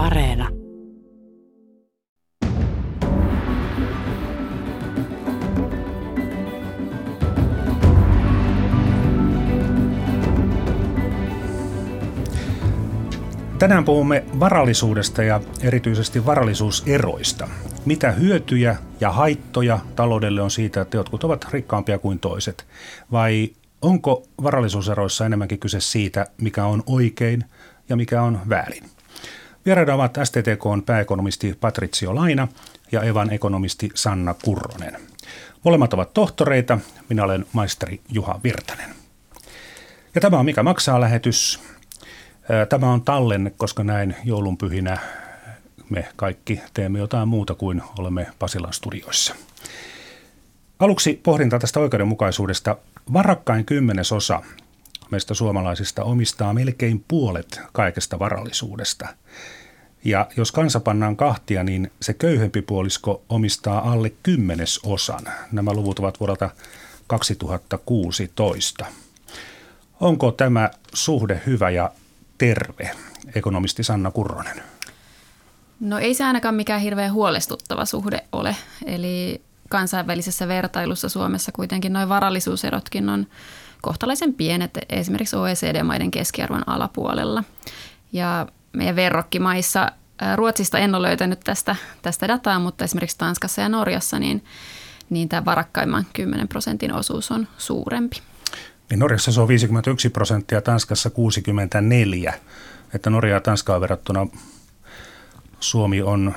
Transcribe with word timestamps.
Areena. 0.00 0.48
Tänään 13.58 13.84
puhumme 13.84 14.24
varallisuudesta 14.40 15.22
ja 15.22 15.40
erityisesti 15.62 16.26
varallisuuseroista. 16.26 17.48
Mitä 17.84 18.10
hyötyjä 18.10 18.76
ja 19.00 19.12
haittoja 19.12 19.78
taloudelle 19.96 20.42
on 20.42 20.50
siitä, 20.50 20.80
että 20.80 20.96
jotkut 20.96 21.24
ovat 21.24 21.46
rikkaampia 21.52 21.98
kuin 21.98 22.18
toiset? 22.18 22.66
Vai 23.12 23.50
onko 23.82 24.22
varallisuuseroissa 24.42 25.26
enemmänkin 25.26 25.58
kyse 25.58 25.80
siitä, 25.80 26.26
mikä 26.40 26.64
on 26.64 26.82
oikein 26.86 27.44
ja 27.88 27.96
mikä 27.96 28.22
on 28.22 28.38
väärin? 28.48 28.99
Vieraina 29.66 29.94
ovat 29.94 30.18
STTKn 30.24 30.82
pääekonomisti 30.86 31.58
Patricio 31.60 32.14
Laina 32.14 32.48
ja 32.92 33.02
Evan 33.02 33.32
ekonomisti 33.32 33.88
Sanna 33.94 34.34
Kurronen. 34.44 34.96
Molemmat 35.64 35.94
ovat 35.94 36.14
tohtoreita, 36.14 36.78
minä 37.08 37.24
olen 37.24 37.46
maisteri 37.52 38.00
Juha 38.08 38.40
Virtanen. 38.44 38.90
Ja 40.14 40.20
tämä 40.20 40.38
on 40.38 40.44
Mikä 40.44 40.62
maksaa 40.62 41.00
lähetys. 41.00 41.60
Tämä 42.68 42.92
on 42.92 43.02
tallenne, 43.02 43.50
koska 43.50 43.84
näin 43.84 44.16
joulunpyhinä 44.24 44.98
me 45.90 46.08
kaikki 46.16 46.60
teemme 46.74 46.98
jotain 46.98 47.28
muuta 47.28 47.54
kuin 47.54 47.82
olemme 47.98 48.26
Pasilan 48.38 48.72
studioissa. 48.72 49.34
Aluksi 50.78 51.20
pohdinta 51.22 51.58
tästä 51.58 51.80
oikeudenmukaisuudesta. 51.80 52.76
Varakkain 53.12 53.64
kymmenesosa 53.64 54.42
meistä 55.10 55.34
suomalaisista 55.34 56.04
omistaa 56.04 56.52
melkein 56.52 57.04
puolet 57.08 57.60
kaikesta 57.72 58.18
varallisuudesta. 58.18 59.08
Ja 60.04 60.28
jos 60.36 60.52
kansa 60.52 60.80
pannaan 60.80 61.16
kahtia, 61.16 61.64
niin 61.64 61.92
se 62.00 62.14
köyhempi 62.14 62.62
puolisko 62.62 63.22
omistaa 63.28 63.92
alle 63.92 64.12
kymmenesosan. 64.22 65.24
Nämä 65.52 65.72
luvut 65.72 65.98
ovat 65.98 66.20
vuodelta 66.20 66.50
2016. 67.06 68.86
Onko 70.00 70.32
tämä 70.32 70.70
suhde 70.94 71.42
hyvä 71.46 71.70
ja 71.70 71.90
terve, 72.38 72.90
ekonomisti 73.34 73.82
Sanna 73.82 74.10
Kurronen? 74.10 74.62
No 75.80 75.98
ei 75.98 76.14
se 76.14 76.24
ainakaan 76.24 76.54
mikään 76.54 76.80
hirveän 76.80 77.12
huolestuttava 77.12 77.84
suhde 77.84 78.24
ole. 78.32 78.56
Eli 78.86 79.42
kansainvälisessä 79.68 80.48
vertailussa 80.48 81.08
Suomessa 81.08 81.52
kuitenkin 81.52 81.92
noin 81.92 82.08
varallisuuserotkin 82.08 83.08
on 83.08 83.26
kohtalaisen 83.82 84.34
pienet 84.34 84.78
esimerkiksi 84.88 85.36
OECD-maiden 85.36 86.10
keskiarvon 86.10 86.68
alapuolella. 86.68 87.44
Ja 88.12 88.46
meidän 88.72 88.96
verrokkimaissa, 88.96 89.92
Ruotsista 90.36 90.78
en 90.78 90.94
ole 90.94 91.08
löytänyt 91.08 91.40
tästä, 91.44 91.76
tästä 92.02 92.28
dataa, 92.28 92.58
mutta 92.58 92.84
esimerkiksi 92.84 93.18
Tanskassa 93.18 93.62
ja 93.62 93.68
Norjassa, 93.68 94.18
niin, 94.18 94.44
niin 95.10 95.28
tämä 95.28 95.44
varakkaimman 95.44 96.06
10 96.12 96.48
prosentin 96.48 96.92
osuus 96.92 97.30
on 97.30 97.48
suurempi. 97.58 98.16
Niin 98.90 98.98
Norjassa 98.98 99.32
se 99.32 99.40
on 99.40 99.48
51 99.48 100.10
prosenttia, 100.10 100.62
Tanskassa 100.62 101.10
64. 101.10 102.34
Että 102.94 103.10
Norja 103.10 103.34
ja 103.34 103.40
Tanskaa 103.40 103.80
verrattuna 103.80 104.26
Suomi 105.60 106.02
on, 106.02 106.34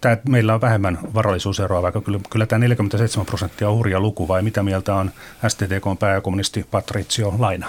tämä, 0.00 0.16
meillä 0.28 0.54
on 0.54 0.60
vähemmän 0.60 0.98
varallisuuseroa, 1.14 1.82
vaikka 1.82 2.00
kyllä, 2.00 2.20
kyllä 2.30 2.46
tämä 2.46 2.58
47 2.58 3.26
prosenttia 3.26 3.68
on 3.68 3.76
hurja 3.76 4.00
luku, 4.00 4.28
vai 4.28 4.42
mitä 4.42 4.62
mieltä 4.62 4.94
on 4.94 5.10
STTK 5.48 5.98
pääkommunisti 5.98 6.66
Patricio 6.70 7.34
Laina? 7.38 7.66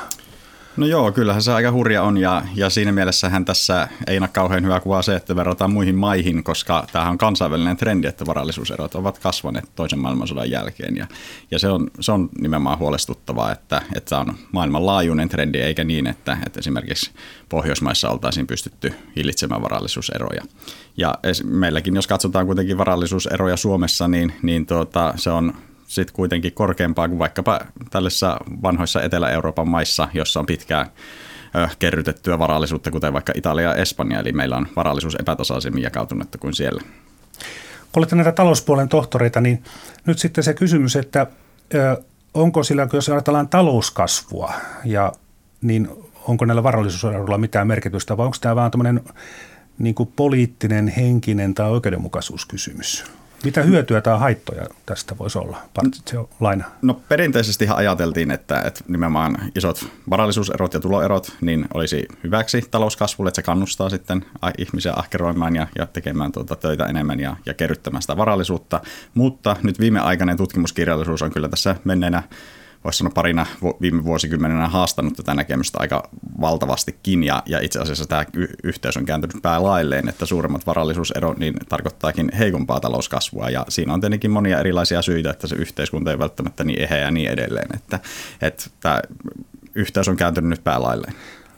No 0.78 0.86
joo, 0.86 1.12
kyllähän 1.12 1.42
se 1.42 1.54
aika 1.54 1.72
hurja 1.72 2.04
on 2.04 2.18
ja, 2.18 2.42
ja 2.56 2.70
siinä 2.70 2.92
mielessähän 2.92 3.46
tässä 3.46 3.88
ei 4.08 4.18
ole 4.18 4.28
kauhean 4.28 4.64
hyvä 4.64 4.80
kuva 4.80 5.02
se, 5.02 5.16
että 5.16 5.36
verrataan 5.36 5.72
muihin 5.74 5.96
maihin, 5.96 6.44
koska 6.44 6.88
tämähän 6.92 7.12
on 7.12 7.18
kansainvälinen 7.18 7.78
trendi, 7.78 8.08
että 8.08 8.26
varallisuuserot 8.26 8.96
ovat 8.96 9.20
kasvaneet 9.20 9.70
toisen 9.76 10.00
maailmansodan 10.00 10.52
jälkeen 10.52 10.98
ja, 10.98 11.08
ja 11.52 11.60
se, 11.60 11.70
on, 11.70 11.92
se 12.00 12.12
on 12.12 12.30
nimenomaan 12.42 12.80
huolestuttavaa, 12.80 13.52
että, 13.52 13.82
että 13.96 14.10
tämä 14.10 14.22
on 14.22 14.36
maailmanlaajuinen 14.52 15.30
trendi 15.30 15.58
eikä 15.58 15.84
niin, 15.84 16.08
että, 16.08 16.38
että 16.46 16.60
esimerkiksi 16.60 17.12
Pohjoismaissa 17.50 18.10
oltaisiin 18.10 18.48
pystytty 18.48 18.94
hillitsemään 19.16 19.62
varallisuuseroja. 19.62 20.44
Ja 20.98 21.16
meilläkin, 21.44 21.96
jos 21.96 22.08
katsotaan 22.08 22.46
kuitenkin 22.46 22.78
varallisuuseroja 22.78 23.58
Suomessa, 23.58 24.08
niin, 24.08 24.34
niin 24.42 24.66
tuota, 24.66 25.14
se 25.16 25.30
on 25.30 25.54
sitten 25.96 26.16
kuitenkin 26.16 26.54
korkeampaa 26.54 27.08
kuin 27.08 27.20
vaikkapa 27.20 27.60
tällaisissa 27.90 28.38
vanhoissa 28.64 29.02
Etelä-Euroopan 29.02 29.68
maissa, 29.68 30.08
jossa 30.14 30.40
on 30.40 30.46
pitkään 30.46 30.88
kerrytettyä 31.80 32.40
varallisuutta, 32.40 32.92
kuten 32.92 33.14
vaikka 33.14 33.34
Italia 33.36 33.70
ja 33.70 33.76
Espanja, 33.76 34.20
eli 34.20 34.32
meillä 34.32 34.58
on 34.58 34.68
varallisuus 34.76 35.16
epätasaisemmin 35.20 35.84
jakautunutta 35.84 36.38
kuin 36.38 36.54
siellä. 36.54 36.82
Kun 37.92 38.02
olette 38.02 38.16
näitä 38.16 38.32
talouspuolen 38.32 38.90
tohtoreita, 38.90 39.42
niin 39.42 39.64
nyt 40.06 40.20
sitten 40.20 40.44
se 40.44 40.54
kysymys, 40.54 40.96
että 40.96 41.28
onko 42.34 42.64
sillä, 42.64 42.88
jos 42.94 43.10
ajatellaan 43.10 43.50
talouskasvua, 43.50 44.54
ja, 44.86 45.12
niin 45.62 45.88
onko 46.28 46.46
näillä 46.46 46.64
varallisuuseroilla 46.64 47.38
mitään 47.38 47.68
merkitystä, 47.68 48.18
vai 48.18 48.26
onko 48.26 48.38
tämä 48.42 48.56
vaan 48.56 48.72
tämmöinen 48.72 49.02
niin 49.78 49.96
poliittinen, 50.16 50.88
henkinen 50.88 51.54
tai 51.54 51.70
oikeudenmukaisuuskysymys? 51.70 53.06
Mitä 53.44 53.62
hyötyä 53.62 54.02
tai 54.02 54.20
haittoja 54.20 54.66
tästä 54.86 55.18
voisi 55.18 55.38
olla? 55.38 55.58
Laina. 56.40 56.66
No 56.82 57.02
perinteisesti 57.10 57.68
ajateltiin, 57.74 58.32
että, 58.32 58.62
että 58.62 58.84
nimenomaan 58.88 59.38
isot 59.56 59.88
varallisuuserot 60.10 60.74
ja 60.74 60.80
tuloerot 60.80 61.38
niin 61.42 61.66
olisi 61.74 62.08
hyväksi 62.24 62.64
talouskasvulle, 62.72 63.30
että 63.30 63.36
se 63.36 63.46
kannustaa 63.46 63.90
sitten 63.90 64.26
ihmisiä 64.58 64.94
ahkeroimaan 64.96 65.56
ja, 65.56 65.68
ja 65.78 65.86
tekemään 65.86 66.32
tuota 66.32 66.56
töitä 66.56 66.86
enemmän 66.86 67.20
ja, 67.20 67.36
ja 67.46 67.54
kerryttämään 67.54 68.02
sitä 68.02 68.18
varallisuutta. 68.18 68.82
Mutta 69.14 69.56
nyt 69.64 69.80
viimeaikainen 69.80 70.38
tutkimuskirjallisuus 70.38 71.22
on 71.22 71.32
kyllä 71.32 71.50
tässä 71.50 71.76
menneenä 71.84 72.24
voisi 72.84 72.98
sanoa 72.98 73.12
parina 73.16 73.46
viime 73.82 74.04
vuosikymmenenä 74.04 74.68
haastanut 74.68 75.14
tätä 75.14 75.34
näkemystä 75.34 75.78
aika 75.82 76.10
valtavastikin 76.42 77.24
ja, 77.24 77.44
ja 77.46 77.60
itse 77.60 77.80
asiassa 77.80 78.06
tämä 78.06 78.26
y- 78.34 78.48
yhteys 78.64 78.98
on 78.98 79.06
kääntynyt 79.06 79.42
päälailleen, 79.42 80.10
että 80.10 80.26
suuremmat 80.26 80.68
varallisuuserot 80.68 81.38
niin 81.38 81.54
tarkoittaakin 81.70 82.32
heikompaa 82.40 82.80
talouskasvua 82.80 83.50
ja 83.50 83.66
siinä 83.70 83.94
on 83.94 84.02
tietenkin 84.02 84.32
monia 84.32 84.60
erilaisia 84.60 85.02
syitä, 85.02 85.30
että 85.30 85.48
se 85.48 85.56
yhteiskunta 85.56 86.12
ei 86.12 86.20
välttämättä 86.20 86.64
niin 86.64 86.82
eheä 86.82 86.98
ja 86.98 87.12
niin 87.12 87.32
edelleen, 87.32 87.68
että, 87.74 88.00
että 88.42 88.70
tämä 88.80 89.02
yhteys 89.76 90.08
on 90.08 90.18
kääntynyt 90.18 90.50
nyt 90.50 90.64
päälailleen. 90.64 91.14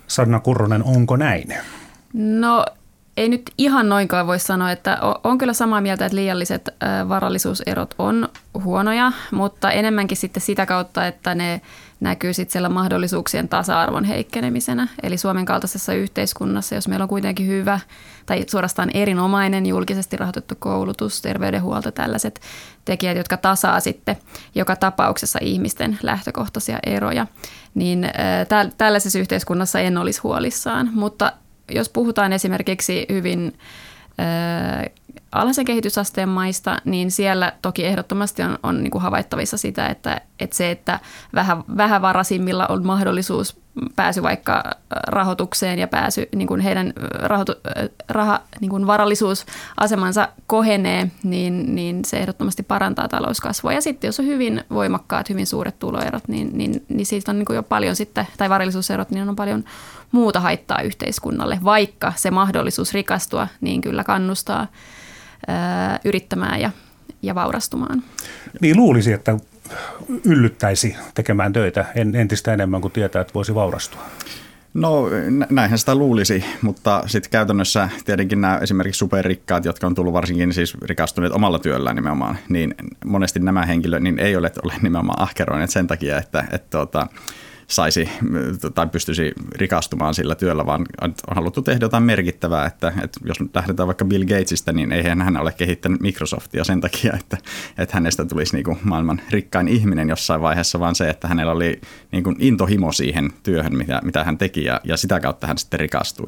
Sanna 0.07 0.39
Kurronen, 0.39 0.83
onko 0.83 1.15
näin? 1.15 1.53
No 2.13 2.65
ei 3.17 3.29
nyt 3.29 3.41
ihan 3.57 3.89
noinkaan 3.89 4.27
voi 4.27 4.39
sanoa, 4.39 4.71
että 4.71 4.97
on 5.23 5.37
kyllä 5.37 5.53
samaa 5.53 5.81
mieltä, 5.81 6.05
että 6.05 6.15
liialliset 6.15 6.69
varallisuuserot 7.09 7.95
on 7.97 8.29
huonoja, 8.63 9.11
mutta 9.31 9.71
enemmänkin 9.71 10.17
sitten 10.17 10.41
sitä 10.41 10.65
kautta, 10.65 11.07
että 11.07 11.35
ne 11.35 11.61
näkyy 11.99 12.33
sitten 12.33 12.51
siellä 12.51 12.69
mahdollisuuksien 12.69 13.49
tasa-arvon 13.49 14.03
heikkenemisenä. 14.03 14.87
Eli 15.03 15.17
Suomen 15.17 15.45
kaltaisessa 15.45 15.93
yhteiskunnassa, 15.93 16.75
jos 16.75 16.87
meillä 16.87 17.03
on 17.03 17.09
kuitenkin 17.09 17.47
hyvä 17.47 17.79
tai 18.25 18.43
suorastaan 18.47 18.89
erinomainen 18.93 19.65
julkisesti 19.65 20.17
rahoitettu 20.17 20.55
koulutus, 20.59 21.21
terveydenhuolto, 21.21 21.91
tällaiset 21.91 22.41
tekijät, 22.85 23.17
jotka 23.17 23.37
tasaa 23.37 23.79
sitten 23.79 24.17
joka 24.55 24.75
tapauksessa 24.75 25.39
ihmisten 25.41 25.99
lähtökohtaisia 26.03 26.79
eroja, 26.85 27.27
niin 27.73 28.09
tällaisessa 28.77 29.19
yhteiskunnassa 29.19 29.79
en 29.79 29.97
olisi 29.97 30.21
huolissaan. 30.21 30.89
Mutta 30.93 31.31
jos 31.71 31.89
puhutaan 31.89 32.33
esimerkiksi 32.33 33.05
hyvin 33.09 33.57
alhaisen 35.31 35.65
kehitysasteen 35.65 36.29
maista, 36.29 36.81
niin 36.85 37.11
siellä 37.11 37.53
toki 37.61 37.85
ehdottomasti 37.85 38.43
on, 38.43 38.59
on 38.63 38.83
niin 38.83 38.91
kuin 38.91 39.01
havaittavissa 39.01 39.57
sitä, 39.57 39.87
että, 39.87 40.21
että 40.39 40.55
se, 40.55 40.71
että 40.71 40.99
vähän, 41.33 41.63
vähävaraisimmilla 41.77 42.67
on 42.67 42.85
mahdollisuus 42.85 43.64
pääsy 43.95 44.23
vaikka 44.23 44.63
rahoitukseen 45.07 45.79
ja 45.79 45.87
pääsy 45.87 46.29
niin 46.35 46.47
kuin 46.47 46.61
heidän 46.61 46.93
rahoitu, 47.19 47.53
raha, 48.09 48.41
niin 48.61 48.69
kuin 48.69 48.87
varallisuusasemansa 48.87 50.29
kohenee, 50.47 51.11
niin, 51.23 51.75
niin 51.75 52.05
se 52.05 52.17
ehdottomasti 52.17 52.63
parantaa 52.63 53.07
talouskasvua. 53.07 53.73
Ja 53.73 53.81
sitten 53.81 54.07
jos 54.07 54.19
on 54.19 54.25
hyvin 54.25 54.63
voimakkaat, 54.69 55.29
hyvin 55.29 55.47
suuret 55.47 55.79
tuloerot, 55.79 56.27
niin, 56.27 56.57
niin, 56.57 56.85
niin 56.89 57.05
siitä 57.05 57.31
on 57.31 57.39
niin 57.39 57.45
kuin 57.45 57.55
jo 57.55 57.63
paljon 57.63 57.95
sitten, 57.95 58.27
tai 58.37 58.49
varallisuuserot, 58.49 59.11
niin 59.11 59.29
on 59.29 59.35
paljon 59.35 59.63
muuta 60.11 60.39
haittaa 60.39 60.81
yhteiskunnalle, 60.81 61.59
vaikka 61.63 62.13
se 62.15 62.31
mahdollisuus 62.31 62.93
rikastua 62.93 63.47
niin 63.61 63.81
kyllä 63.81 64.03
kannustaa 64.03 64.67
ää, 65.47 65.99
yrittämään 66.05 66.61
ja, 66.61 66.71
ja 67.21 67.35
vaurastumaan. 67.35 68.03
Niin 68.61 68.77
luulisi, 68.77 69.13
että 69.13 69.37
yllyttäisi 70.25 70.95
tekemään 71.13 71.53
töitä 71.53 71.85
entistä 72.13 72.53
enemmän 72.53 72.81
kuin 72.81 72.91
tietää, 72.91 73.21
että 73.21 73.33
voisi 73.33 73.55
vaurastua? 73.55 74.01
No 74.73 75.09
näinhän 75.49 75.79
sitä 75.79 75.95
luulisi, 75.95 76.45
mutta 76.61 77.03
sitten 77.07 77.31
käytännössä 77.31 77.89
tietenkin 78.05 78.41
nämä 78.41 78.57
esimerkiksi 78.57 78.99
superrikkaat, 78.99 79.65
jotka 79.65 79.87
on 79.87 79.95
tullut 79.95 80.13
varsinkin 80.13 80.53
siis 80.53 80.81
rikastuneet 80.81 81.33
omalla 81.33 81.59
työllään 81.59 81.95
nimenomaan, 81.95 82.37
niin 82.49 82.75
monesti 83.05 83.39
nämä 83.39 83.65
henkilöt 83.65 84.03
niin 84.03 84.19
ei 84.19 84.35
ole, 84.35 84.51
ole 84.63 84.73
nimenomaan 84.81 85.21
ahkeroineet 85.21 85.69
sen 85.69 85.87
takia, 85.87 86.17
että, 86.17 86.45
että, 86.51 86.81
että 86.81 87.07
saisi 87.67 88.09
tai 88.75 88.87
pystyisi 88.87 89.33
rikastumaan 89.55 90.13
sillä 90.13 90.35
työllä, 90.35 90.65
vaan 90.65 90.85
on 91.01 91.13
haluttu 91.35 91.61
tehdä 91.61 91.85
jotain 91.85 92.03
merkittävää, 92.03 92.65
että, 92.65 92.87
että 92.87 93.19
jos 93.25 93.37
lähdetään 93.53 93.87
vaikka 93.87 94.05
Bill 94.05 94.23
Gatesista, 94.23 94.73
niin 94.73 94.91
eihän 94.91 95.21
hän 95.21 95.37
ole 95.37 95.51
kehittänyt 95.51 96.01
Microsoftia 96.01 96.63
sen 96.63 96.81
takia, 96.81 97.13
että, 97.19 97.37
että 97.77 97.95
hänestä 97.95 98.25
tulisi 98.25 98.55
niin 98.55 98.63
kuin 98.63 98.77
maailman 98.83 99.21
rikkain 99.29 99.67
ihminen 99.67 100.09
jossain 100.09 100.41
vaiheessa, 100.41 100.79
vaan 100.79 100.95
se, 100.95 101.09
että 101.09 101.27
hänellä 101.27 101.51
oli 101.51 101.81
niin 102.11 102.23
kuin 102.23 102.35
intohimo 102.39 102.91
siihen 102.91 103.29
työhön, 103.43 103.75
mitä, 103.77 104.01
mitä 104.03 104.23
hän 104.23 104.37
teki 104.37 104.63
ja, 104.63 104.81
ja 104.83 104.97
sitä 104.97 105.19
kautta 105.19 105.47
hän 105.47 105.57
sitten 105.57 105.79
rikastui. 105.79 106.27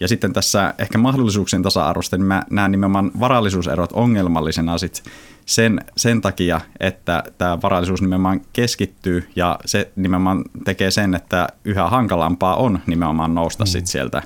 Ja 0.00 0.08
sitten 0.08 0.32
tässä 0.32 0.74
ehkä 0.78 0.98
mahdollisuuksien 0.98 1.62
tasa-arvosta, 1.62 2.16
niin 2.16 2.26
mä 2.26 2.42
näen 2.50 2.70
nimenomaan 2.70 3.10
varallisuuserot 3.20 3.92
ongelmallisena 3.92 4.78
sit 4.78 5.02
sen, 5.48 5.80
sen 5.96 6.20
takia, 6.20 6.60
että 6.80 7.22
tämä 7.38 7.62
varallisuus 7.62 8.02
nimenomaan 8.02 8.40
keskittyy 8.52 9.28
ja 9.36 9.58
se 9.64 9.92
nimenomaan 9.96 10.44
tekee 10.64 10.90
sen, 10.90 11.14
että 11.14 11.48
yhä 11.64 11.88
hankalampaa 11.88 12.56
on 12.56 12.78
nimenomaan 12.86 13.34
nousta 13.34 13.64
mm. 13.64 13.68
sit 13.68 13.86
sieltä 13.86 14.22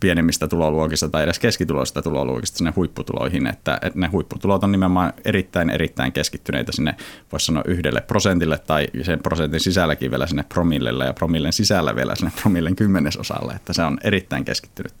pienemmistä 0.00 0.48
tuloluokista 0.48 1.08
tai 1.08 1.22
edes 1.22 1.38
keskituloista 1.38 2.02
tuloluokista 2.02 2.58
sinne 2.58 2.72
huipputuloihin, 2.76 3.46
että, 3.46 3.78
että 3.82 3.98
ne 3.98 4.06
huipputulot 4.06 4.64
on 4.64 4.72
nimenomaan 4.72 5.12
erittäin 5.24 5.70
erittäin 5.70 6.12
keskittyneitä 6.12 6.72
sinne, 6.72 6.94
voisi 7.32 7.46
sanoa 7.46 7.62
yhdelle 7.66 8.00
prosentille 8.00 8.58
tai 8.58 8.86
sen 9.02 9.18
prosentin 9.18 9.60
sisälläkin 9.60 10.10
vielä 10.10 10.26
sinne 10.26 10.44
promillelle 10.48 11.04
ja 11.04 11.12
promillen 11.12 11.52
sisällä 11.52 11.96
vielä 11.96 12.14
sinne 12.14 12.32
promillen 12.42 12.76
kymmenesosalle, 12.76 13.52
että 13.52 13.72
se 13.72 13.82
on 13.82 13.98
erittäin 14.04 14.44
keskittynyt. 14.44 14.92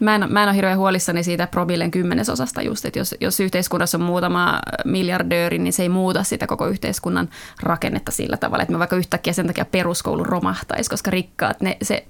Mä 0.00 0.14
en, 0.14 0.32
mä 0.32 0.42
en 0.42 0.48
ole 0.48 0.56
hirveän 0.56 0.78
huolissani 0.78 1.22
siitä 1.22 1.46
promillen 1.46 1.90
kymmenesosasta 1.90 2.62
just, 2.62 2.84
että 2.84 2.98
jos, 2.98 3.14
jos 3.20 3.40
yhteiskunnassa 3.40 3.98
on 3.98 4.04
muutama 4.04 4.60
miljardööri, 4.84 5.58
niin 5.58 5.72
se 5.72 5.82
ei 5.82 5.88
muuta 5.88 6.22
sitä 6.22 6.46
koko 6.46 6.66
yhteiskunnan 6.66 7.28
rakennetta 7.62 8.10
sillä 8.12 8.36
tavalla, 8.36 8.62
että 8.62 8.72
me 8.72 8.78
vaikka 8.78 8.96
yhtäkkiä 8.96 9.32
sen 9.32 9.46
takia 9.46 9.64
peruskoulu 9.64 10.24
romahtaisi, 10.24 10.90
koska 10.90 11.10
rikkaat, 11.10 11.60
ne, 11.60 11.76
se 11.82 12.06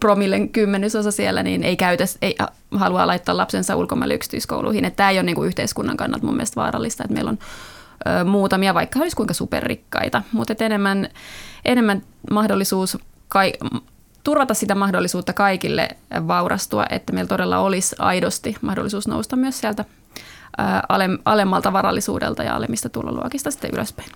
promillen 0.00 0.48
kymmenesosa 0.48 1.10
siellä, 1.10 1.42
niin 1.42 1.62
ei 1.62 1.76
käytä, 1.76 2.04
ei 2.22 2.36
halua 2.70 3.06
laittaa 3.06 3.36
lapsensa 3.36 3.76
ulkomaille 3.76 4.14
yksityiskouluihin. 4.14 4.84
Että 4.84 4.96
tämä 4.96 5.10
ei 5.10 5.16
ole 5.16 5.22
niin 5.22 5.36
kuin 5.36 5.46
yhteiskunnan 5.46 5.96
kannalta 5.96 6.26
mun 6.26 6.34
mielestä 6.34 6.60
vaarallista, 6.60 7.04
että 7.04 7.14
meillä 7.14 7.30
on 7.30 7.38
muutamia, 8.24 8.74
vaikka 8.74 8.98
olisi 9.00 9.16
kuinka 9.16 9.34
superrikkaita, 9.34 10.22
mutta 10.32 10.64
enemmän, 10.64 11.08
enemmän 11.64 12.02
mahdollisuus 12.30 12.98
kai, 13.28 13.52
turvata 14.24 14.54
sitä 14.54 14.74
mahdollisuutta 14.74 15.32
kaikille 15.32 15.88
vaurastua, 16.28 16.84
että 16.90 17.12
meillä 17.12 17.28
todella 17.28 17.58
olisi 17.58 17.96
aidosti 17.98 18.56
mahdollisuus 18.60 19.08
nousta 19.08 19.36
myös 19.36 19.60
sieltä 19.60 19.84
alemmalta 21.24 21.72
varallisuudelta 21.72 22.42
ja 22.42 22.56
alemmista 22.56 22.88
tuloluokista 22.88 23.50
sitten 23.50 23.70
ylöspäin. 23.74 24.08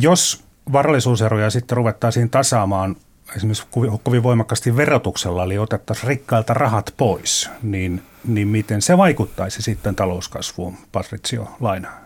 Jos 0.00 0.44
varallisuuseroja 0.72 1.50
sitten 1.50 1.76
ruvettaisiin 1.76 2.30
tasaamaan 2.30 2.96
esimerkiksi 3.36 3.66
kovin 4.02 4.22
voimakkaasti 4.22 4.76
verotuksella, 4.76 5.44
eli 5.44 5.58
otettaisiin 5.58 6.08
rikkailta 6.08 6.54
rahat 6.54 6.94
pois, 6.96 7.50
niin, 7.62 8.02
niin 8.26 8.48
miten 8.48 8.82
se 8.82 8.96
vaikuttaisi 8.96 9.62
sitten 9.62 9.94
talouskasvuun, 9.94 10.76
Patricio 10.92 11.48
Laina? 11.60 12.05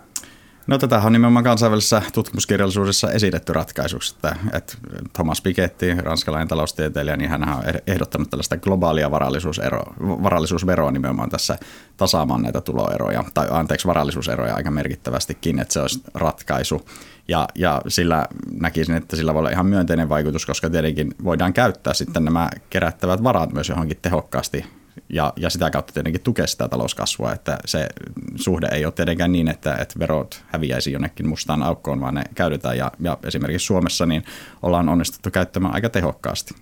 No 0.70 0.78
tätä 0.78 0.98
on 0.98 1.12
nimenomaan 1.12 1.44
kansainvälisessä 1.44 2.02
tutkimuskirjallisuudessa 2.14 3.10
esitetty 3.10 3.52
ratkaisuksi, 3.52 4.14
että, 4.14 4.36
että 4.52 4.74
Thomas 5.12 5.40
Piketty, 5.40 5.96
ranskalainen 5.98 6.48
taloustieteilijä, 6.48 7.16
niin 7.16 7.30
hän 7.30 7.48
on 7.48 7.62
ehdottanut 7.86 8.30
tällaista 8.30 8.56
globaalia 8.56 9.10
varallisuusero, 9.10 9.82
varallisuusveroa 10.00 10.90
nimenomaan 10.90 11.30
tässä 11.30 11.58
tasaamaan 11.96 12.42
näitä 12.42 12.60
tuloeroja, 12.60 13.24
tai 13.34 13.46
anteeksi 13.50 13.86
varallisuuseroja 13.86 14.54
aika 14.54 14.70
merkittävästikin, 14.70 15.58
että 15.58 15.72
se 15.72 15.80
olisi 15.80 16.02
ratkaisu. 16.14 16.80
Ja, 17.28 17.48
ja 17.54 17.82
sillä 17.88 18.26
näkisin, 18.52 18.94
että 18.94 19.16
sillä 19.16 19.34
voi 19.34 19.38
olla 19.38 19.50
ihan 19.50 19.66
myönteinen 19.66 20.08
vaikutus, 20.08 20.46
koska 20.46 20.70
tietenkin 20.70 21.14
voidaan 21.24 21.52
käyttää 21.52 21.94
sitten 21.94 22.24
nämä 22.24 22.48
kerättävät 22.70 23.22
varat 23.22 23.52
myös 23.52 23.68
johonkin 23.68 23.98
tehokkaasti 24.02 24.79
ja, 25.08 25.32
ja 25.36 25.50
sitä 25.50 25.70
kautta 25.70 25.92
tietenkin 25.92 26.20
tukea 26.20 26.46
sitä 26.46 26.68
talouskasvua, 26.68 27.32
että 27.32 27.58
se 27.64 27.88
suhde 28.36 28.68
ei 28.72 28.84
ole 28.84 28.92
tietenkään 28.92 29.32
niin, 29.32 29.48
että, 29.48 29.74
että 29.74 29.98
verot 29.98 30.44
häviäisi 30.46 30.92
jonnekin 30.92 31.28
mustaan 31.28 31.62
aukkoon, 31.62 32.00
vaan 32.00 32.14
ne 32.14 32.22
käytetään 32.34 32.78
ja, 32.78 32.92
ja 33.00 33.18
esimerkiksi 33.24 33.66
Suomessa 33.66 34.06
niin 34.06 34.24
ollaan 34.62 34.88
onnistuttu 34.88 35.30
käyttämään 35.30 35.74
aika 35.74 35.88
tehokkaasti. 35.88 36.54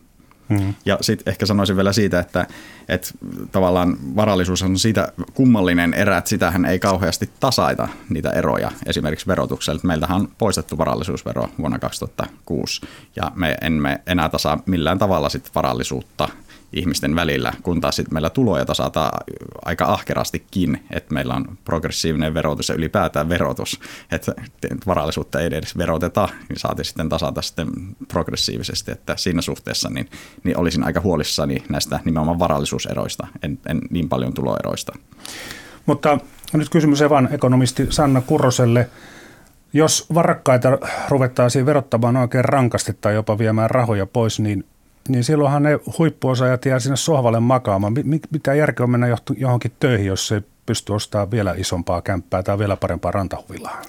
Mm-hmm. 0.49 0.75
Ja 0.85 0.99
sitten 1.01 1.33
ehkä 1.33 1.47
sanoisin 1.47 1.77
vielä 1.77 1.93
siitä, 1.93 2.19
että, 2.19 2.47
että 2.89 3.11
tavallaan 3.53 3.97
varallisuus 4.17 4.63
on 4.63 4.79
siitä 4.79 5.13
kummallinen 5.35 5.95
erä, 5.95 6.19
että 6.19 6.31
sitähän 6.31 6.65
ei 6.65 6.79
kauheasti 6.79 7.31
tasaita 7.41 7.89
niitä 8.09 8.31
eroja 8.31 8.73
esimerkiksi 8.87 9.27
verotuksella. 9.27 9.81
Meiltähän 9.85 10.21
on 10.21 10.29
poistettu 10.39 10.79
varallisuusvero 10.79 11.49
vuonna 11.59 11.79
2006 11.79 12.81
ja 13.17 13.33
me 13.35 13.57
emme 13.61 14.01
enää 14.07 14.29
tasaa 14.29 14.63
millään 14.67 14.99
tavalla 14.99 15.29
sit 15.29 15.51
varallisuutta 15.55 16.29
ihmisten 16.73 17.15
välillä, 17.15 17.53
kun 17.63 17.81
taas 17.81 17.97
sitten 17.97 18.15
meillä 18.15 18.31
tuloja 18.31 18.65
tasataan 18.65 19.11
aika 19.65 19.85
ahkerastikin, 19.85 20.85
että 20.91 21.15
meillä 21.15 21.35
on 21.35 21.59
progressiivinen 21.65 22.35
verotus 22.35 22.69
ja 22.69 22.75
ylipäätään 22.75 23.29
verotus, 23.29 23.81
että 24.13 24.33
varallisuutta 24.87 25.41
ei 25.41 25.47
edes 25.47 25.79
veroteta, 25.79 26.29
niin 26.49 26.59
saatiin 26.59 26.85
sitten 26.85 27.09
tasata 27.09 27.43
sitten 27.43 27.69
progressiivisesti, 28.09 28.91
että 28.91 29.17
siinä 29.17 29.43
suhteessa 29.43 29.91
niin, 29.91 30.09
niin 30.45 30.59
olisin 30.59 30.85
aika 30.85 31.01
huolissani 31.01 31.63
näistä 31.69 32.01
nimenomaan 32.05 32.39
varallisuuseroista, 32.39 33.27
en, 33.43 33.59
en 33.69 33.81
niin 33.91 34.09
paljon 34.09 34.35
tuloeroista. 34.35 34.93
Mutta 35.87 36.19
nyt 36.53 36.69
kysymys 36.69 37.03
Evan 37.03 37.29
ekonomisti 37.33 37.87
Sanna 37.91 38.21
Kurroselle. 38.21 38.91
Jos 39.73 40.07
varakkaita 40.15 40.79
ruvettaisiin 41.09 41.67
verottamaan 41.67 42.17
oikein 42.17 42.45
rankasti 42.45 42.93
tai 43.01 43.15
jopa 43.15 43.39
viemään 43.39 43.71
rahoja 43.71 44.07
pois, 44.07 44.41
niin 44.41 44.65
niin 45.09 45.25
silloinhan 45.25 45.63
ne 45.63 45.79
huippuosaajat 45.99 46.65
jää 46.65 46.79
sinne 46.79 46.97
sohvalle 46.97 47.41
makaamaan. 47.41 47.95
Mitä 48.31 48.55
järkeä 48.55 48.85
on 48.85 48.91
mennä 48.91 49.07
johonkin 49.37 49.73
töihin, 49.81 50.07
jos 50.07 50.29
se 50.29 50.43
pystyy 50.67 50.97
ostamaan 50.97 51.31
vielä 51.31 51.55
isompaa 51.57 52.03
kämppää 52.03 52.43
tai 52.43 52.59
vielä 52.59 52.77
parempaa 52.77 53.11
rantahuvilaa? 53.11 53.83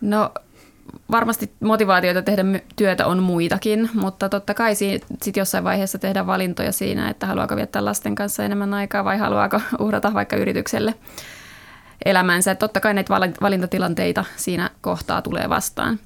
No 0.00 0.30
varmasti 1.10 1.52
motivaatioita 1.60 2.22
tehdä 2.22 2.42
työtä 2.76 3.06
on 3.06 3.22
muitakin, 3.22 3.90
mutta 3.94 4.28
totta 4.28 4.54
kai 4.54 4.74
sitten 4.74 5.32
jossain 5.36 5.64
vaiheessa 5.64 5.98
tehdä 5.98 6.26
valintoja 6.26 6.72
siinä, 6.72 7.10
että 7.10 7.26
haluaako 7.26 7.56
viettää 7.56 7.84
lasten 7.84 8.14
kanssa 8.14 8.44
enemmän 8.44 8.74
aikaa 8.74 9.04
vai 9.04 9.18
haluaako 9.18 9.60
uhrata 9.80 10.14
vaikka 10.14 10.36
yritykselle 10.36 10.94
elämänsä. 12.04 12.50
Että 12.50 12.60
totta 12.60 12.80
kai 12.80 12.94
näitä 12.94 13.14
valintatilanteita 13.40 14.24
siinä 14.36 14.70
kohtaa 14.80 15.22
tulee 15.22 15.48
vastaan. 15.48 15.98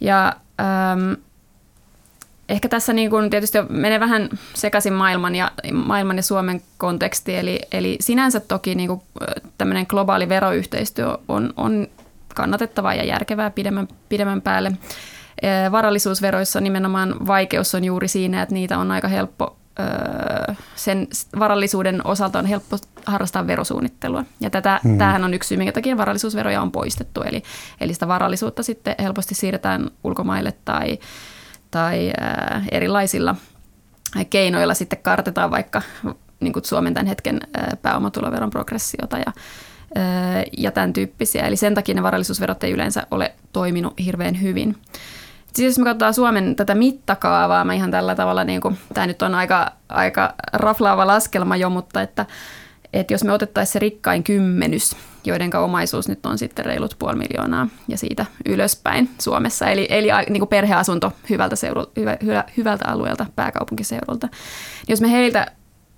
Ja 0.00 0.36
ähm, 0.60 1.12
ehkä 2.48 2.68
tässä 2.68 2.92
niin 2.92 3.10
kuin 3.10 3.30
tietysti 3.30 3.58
menee 3.68 4.00
vähän 4.00 4.28
sekaisin 4.54 4.92
maailman 4.92 5.34
ja, 5.34 5.50
maailman 5.72 6.16
ja 6.16 6.22
Suomen 6.22 6.62
konteksti, 6.78 7.36
eli, 7.36 7.60
eli 7.72 7.96
sinänsä 8.00 8.40
toki 8.40 8.74
niin 8.74 8.88
kuin 8.88 9.02
tämmöinen 9.58 9.86
globaali 9.88 10.28
veroyhteistyö 10.28 11.18
on, 11.28 11.52
on 11.56 11.86
kannatettavaa 12.34 12.94
ja 12.94 13.04
järkevää 13.04 13.50
pidemmän, 13.50 13.88
pidemmän 14.08 14.42
päälle. 14.42 14.72
Varallisuusveroissa 15.72 16.60
nimenomaan 16.60 17.26
vaikeus 17.26 17.74
on 17.74 17.84
juuri 17.84 18.08
siinä, 18.08 18.42
että 18.42 18.54
niitä 18.54 18.78
on 18.78 18.90
aika 18.90 19.08
helppo, 19.08 19.56
sen 20.74 21.08
varallisuuden 21.38 22.06
osalta 22.06 22.38
on 22.38 22.46
helppo 22.46 22.76
harrastaa 23.06 23.46
verosuunnittelua. 23.46 24.24
Ja 24.40 24.50
tätä, 24.50 24.80
hmm. 24.82 24.98
tämähän 24.98 25.24
on 25.24 25.34
yksi 25.34 25.48
syy, 25.48 25.56
minkä 25.56 25.72
takia 25.72 25.96
varallisuusveroja 25.96 26.62
on 26.62 26.72
poistettu. 26.72 27.22
Eli, 27.22 27.42
eli 27.80 27.94
sitä 27.94 28.08
varallisuutta 28.08 28.62
sitten 28.62 28.94
helposti 28.98 29.34
siirretään 29.34 29.90
ulkomaille 30.04 30.54
tai 30.64 30.98
tai 31.76 32.12
erilaisilla 32.72 33.34
keinoilla 34.30 34.74
sitten 34.74 34.98
kartetaan 35.02 35.50
vaikka 35.50 35.82
niin 36.40 36.52
kuin 36.52 36.64
Suomen 36.64 36.94
tämän 36.94 37.06
hetken 37.06 37.40
pääomatuloveron 37.82 38.50
progressiota 38.50 39.18
ja, 39.18 39.32
ja 40.58 40.70
tämän 40.70 40.92
tyyppisiä. 40.92 41.46
Eli 41.46 41.56
sen 41.56 41.74
takia 41.74 41.94
ne 41.94 42.02
varallisuusverot 42.02 42.64
ei 42.64 42.72
yleensä 42.72 43.06
ole 43.10 43.32
toiminut 43.52 43.94
hirveän 44.04 44.40
hyvin. 44.40 44.76
Siis 45.54 45.72
jos 45.72 45.78
me 45.78 45.84
katsotaan 45.84 46.14
Suomen 46.14 46.56
tätä 46.56 46.74
mittakaavaa, 46.74 47.64
mä 47.64 47.74
ihan 47.74 47.90
tällä 47.90 48.14
tavalla, 48.14 48.44
niin 48.44 48.60
kuin, 48.60 48.78
tämä 48.94 49.06
nyt 49.06 49.22
on 49.22 49.34
aika, 49.34 49.72
aika 49.88 50.34
raflaava 50.52 51.06
laskelma 51.06 51.56
jo, 51.56 51.70
mutta 51.70 52.02
että, 52.02 52.26
että 52.92 53.14
jos 53.14 53.24
me 53.24 53.32
otettaisiin 53.32 53.72
se 53.72 53.78
rikkain 53.78 54.22
kymmenys, 54.22 54.96
joiden 55.24 55.56
omaisuus 55.56 56.08
nyt 56.08 56.26
on 56.26 56.38
sitten 56.38 56.64
reilut 56.64 56.96
puoli 56.98 57.16
miljoonaa 57.16 57.68
ja 57.88 57.98
siitä 57.98 58.26
ylöspäin 58.46 59.10
Suomessa. 59.20 59.66
Eli, 59.66 59.86
eli 59.90 60.08
niin 60.30 60.40
kuin 60.40 60.48
perheasunto 60.48 61.12
hyvältä, 61.30 61.56
seurulta, 61.56 62.00
hyvä, 62.00 62.16
hyvä, 62.24 62.44
hyvältä 62.56 62.88
alueelta, 62.88 63.26
pääkaupunkiseudulta. 63.36 64.28
Jos 64.88 65.00
me 65.00 65.12
heiltä 65.12 65.46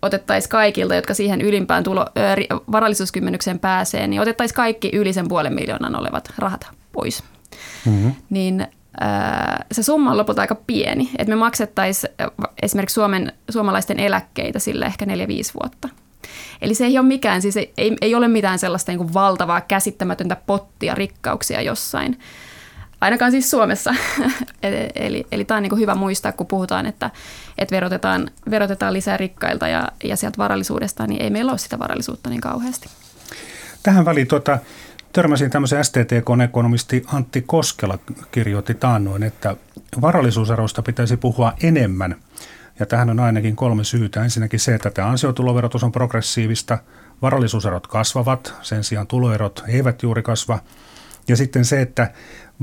otettaisiin 0.02 0.50
kaikilta, 0.50 0.94
jotka 0.94 1.14
siihen 1.14 1.40
ylimpään 1.40 1.84
tulo, 1.84 2.06
varallisuuskymmenykseen 2.72 3.58
pääsee, 3.58 4.06
niin 4.06 4.20
otettaisiin 4.20 4.56
kaikki 4.56 4.90
yli 4.92 5.12
sen 5.12 5.28
puolen 5.28 5.54
miljoonan 5.54 6.00
olevat 6.00 6.30
rahat 6.38 6.68
pois. 6.92 7.24
Mm-hmm. 7.86 8.14
Niin 8.30 8.66
se 9.72 9.82
summa 9.82 10.10
on 10.10 10.16
lopulta 10.16 10.40
aika 10.40 10.54
pieni. 10.54 11.10
Että 11.18 11.34
me 11.34 11.36
maksettaisiin 11.36 12.12
esimerkiksi 12.62 12.94
Suomen, 12.94 13.32
suomalaisten 13.50 14.00
eläkkeitä 14.00 14.58
sille 14.58 14.86
ehkä 14.86 15.04
4-5 15.04 15.08
vuotta. 15.62 15.88
Eli 16.62 16.74
se 16.74 16.84
ei 16.84 16.98
ole 16.98 17.06
mikään, 17.06 17.42
siis 17.42 17.56
ei, 17.56 17.96
ei 18.00 18.14
ole 18.14 18.28
mitään 18.28 18.58
sellaista 18.58 18.92
niin 18.92 18.98
kuin 18.98 19.14
valtavaa 19.14 19.60
käsittämätöntä 19.60 20.36
pottia 20.46 20.94
rikkauksia 20.94 21.62
jossain. 21.62 22.18
ainakaan 23.00 23.30
siis 23.30 23.50
Suomessa. 23.50 23.94
eli, 24.94 25.26
eli, 25.32 25.44
tämä 25.44 25.56
on 25.56 25.62
niin 25.62 25.78
hyvä 25.78 25.94
muistaa, 25.94 26.32
kun 26.32 26.46
puhutaan, 26.46 26.86
että, 26.86 27.10
että 27.58 27.76
verotetaan, 27.76 28.30
verotetaan 28.50 28.92
lisää 28.92 29.16
rikkailta 29.16 29.68
ja, 29.68 29.88
ja 30.04 30.16
sieltä 30.16 30.38
varallisuudesta, 30.38 31.06
niin 31.06 31.22
ei 31.22 31.30
meillä 31.30 31.52
ole 31.52 31.58
sitä 31.58 31.78
varallisuutta 31.78 32.30
niin 32.30 32.40
kauheasti. 32.40 32.88
Tähän 33.82 34.04
väliin 34.04 34.26
tuota, 34.26 34.58
törmäsin 35.12 35.50
tämmöisen 35.50 35.84
STTK-ekonomisti 35.84 37.04
Antti 37.06 37.42
Koskela 37.46 37.98
kirjoitti 38.30 38.74
taannoin, 38.74 39.22
että 39.22 39.56
varallisuuseroista 40.00 40.82
pitäisi 40.82 41.16
puhua 41.16 41.52
enemmän. 41.62 42.16
Ja 42.80 42.86
tähän 42.86 43.10
on 43.10 43.20
ainakin 43.20 43.56
kolme 43.56 43.84
syytä. 43.84 44.24
Ensinnäkin 44.24 44.60
se, 44.60 44.74
että 44.74 44.90
tämä 44.90 45.08
ansiotuloverotus 45.08 45.84
on 45.84 45.92
progressiivista, 45.92 46.78
varallisuuserot 47.22 47.86
kasvavat, 47.86 48.54
sen 48.62 48.84
sijaan 48.84 49.06
tuloerot 49.06 49.64
eivät 49.68 50.02
juuri 50.02 50.22
kasva. 50.22 50.58
Ja 51.28 51.36
sitten 51.36 51.64
se, 51.64 51.80
että 51.80 52.12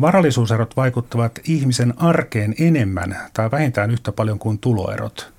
varallisuuserot 0.01 0.77
vaikuttavat 0.77 1.39
ihmisen 1.43 1.93
arkeen 1.98 2.55
enemmän 2.60 3.17
tai 3.34 3.51
vähintään 3.51 3.91
yhtä 3.91 4.12
paljon 4.12 4.39
kuin 4.39 4.60
tuloerot. 4.60 5.34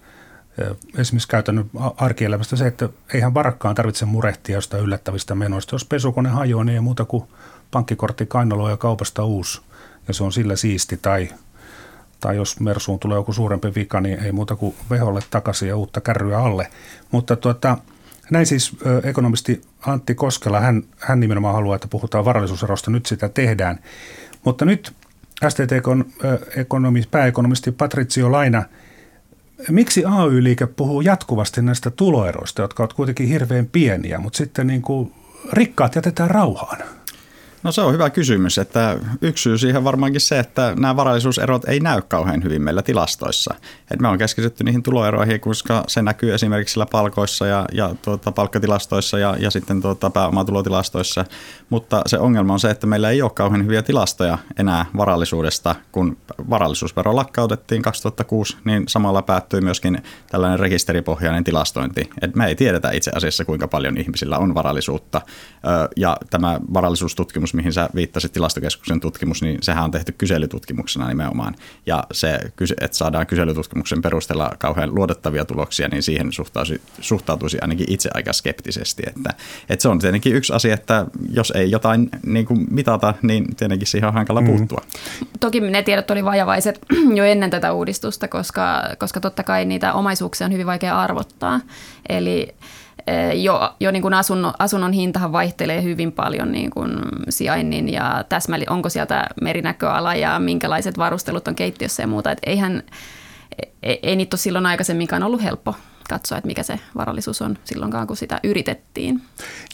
Esimerkiksi 0.99 1.29
käytännön 1.29 1.71
arkielämästä 1.97 2.57
se, 2.57 2.67
että 2.67 2.89
eihän 3.15 3.35
varakkaan 3.35 3.75
tarvitse 3.75 4.05
murehtia 4.05 4.55
jostain 4.55 4.83
yllättävistä 4.83 5.35
menoista. 5.35 5.75
Jos 5.75 5.85
pesukone 5.85 6.29
hajoaa, 6.29 6.65
niin 6.65 6.75
ei 6.75 6.81
muuta 6.81 7.05
kuin 7.05 7.25
pankkikortti 7.71 8.27
kainaloa 8.27 8.71
ja 8.71 8.77
kaupasta 8.77 9.25
uusi, 9.25 9.61
ja 10.09 10.15
se 10.15 10.25
on 10.25 10.33
sillä 10.33 10.57
siisti. 10.57 10.97
Tai, 10.97 11.29
tai 12.21 12.37
jos 12.37 12.61
Mersuun 12.61 12.99
tulee 12.99 13.19
joku 13.19 13.33
suurempi 13.33 13.75
vika, 13.75 14.01
niin 14.01 14.21
ei 14.21 14.33
muuta 14.33 14.57
kuin 14.57 14.75
veholle 14.91 15.21
takaisin 15.31 15.69
ja 15.69 15.77
uutta 15.77 16.01
kärryä 16.01 16.39
alle. 16.39 16.71
Mutta 17.11 17.37
tuota, 17.37 17.79
näin 18.31 18.47
siis 18.47 18.77
ekonomisti 19.03 19.63
Antti 19.87 20.15
Koskela, 20.15 20.61
hän, 20.61 20.83
hän 20.99 21.21
nimenomaan 21.21 21.55
haluaa, 21.55 21.77
että 21.77 21.89
puhutaan 21.89 22.25
varallisuuserosta, 22.25 22.91
nyt 22.91 23.07
sitä 23.07 23.29
tehdään. 23.29 23.79
Mutta 24.45 24.65
nyt 24.65 24.93
STTKn 25.49 26.05
ekonomi, 26.57 27.03
pääekonomisti 27.11 27.73
Patricio 27.73 28.33
Laina, 28.33 28.63
miksi 29.71 30.05
AY-liike 30.05 30.67
puhuu 30.67 31.01
jatkuvasti 31.01 31.63
näistä 31.63 31.91
tuloeroista, 31.91 32.63
jotka 32.63 32.83
ovat 32.83 32.93
kuitenkin 32.93 33.29
hirveän 33.29 33.67
pieniä, 33.67 34.19
mutta 34.19 34.37
sitten 34.37 34.67
niin 34.67 34.83
kuin 34.83 35.13
rikkaat 35.53 35.95
jätetään 35.95 36.31
rauhaan? 36.31 36.96
No 37.67 37.73
se 37.73 37.81
on 37.81 37.93
hyvä 37.93 38.11
kysymys, 38.11 38.59
että 38.59 38.99
yksi 39.23 39.43
syy 39.43 39.59
siihen 39.59 39.85
varmaankin 39.85 40.21
se, 40.21 40.39
että 40.39 40.75
nämä 40.79 40.97
varallisuuserot 40.97 41.69
ei 41.69 41.81
näy 41.81 42.03
kauhean 42.09 42.43
hyvin 42.43 42.63
meillä 42.63 42.83
tilastoissa. 42.83 43.55
Et 43.91 44.01
me 44.01 44.09
on 44.09 44.19
keskitytty 44.19 44.65
niihin 44.65 44.83
tuloeroihin, 44.83 45.41
koska 45.41 45.85
se 45.89 46.03
näkyy 46.03 46.35
esimerkiksi 46.35 46.73
sillä 46.73 46.87
palkoissa 46.87 47.47
ja, 47.47 47.65
ja 47.73 47.95
tuota, 48.03 48.33
palkkatilastoissa 48.33 49.19
ja, 49.19 49.37
ja 49.39 49.51
sitten 49.51 49.83
tuota, 49.83 50.11
pääomatulotilastoissa. 50.11 51.25
Mutta 51.71 52.03
se 52.07 52.19
ongelma 52.19 52.53
on 52.53 52.61
se, 52.61 52.71
että 52.71 52.87
meillä 52.87 53.11
ei 53.11 53.23
ole 53.23 53.31
kauhean 53.31 53.65
hyviä 53.65 53.83
tilastoja 53.83 54.39
enää 54.59 54.87
varallisuudesta. 54.97 55.75
Kun 55.93 56.17
varallisuusvero 56.51 57.17
lakkautettiin 57.17 57.83
2006, 57.83 58.57
niin 58.65 58.85
samalla 58.89 59.23
päättyi 59.23 59.61
myöskin 59.61 60.03
tällainen 60.31 60.61
rekisteripohjainen 60.61 61.45
tilastointi. 61.45 62.11
Et 62.23 62.37
me 62.37 62.47
ei 62.47 62.55
tiedetä 62.55 62.91
itse 62.91 63.11
asiassa, 63.15 63.45
kuinka 63.45 63.69
paljon 63.69 63.99
ihmisillä 63.99 64.39
on 64.39 64.55
varallisuutta. 64.55 65.21
Ja 65.97 66.17
tämä 66.31 66.61
varallisuustutkimus 66.75 67.56
mihin 67.57 67.73
sä 67.73 67.89
viittasit, 67.95 68.33
tilastokeskuksen 68.33 69.01
tutkimus, 69.01 69.43
niin 69.43 69.59
sehän 69.63 69.85
on 69.85 69.91
tehty 69.91 70.13
kyselytutkimuksena 70.13 71.09
nimenomaan. 71.09 71.55
Ja 71.87 72.05
se, 72.13 72.41
että 72.81 72.97
saadaan 72.97 73.27
kyselytutkimuksen 73.27 74.03
perusteella 74.03 74.51
kauhean 74.59 74.95
luotettavia 74.95 75.45
tuloksia, 75.45 75.89
niin 75.89 76.03
siihen 76.03 76.33
suhtautuisi, 76.33 76.83
suhtautuisi 77.01 77.59
ainakin 77.61 77.93
itse 77.93 78.11
aika 78.15 78.33
skeptisesti. 78.33 79.03
Että, 79.07 79.31
että 79.69 79.83
se 79.83 79.89
on 79.89 79.99
tietenkin 79.99 80.35
yksi 80.35 80.53
asia, 80.53 80.75
että 80.75 81.07
jos 81.31 81.51
ei 81.51 81.71
jotain 81.71 82.09
niin 82.27 82.47
kuin 82.47 82.67
mitata, 82.71 83.15
niin 83.23 83.57
tietenkin 83.57 83.89
siihen 83.89 84.09
on 84.09 84.15
hankala 84.15 84.41
mm. 84.41 84.47
puuttua. 84.47 84.81
Toki 85.41 85.61
ne 85.61 85.83
tiedot 85.83 86.11
oli 86.11 86.25
vajavaiset 86.25 86.81
jo 87.19 87.25
ennen 87.25 87.51
tätä 87.51 87.73
uudistusta, 87.73 88.29
koska, 88.29 88.83
koska 88.99 89.21
totta 89.21 89.43
kai 89.43 89.65
niitä 89.65 89.93
omaisuuksia 89.93 90.45
on 90.45 90.53
hyvin 90.53 90.67
vaikea 90.67 91.01
arvottaa. 91.01 91.61
Eli 92.09 92.55
jo, 93.35 93.75
jo 93.81 93.91
niin 93.91 94.03
kuin 94.03 94.15
asunnon, 94.15 94.55
asunnon 94.59 94.93
hintahan 94.93 95.33
vaihtelee 95.33 95.83
hyvin 95.83 96.13
paljon 96.13 96.53
niin 96.53 96.71
kuin 96.71 96.91
sijainnin 97.29 97.93
ja 97.93 98.25
täsmälli, 98.29 98.65
onko 98.71 98.89
sieltä 98.89 99.27
merinäköala 99.41 100.15
ja 100.15 100.39
minkälaiset 100.39 100.99
varustelut 100.99 101.49
on 101.49 101.55
keittiössä 101.55 102.03
ja 102.03 102.07
muuta. 102.07 102.31
Et 102.31 102.39
eihän, 102.47 102.83
ei, 103.83 103.99
ei 104.03 104.17
niitä 104.17 104.35
ole 104.35 104.41
silloin 104.41 104.67
aikaisemminkaan 104.67 105.23
ollut 105.23 105.43
helppo 105.43 105.75
katsoa, 106.09 106.39
että 106.39 106.47
mikä 106.47 106.63
se 106.63 106.81
varallisuus 106.97 107.43
on 107.43 107.59
silloinkaan, 107.65 108.07
kun 108.07 108.17
sitä 108.17 108.41
yritettiin. 108.45 109.23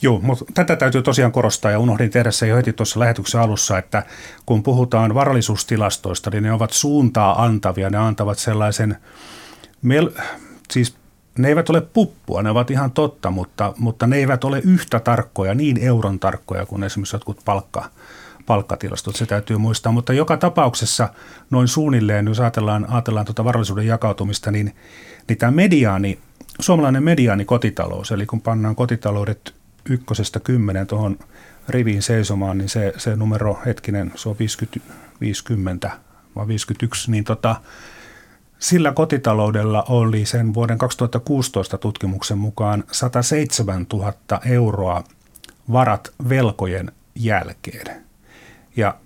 Joo, 0.03 0.21
mutta 0.21 0.45
tätä 0.55 0.77
täytyy 0.77 1.03
tosiaan 1.03 1.33
korostaa 1.33 1.71
ja 1.71 1.79
unohdin 1.79 2.11
tehdä 2.11 2.31
se 2.31 2.47
jo 2.47 2.57
heti 2.57 2.73
tuossa 2.73 3.01
lähetyksen 3.01 3.41
alussa, 3.41 3.79
että 3.79 4.03
kun 4.47 4.63
puhutaan 4.63 5.15
varallisuustilastoista, 5.15 6.31
niin 6.31 6.43
ne 6.43 6.53
ovat 6.53 6.71
suuntaa 6.71 7.45
antavia, 7.45 7.91
ne 7.91 7.99
antavat 7.99 8.39
sellaisen, 8.39 8.97
mel- 9.83 10.21
siis 10.71 10.97
ne 11.39 11.49
eivät 11.49 11.71
ole 11.71 11.81
puppua, 11.81 12.43
ne 12.43 12.51
ovat 12.51 12.71
ihan 12.71 12.91
totta, 12.91 13.31
mutta, 13.31 13.75
mutta 13.79 14.07
ne 14.07 14.17
eivät 14.17 14.45
ole 14.45 14.61
yhtä 14.65 15.01
tarkkoja, 15.01 15.55
niin 15.55 15.79
euron 15.79 16.19
tarkkoja 16.19 16.67
kuin 16.67 16.83
esimerkiksi 16.83 17.17
jotkut 17.17 17.41
palkka, 17.45 17.85
palkkatilastot, 18.47 19.17
se 19.17 19.27
täytyy 19.27 19.59
muistaa. 19.59 19.93
Mutta 19.93 20.13
joka 20.13 20.37
tapauksessa 20.37 21.09
noin 21.51 21.69
suunnilleen, 21.69 22.27
jos 22.27 22.41
ajatellaan, 22.41 22.87
ajatellaan 22.91 23.27
tuota 23.27 23.45
varallisuuden 23.45 23.87
jakautumista, 23.87 24.51
niin, 24.51 24.75
niin 25.29 25.39
tämä 25.39 25.53
mediaani, 25.53 26.19
suomalainen 26.61 27.03
mediaani 27.03 27.45
kotitalous, 27.45 28.11
eli 28.11 28.27
kun 28.27 28.41
pannaan 28.41 28.77
kotitaloudet 28.77 29.55
ykkösestä 29.91 30.41
kymmenen 30.41 30.87
tuohon 30.87 31.19
riviin 31.69 32.03
seisomaan, 32.03 32.59
niin 32.59 32.69
se, 32.69 32.93
se 32.97 33.17
numero, 33.17 33.59
hetkinen, 33.67 34.13
se 34.15 34.29
on 34.29 34.37
50, 34.39 34.81
50 35.21 35.91
vai 36.37 36.49
51, 36.49 37.11
niin 37.11 37.25
tota, 37.25 37.57
sillä 38.63 38.93
kotitaloudella 38.93 39.85
oli 39.89 40.27
sen 40.27 40.55
vuoden 40.55 40.79
2016 40.79 41.79
tutkimuksen 41.79 42.39
mukaan 42.39 42.85
107 42.93 43.87
000 43.93 44.13
euroa 44.45 45.05
varat 45.73 46.13
velkojen 46.29 46.93
jälkeen. 47.15 48.05
Ja 48.77 48.99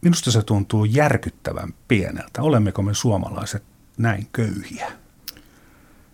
minusta 0.00 0.30
se 0.30 0.42
tuntuu 0.42 0.84
järkyttävän 0.84 1.74
pieneltä. 1.88 2.42
Olemmeko 2.42 2.82
me 2.82 2.94
suomalaiset 2.94 3.62
näin 3.98 4.28
köyhiä? 4.32 4.92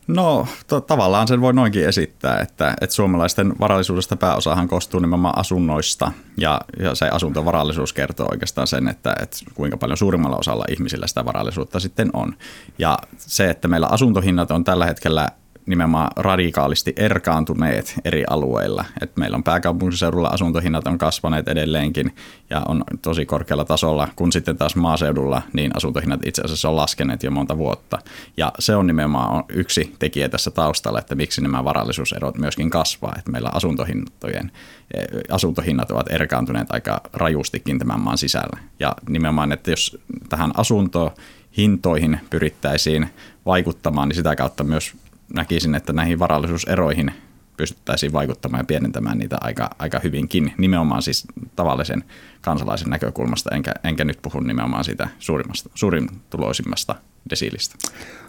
No 0.06 0.46
to, 0.66 0.80
tavallaan 0.80 1.28
sen 1.28 1.40
voi 1.40 1.52
noinkin 1.52 1.88
esittää, 1.88 2.40
että, 2.40 2.75
että 2.80 2.96
suomalaisten 2.96 3.54
varallisuudesta 3.61 4.16
pääosahan 4.16 4.68
koostuu 4.68 5.00
nimenomaan 5.00 5.38
asunnoista 5.38 6.12
ja, 6.38 6.61
ja 6.78 6.94
se 6.94 7.08
asuntovarallisuus 7.08 7.92
kertoo 7.92 8.28
oikeastaan 8.30 8.66
sen, 8.66 8.88
että, 8.88 9.16
että 9.23 9.37
kuinka 9.54 9.76
paljon 9.76 9.96
suurimmalla 9.96 10.37
osalla 10.37 10.64
ihmisillä 10.68 11.06
sitä 11.06 11.25
varallisuutta 11.25 11.80
sitten 11.80 12.11
on. 12.12 12.37
Ja 12.78 12.99
se, 13.16 13.50
että 13.50 13.68
meillä 13.68 13.87
asuntohinnat 13.90 14.50
on 14.50 14.64
tällä 14.64 14.87
hetkellä 14.87 15.28
nimenomaan 15.66 16.11
radikaalisti 16.16 16.92
erkaantuneet 16.97 17.94
eri 18.04 18.25
alueilla. 18.30 18.85
Et 19.00 19.16
meillä 19.16 19.35
on 19.35 19.44
pääkaupunkiseudulla 19.44 20.28
asuntohinnat 20.28 20.87
on 20.87 20.99
kasvaneet 20.99 21.49
edelleenkin 21.49 22.14
ja 22.50 22.62
on 22.68 22.85
tosi 23.02 23.26
korkealla 23.26 23.64
tasolla, 23.64 24.09
kun 24.16 24.33
sitten 24.33 24.56
taas 24.56 24.76
maaseudulla 24.76 25.42
niin 25.52 25.71
asuntohinnat 25.76 26.26
itse 26.26 26.42
asiassa 26.42 26.68
on 26.68 26.76
laskeneet 26.76 27.23
jo 27.23 27.30
monta 27.30 27.59
vuotta. 27.59 27.99
Ja 28.37 28.52
se 28.59 28.76
on 28.76 28.87
nimenomaan 28.87 29.44
yksi 29.49 29.94
tekijä 29.99 30.28
tässä 30.28 30.50
taustalla, 30.50 30.99
että 30.99 31.14
miksi 31.14 31.40
nämä 31.42 31.64
varallisuuserot 31.64 32.38
myöskin 32.38 32.71
kasvaa. 32.71 33.14
Että 33.18 33.30
meillä 33.30 33.50
asuntohintojen, 33.52 34.52
eh, 34.94 35.04
asuntohinnat 35.30 35.90
ovat 35.90 36.12
erkaantuneet 36.12 36.71
aika 36.71 37.00
rajustikin 37.12 37.78
tämän 37.78 38.00
maan 38.00 38.18
sisällä. 38.18 38.59
Ja 38.80 38.94
nimenomaan, 39.09 39.52
että 39.52 39.71
jos 39.71 39.99
tähän 40.28 40.52
asuntohintoihin 40.56 42.21
pyrittäisiin 42.30 43.09
vaikuttamaan, 43.47 44.09
niin 44.09 44.16
sitä 44.16 44.37
kautta 44.37 44.64
myös 44.64 44.94
näkisin, 45.35 45.75
että 45.75 45.93
näihin 45.93 46.19
varallisuuseroihin 46.19 47.12
pystyttäisiin 47.57 48.12
vaikuttamaan 48.12 48.61
ja 48.61 48.64
pienentämään 48.64 49.19
niitä 49.19 49.37
aika, 49.40 49.71
aika 49.78 50.00
hyvinkin, 50.04 50.54
nimenomaan 50.59 51.02
siis 51.02 51.26
tavallisen 51.57 52.04
kansalaisen 52.40 52.90
näkökulmasta, 52.90 53.54
enkä, 53.54 53.75
enkä 53.85 54.04
nyt 54.04 54.19
puhu 54.23 54.40
nimenomaan 54.40 54.85
siitä 54.85 55.09
suurimmasta, 55.19 55.71
suurin 55.75 56.09
tuloisimmasta 56.31 56.95
desiilistä. 57.31 57.75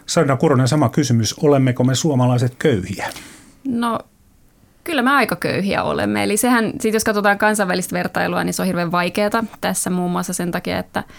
Sarina 0.06 0.36
Kuronen, 0.36 0.68
sama 0.68 0.88
kysymys. 0.88 1.34
Olemmeko 1.42 1.84
me 1.84 1.94
suomalaiset 1.94 2.54
köyhiä? 2.58 3.08
No 3.68 3.98
kyllä 4.84 5.02
me 5.02 5.10
aika 5.10 5.36
köyhiä 5.36 5.82
olemme. 5.82 6.24
Eli 6.24 6.36
sehän, 6.36 6.72
sit 6.80 6.94
jos 6.94 7.04
katsotaan 7.04 7.38
kansainvälistä 7.38 7.96
vertailua, 7.96 8.44
niin 8.44 8.54
se 8.54 8.62
on 8.62 8.66
hirveän 8.66 8.92
vaikeaa 8.92 9.44
tässä 9.60 9.90
muun 9.90 10.10
muassa 10.10 10.32
sen 10.32 10.50
takia, 10.50 10.78
että– 10.78 11.04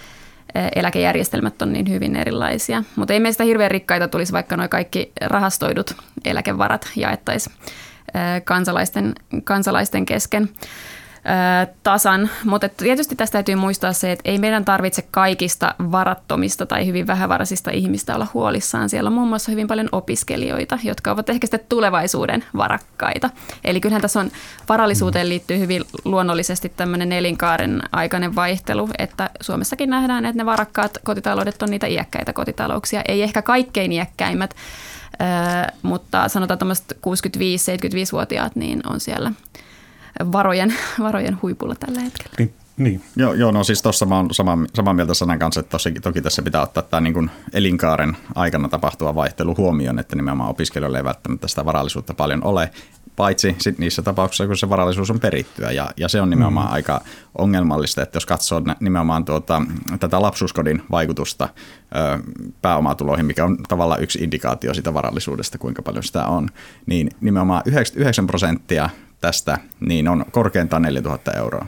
eläkejärjestelmät 0.75 1.62
on 1.62 1.74
niin 1.74 1.89
hyvin 1.89 2.16
erilaisia. 2.16 2.84
Mutta 2.96 3.13
ei 3.13 3.20
meistä 3.20 3.44
hirveän 3.44 3.72
rikkaita 3.72 4.08
tulisi, 4.08 4.34
vaikka 4.34 4.58
nuo 4.58 4.68
kaikki 4.68 5.12
rahastoidut 5.22 5.96
eläkevarat 6.25 6.89
jaettaisiin 6.96 7.56
kansalaisten, 8.44 9.16
kansalaisten 9.44 10.06
kesken. 10.06 10.50
Tasan. 11.84 12.30
Mutta 12.44 12.70
tietysti 12.70 13.16
tästä 13.16 13.34
täytyy 13.34 13.56
muistaa 13.56 13.94
se, 13.94 14.12
että 14.12 14.32
ei 14.32 14.40
meidän 14.40 14.66
tarvitse 14.66 15.02
kaikista 15.12 15.76
varattomista 15.80 16.66
tai 16.66 16.86
hyvin 16.86 17.08
vähävaraisista 17.08 17.72
ihmistä 17.72 18.16
olla 18.16 18.28
huolissaan. 18.34 18.90
Siellä 18.90 19.08
on 19.08 19.14
muun 19.14 19.28
muassa 19.28 19.52
hyvin 19.52 19.68
paljon 19.68 19.90
opiskelijoita, 19.92 20.80
jotka 20.84 21.12
ovat 21.12 21.30
ehkä 21.30 21.48
sitten 21.48 21.70
tulevaisuuden 21.70 22.44
varakkaita. 22.58 23.30
Eli 23.64 23.82
kyllähän 23.82 24.02
tässä 24.02 24.20
on 24.20 24.32
varallisuuteen 24.70 25.30
liittyy 25.30 25.60
hyvin 25.60 25.84
luonnollisesti 26.06 26.70
tämmöinen 26.70 27.12
elinkaaren 27.12 27.82
aikainen 27.92 28.36
vaihtelu, 28.36 28.90
että 28.98 29.30
Suomessakin 29.42 29.90
nähdään, 29.90 30.26
että 30.26 30.38
ne 30.38 30.46
varakkaat 30.46 30.98
kotitaloudet 31.04 31.62
on 31.62 31.70
niitä 31.70 31.88
iäkkäitä 31.88 32.34
kotitalouksia. 32.34 33.02
Ei 33.08 33.24
ehkä 33.24 33.42
kaikkein 33.42 33.92
iäkkäimmät, 33.92 34.56
mutta 35.82 36.30
sanotaan 36.30 36.58
tämmöiset 36.58 36.98
65-75-vuotiaat, 36.98 38.56
niin 38.56 38.82
on 38.88 39.00
siellä 39.00 39.32
varojen, 40.32 40.74
varojen 41.00 41.38
huipulla 41.42 41.76
tällä 41.76 42.00
hetkellä. 42.00 42.36
Niin, 42.38 42.54
niin. 42.78 43.02
Joo, 43.16 43.34
joo, 43.34 43.52
no 43.52 43.64
siis 43.64 43.82
tuossa 43.82 44.06
mä 44.06 44.16
oon 44.16 44.28
samaa, 44.32 44.58
samaa 44.74 44.94
mieltä 44.94 45.14
sanan 45.14 45.40
kanssa, 45.40 45.60
että 45.60 45.70
tossakin, 45.70 46.02
toki 46.02 46.22
tässä 46.22 46.42
pitää 46.42 46.62
ottaa 46.62 46.84
tämä 46.84 47.02
niin 47.02 47.14
kuin 47.14 47.32
elinkaaren 47.54 48.18
aikana 48.36 48.70
tapahtuva 48.70 49.16
vaihtelu 49.16 49.56
huomioon, 49.58 50.00
että 50.00 50.16
nimenomaan 50.16 50.50
opiskelijoille 50.50 50.98
ei 50.98 51.04
välttämättä 51.04 51.48
sitä 51.48 51.66
varallisuutta 51.66 52.14
paljon 52.14 52.44
ole, 52.44 52.72
paitsi 53.18 53.56
sit 53.60 53.80
niissä 53.80 54.02
tapauksissa, 54.02 54.48
kun 54.48 54.58
se 54.58 54.70
varallisuus 54.70 55.12
on 55.12 55.20
perittyä. 55.20 55.72
Ja, 55.72 55.92
ja 55.98 56.08
se 56.08 56.22
on 56.22 56.30
nimenomaan 56.30 56.68
mm. 56.68 56.74
aika 56.74 57.02
ongelmallista, 57.38 58.02
että 58.02 58.16
jos 58.16 58.26
katsoo 58.26 58.62
nimenomaan 58.80 59.26
tuota, 59.26 59.62
tätä 60.00 60.22
lapsuuskodin 60.22 60.84
vaikutusta 60.92 61.50
ö, 61.96 62.20
pääomatuloihin, 62.62 63.26
mikä 63.26 63.46
on 63.46 63.58
tavallaan 63.68 64.04
yksi 64.04 64.24
indikaatio 64.24 64.74
sitä 64.74 64.94
varallisuudesta, 64.94 65.58
kuinka 65.58 65.82
paljon 65.82 66.04
sitä 66.04 66.26
on, 66.26 66.50
niin 66.86 67.10
nimenomaan 67.22 67.62
99 67.66 68.28
prosenttia 68.28 68.90
tästä 69.22 69.58
niin 69.80 70.08
on 70.08 70.26
korkeintaan 70.32 70.82
4000 70.82 71.32
euroa 71.32 71.66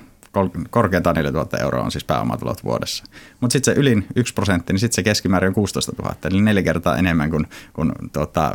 korkeintaan 0.70 1.15
4000 1.15 1.58
euroa 1.58 1.84
on 1.84 1.91
siis 1.91 2.03
pääomatulot 2.03 2.63
vuodessa. 2.63 3.03
Mutta 3.39 3.53
sitten 3.53 3.75
se 3.75 3.79
ylin 3.79 4.08
1 4.15 4.34
prosentti, 4.34 4.74
niin 4.74 4.79
sitten 4.79 4.96
se 4.96 5.03
keskimäärin 5.03 5.48
on 5.48 5.53
16 5.53 5.91
000, 6.01 6.15
eli 6.25 6.41
neljä 6.41 6.63
kertaa 6.63 6.98
enemmän 6.98 7.29
kuin, 7.29 7.48
kuin 7.74 7.91
tuota, 8.13 8.51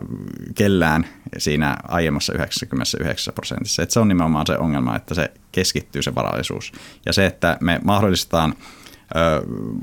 kellään 0.55 1.07
siinä 1.39 1.77
aiemmassa 1.89 2.33
99 2.33 3.35
prosentissa. 3.35 3.83
Et 3.83 3.91
se 3.91 4.01
on 4.01 4.09
nimenomaan 4.09 4.47
se 4.47 4.59
ongelma, 4.59 4.97
että 4.97 5.15
se 5.15 5.33
keskittyy 5.53 6.03
se 6.03 6.15
varallisuus. 6.15 6.73
Ja 7.07 7.13
se, 7.13 7.27
että 7.27 7.57
me 7.61 7.81
mahdollistetaan 7.85 8.55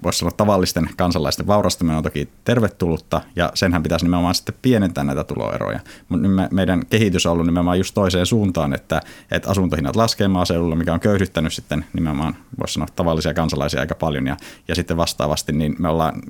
voisi 0.04 0.20
sanoa 0.20 0.32
tavallisten 0.38 0.90
kansalaisten 0.98 1.48
vaurastuminen 1.48 1.98
on 1.98 2.04
toki 2.04 2.30
tervetullutta 2.44 3.22
ja 3.36 3.52
senhän 3.54 3.84
pitäisi 3.84 4.06
nimenomaan 4.06 4.36
sitten 4.36 4.56
pienentää 4.62 5.04
näitä 5.04 5.24
tuloeroja. 5.24 5.80
Mutta 6.10 6.28
me, 6.28 6.48
meidän 6.52 6.86
kehitys 6.86 7.26
on 7.26 7.32
ollut 7.32 7.46
nimenomaan 7.46 7.78
just 7.78 7.94
toiseen 7.94 8.26
suuntaan, 8.26 8.74
että, 8.74 9.02
että 9.32 9.50
asuntohinnat 9.50 9.96
laskee 9.96 10.28
maaseudulla, 10.28 10.76
mikä 10.76 10.94
on 10.94 11.00
köyhdyttänyt 11.00 11.54
sitten 11.54 11.86
nimenomaan, 11.94 12.36
voisi 12.60 12.74
sanoa 12.74 12.88
tavallisia 12.96 13.34
kansalaisia 13.34 13.80
aika 13.80 13.96
paljon 13.96 14.28
ja, 14.28 14.38
ja 14.68 14.76
sitten 14.76 14.98
vastaavasti 14.98 15.52
niin 15.52 15.76
me 15.80 15.90
ollaan 15.90 16.22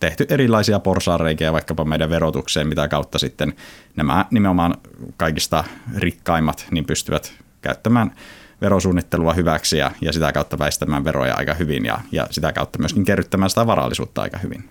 tehty 0.00 0.26
erilaisia 0.28 0.80
porsaareikiä 0.80 1.52
vaikkapa 1.52 1.84
meidän 1.84 2.10
verotukseen, 2.10 2.68
mitä 2.68 2.88
kautta 2.88 3.18
sitten 3.18 3.52
nämä 3.96 4.26
nimenomaan 4.30 4.74
kaikista 5.16 5.64
rikkaimmat 5.96 6.66
niin 6.70 6.84
pystyvät 6.84 7.32
käyttämään 7.60 8.12
verosuunnittelua 8.60 9.32
hyväksi 9.34 9.78
ja, 9.78 9.90
ja 10.00 10.12
sitä 10.12 10.32
kautta 10.32 10.58
väistämään 10.58 11.04
veroja 11.04 11.34
aika 11.34 11.54
hyvin 11.54 11.84
ja, 11.84 12.00
ja 12.12 12.26
sitä 12.30 12.52
kautta 12.52 12.78
myöskin 12.78 13.04
kerryttämään 13.04 13.50
sitä 13.50 13.66
varallisuutta 13.66 14.22
aika 14.22 14.38
hyvin. 14.38 14.68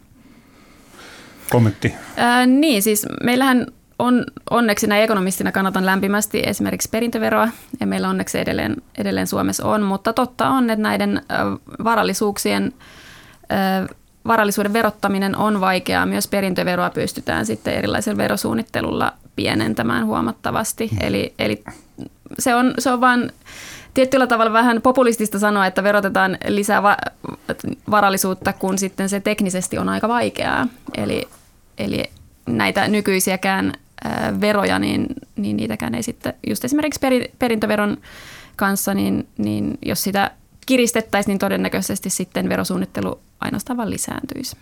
Kommentti. 1.50 1.94
Ää, 2.18 2.46
niin, 2.46 2.84
siis 2.84 3.06
meillähän 3.24 3.68
on 4.00 4.26
onneksi 4.50 4.88
näin 4.88 5.04
ekonomistina 5.04 5.52
kannatan 5.52 5.86
lämpimästi 5.86 6.44
esimerkiksi 6.46 6.90
perintöveroa, 6.90 7.50
ja 7.80 7.88
meillä 7.88 8.10
onneksi 8.10 8.40
edelleen, 8.40 8.76
edelleen 8.98 9.28
Suomessa 9.28 9.66
on, 9.68 9.82
mutta 9.82 10.14
totta 10.14 10.50
on, 10.50 10.70
että 10.70 10.84
näiden 10.84 11.22
varallisuuksien 11.84 12.74
varallisuuden 14.28 14.74
verottaminen 14.74 15.38
on 15.38 15.62
vaikeaa. 15.62 16.06
Myös 16.06 16.28
perintöveroa 16.28 16.90
pystytään 16.90 17.46
sitten 17.46 17.74
erilaisella 17.74 18.18
verosuunnittelulla 18.18 19.14
pienentämään 19.36 20.06
huomattavasti. 20.06 20.90
Mm. 20.92 20.98
Eli, 21.02 21.34
eli 21.40 21.64
se 22.40 22.56
on, 22.56 22.74
se 22.80 22.92
on 22.92 23.02
vain 23.02 23.32
tietyllä 23.98 24.28
tavalla 24.28 24.54
vähän 24.54 24.82
populistista 24.82 25.40
sanoa, 25.40 25.66
että 25.66 25.84
verotetaan 25.84 26.38
lisää 26.48 26.84
va- 26.84 26.98
varallisuutta, 27.92 28.54
kun 28.54 28.78
sitten 28.78 29.10
se 29.10 29.20
teknisesti 29.20 29.78
on 29.78 29.90
aika 29.90 30.08
vaikeaa. 30.08 30.68
Eli, 30.98 31.28
eli 31.78 32.04
näitä 32.46 32.88
nykyisiäkään 32.88 33.74
veroja, 34.42 34.80
niin, 34.80 35.08
niin 35.36 35.58
niitäkään 35.58 35.96
ei 35.96 36.04
sitten, 36.04 36.34
just 36.48 36.66
esimerkiksi 36.66 37.00
peri, 37.00 37.32
perintöveron 37.40 37.98
kanssa, 38.56 38.94
niin, 38.94 39.28
niin 39.38 39.78
jos 39.86 40.04
sitä 40.04 40.32
kiristettäisiin, 40.66 41.32
niin 41.32 41.40
todennäköisesti 41.40 42.10
sitten 42.10 42.50
verosuunnittelu 42.50 43.20
ainoastaan 43.40 43.78
vaan 43.78 43.90
lisääntyisi. 43.90 44.58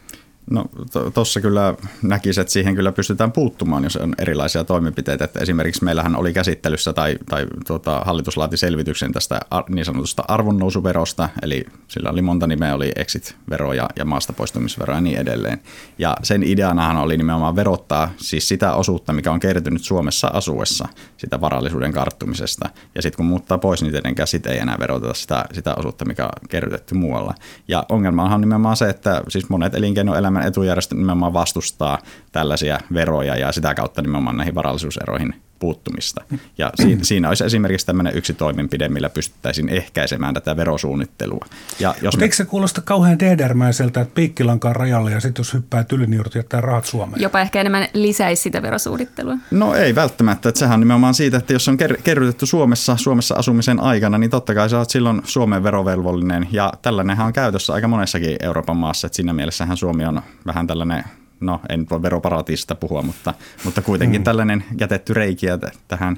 No 0.51 0.65
tuossa 1.13 1.41
kyllä 1.41 1.75
näkisi, 2.01 2.41
että 2.41 2.53
siihen 2.53 2.75
kyllä 2.75 2.91
pystytään 2.91 3.31
puuttumaan, 3.31 3.84
jos 3.84 3.95
on 3.95 4.15
erilaisia 4.19 4.63
toimenpiteitä. 4.63 5.25
Että 5.25 5.39
esimerkiksi 5.39 5.84
meillähän 5.84 6.15
oli 6.15 6.34
käsittelyssä 6.34 6.93
tai, 6.93 7.17
tai 7.29 7.45
tuota, 7.67 8.01
hallitus 8.05 8.38
laati 8.38 8.58
selvityksen 8.58 9.13
tästä 9.13 9.39
niin 9.69 9.86
sanotusta 9.86 10.23
arvonnousuverosta, 10.27 11.29
eli 11.41 11.65
sillä 11.88 12.10
oli 12.10 12.21
monta 12.21 12.47
nimeä, 12.47 12.75
oli 12.75 12.91
exit-vero 12.95 13.73
ja, 13.73 13.89
ja 13.95 14.05
maasta 14.05 14.34
poistumisvero 14.34 14.93
ja 14.93 15.01
niin 15.01 15.17
edelleen. 15.17 15.62
Ja 15.97 16.17
sen 16.23 16.43
ideanahan 16.43 16.97
oli 16.97 17.17
nimenomaan 17.17 17.55
verottaa 17.55 18.12
siis 18.17 18.47
sitä 18.47 18.73
osuutta, 18.73 19.13
mikä 19.13 19.31
on 19.31 19.39
kertynyt 19.39 19.84
Suomessa 19.84 20.27
asuessa, 20.27 20.88
sitä 21.17 21.41
varallisuuden 21.41 21.91
karttumisesta. 21.91 22.69
Ja 22.95 23.01
sitten 23.01 23.17
kun 23.17 23.25
muuttaa 23.25 23.58
pois, 23.58 23.81
niin 23.81 23.91
tietenkään 23.91 24.27
sit 24.27 24.47
ei 24.47 24.58
enää 24.58 24.79
veroteta 24.79 25.13
sitä, 25.13 25.45
sitä 25.51 25.75
osuutta, 25.75 26.05
mikä 26.05 26.25
on 26.25 26.31
kerrytetty 26.49 26.95
muualla. 26.95 27.34
Ja 27.67 27.86
ongelma 27.89 28.23
on 28.23 28.41
nimenomaan 28.41 28.77
se, 28.77 28.89
että 28.89 29.21
siis 29.27 29.49
monet 29.49 29.75
elinkeinoelämät 29.75 30.35
Suomen 30.36 30.48
etujärjestö 30.48 30.95
nimenomaan 30.95 31.34
vastustaa 31.34 32.00
tällaisia 32.32 32.80
veroja 32.93 33.36
ja 33.36 33.52
sitä 33.52 33.76
kautta 33.76 34.02
nimenomaan 34.02 34.38
näihin 34.38 34.56
varallisuuseroihin 34.56 35.34
puuttumista. 35.60 36.24
Ja 36.58 36.72
siinä, 36.76 37.04
siinä 37.04 37.30
olisi 37.30 37.46
esimerkiksi 37.46 37.86
tämmöinen 37.86 38.18
yksi 38.18 38.34
toimenpide, 38.34 38.89
millä 38.89 39.10
pystyttäisiin 39.10 39.70
ehkäisemään 39.70 40.34
tätä 40.34 40.58
verosuunnittelua. 40.58 41.46
Ja 41.80 41.96
jos 42.02 42.18
me... 42.18 42.24
Eikö 42.24 42.36
se 42.36 42.46
kuulosta 42.46 42.82
kauhean 42.82 43.18
tehdärmäiseltä, 43.18 44.02
että 44.02 44.15
piikkilankaan 44.15 44.76
rajalle 44.76 45.12
ja 45.12 45.20
sitten 45.20 45.39
jos 45.39 45.54
hyppää 45.54 45.84
tyli, 45.84 46.08
niin 46.08 46.24
jättää 46.36 46.62
rahat 46.62 46.86
Suomeen? 46.86 47.22
Jopa 47.22 47.41
ehkä 47.41 47.62
enemmän 47.62 47.88
lisäisi 47.94 48.41
sitä 48.41 48.62
verosuunnittelua. 48.62 49.38
No 49.52 49.76
ei 49.76 49.96
välttämättä. 49.96 50.50
Että 50.50 50.60
sehän 50.60 50.74
on 50.74 50.80
nimenomaan 50.80 51.13
siitä, 51.13 51.38
että 51.38 51.54
jos 51.54 51.68
on 51.68 51.78
ker- 51.80 52.02
kerrytetty 52.04 52.46
Suomessa, 52.46 52.98
Suomessa 52.98 53.36
asumisen 53.36 53.80
aikana, 53.80 54.18
niin 54.18 54.30
totta 54.30 54.56
kai 54.56 54.70
sä 54.70 54.78
oot 54.78 54.89
silloin 54.89 55.22
Suomen 55.24 55.63
verovelvollinen. 55.63 56.48
Ja 56.52 56.74
tällainenhan 56.82 57.28
on 57.28 57.34
käytössä 57.34 57.74
aika 57.74 57.88
monessakin 57.88 58.36
Euroopan 58.39 58.78
maassa. 58.78 59.08
Että 59.08 59.15
siinä 59.15 59.34
mielessähän 59.34 59.78
Suomi 59.78 60.06
on 60.06 60.22
vähän 60.46 60.68
tällainen 60.68 61.04
no 61.39 61.62
en 61.69 61.86
voi 61.89 62.02
veroparatiisista 62.02 62.76
puhua, 62.76 63.02
mutta, 63.02 63.34
mutta 63.63 63.82
kuitenkin 63.82 64.21
mm. 64.21 64.24
tällainen 64.24 64.63
jätetty 64.80 65.13
reikiä 65.13 65.60
tähän 65.88 66.17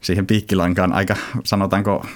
siihen 0.00 0.26
piikkilankaan 0.26 0.92
aika, 0.92 1.16
sanotaanko, 1.44 2.06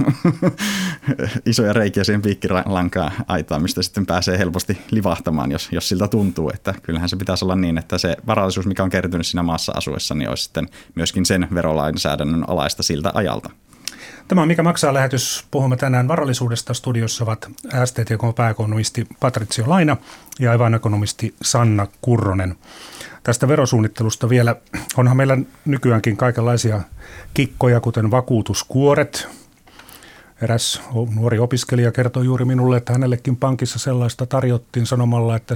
isoja 1.47 1.73
reikiä 1.73 2.05
siihen 2.05 2.23
piikkilankaan 2.23 3.13
aitaan, 3.27 3.63
mistä 3.63 3.83
sitten 3.83 4.07
pääsee 4.07 4.39
helposti 4.39 4.79
livahtamaan, 4.91 5.53
jos, 5.53 5.69
jos 5.73 5.89
siltä 5.89 6.09
tuntuu, 6.09 6.51
että 6.55 6.75
kyllähän 6.83 7.09
se 7.09 7.17
pitäisi 7.17 7.45
olla 7.45 7.57
niin, 7.57 7.79
että 7.79 7.99
se 7.99 8.17
varallisuus, 8.27 8.67
mikä 8.67 8.83
on 8.83 8.91
kertynyt 8.91 9.27
siinä 9.27 9.43
maassa 9.43 9.73
asuessa, 9.77 10.15
niin 10.15 10.29
olisi 10.29 10.45
sitten 10.45 10.69
myöskin 10.95 11.27
sen 11.27 11.49
verolainsäädännön 11.55 12.45
alaista 12.49 12.83
siltä 12.83 13.11
ajalta. 13.15 13.51
Tämä 14.29 14.43
on 14.43 14.49
Mikä 14.49 14.63
maksaa 14.63 14.95
lähetys. 14.95 15.47
Puhumme 15.51 15.77
tänään 15.77 16.09
varallisuudesta. 16.09 16.75
Studiossa 16.75 17.25
ovat 17.25 17.51
STTK 17.85 18.37
pääekonomisti 18.37 19.07
Patricio 19.21 19.65
Laina 19.69 19.97
ja 20.39 20.53
ekonomisti 20.77 21.35
Sanna 21.43 21.87
Kurronen. 22.03 22.55
Tästä 23.23 23.49
verosuunnittelusta 23.49 24.29
vielä, 24.29 24.57
onhan 24.97 25.17
meillä 25.17 25.39
nykyäänkin 25.65 26.17
kaikenlaisia 26.17 26.81
kikkoja, 27.35 27.81
kuten 27.81 28.11
vakuutuskuoret. 28.11 29.29
Eräs 30.43 30.83
nuori 31.15 31.39
opiskelija 31.39 31.93
kertoi 31.93 32.25
juuri 32.25 32.45
minulle, 32.45 32.77
että 32.77 32.93
hänellekin 32.93 33.37
pankissa 33.37 33.79
sellaista 33.79 34.27
tarjottiin 34.27 34.87
sanomalla, 34.87 35.37
että 35.37 35.55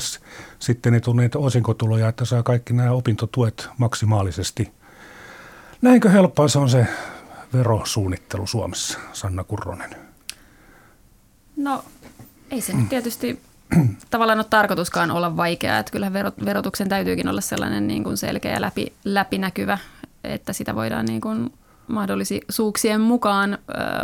sitten 0.58 0.94
ei 0.94 1.00
tule 1.00 1.22
niitä 1.22 1.38
osinkotuloja, 1.38 2.08
että 2.08 2.24
saa 2.24 2.42
kaikki 2.42 2.72
nämä 2.72 2.92
opintotuet 2.92 3.68
maksimaalisesti. 3.78 4.72
Näinkö 5.82 6.10
helppoa 6.10 6.48
se 6.48 6.58
on 6.58 6.70
se 6.70 6.86
verosuunnittelu 7.52 8.46
Suomessa, 8.46 8.98
Sanna 9.12 9.44
Kurronen? 9.44 9.96
No 11.56 11.84
ei 12.50 12.60
se 12.60 12.72
nyt 12.72 12.88
tietysti 12.88 13.40
tavallaan 14.10 14.38
ole 14.38 14.46
tarkoituskaan 14.50 15.10
olla 15.10 15.36
vaikeaa, 15.36 15.78
että 15.78 15.92
kyllähän 15.92 16.32
verotuksen 16.44 16.88
täytyykin 16.88 17.28
olla 17.28 17.40
sellainen 17.40 17.88
niin 17.88 18.04
kuin 18.04 18.16
selkeä 18.16 18.52
ja 18.52 18.60
läpi, 18.60 18.92
läpinäkyvä, 19.04 19.78
että 20.24 20.52
sitä 20.52 20.74
voidaan 20.74 21.06
niin 21.06 21.20
kuin 21.20 21.52
mahdollisuuksien 21.86 23.00
mukaan, 23.00 23.52
ö, 23.54 23.58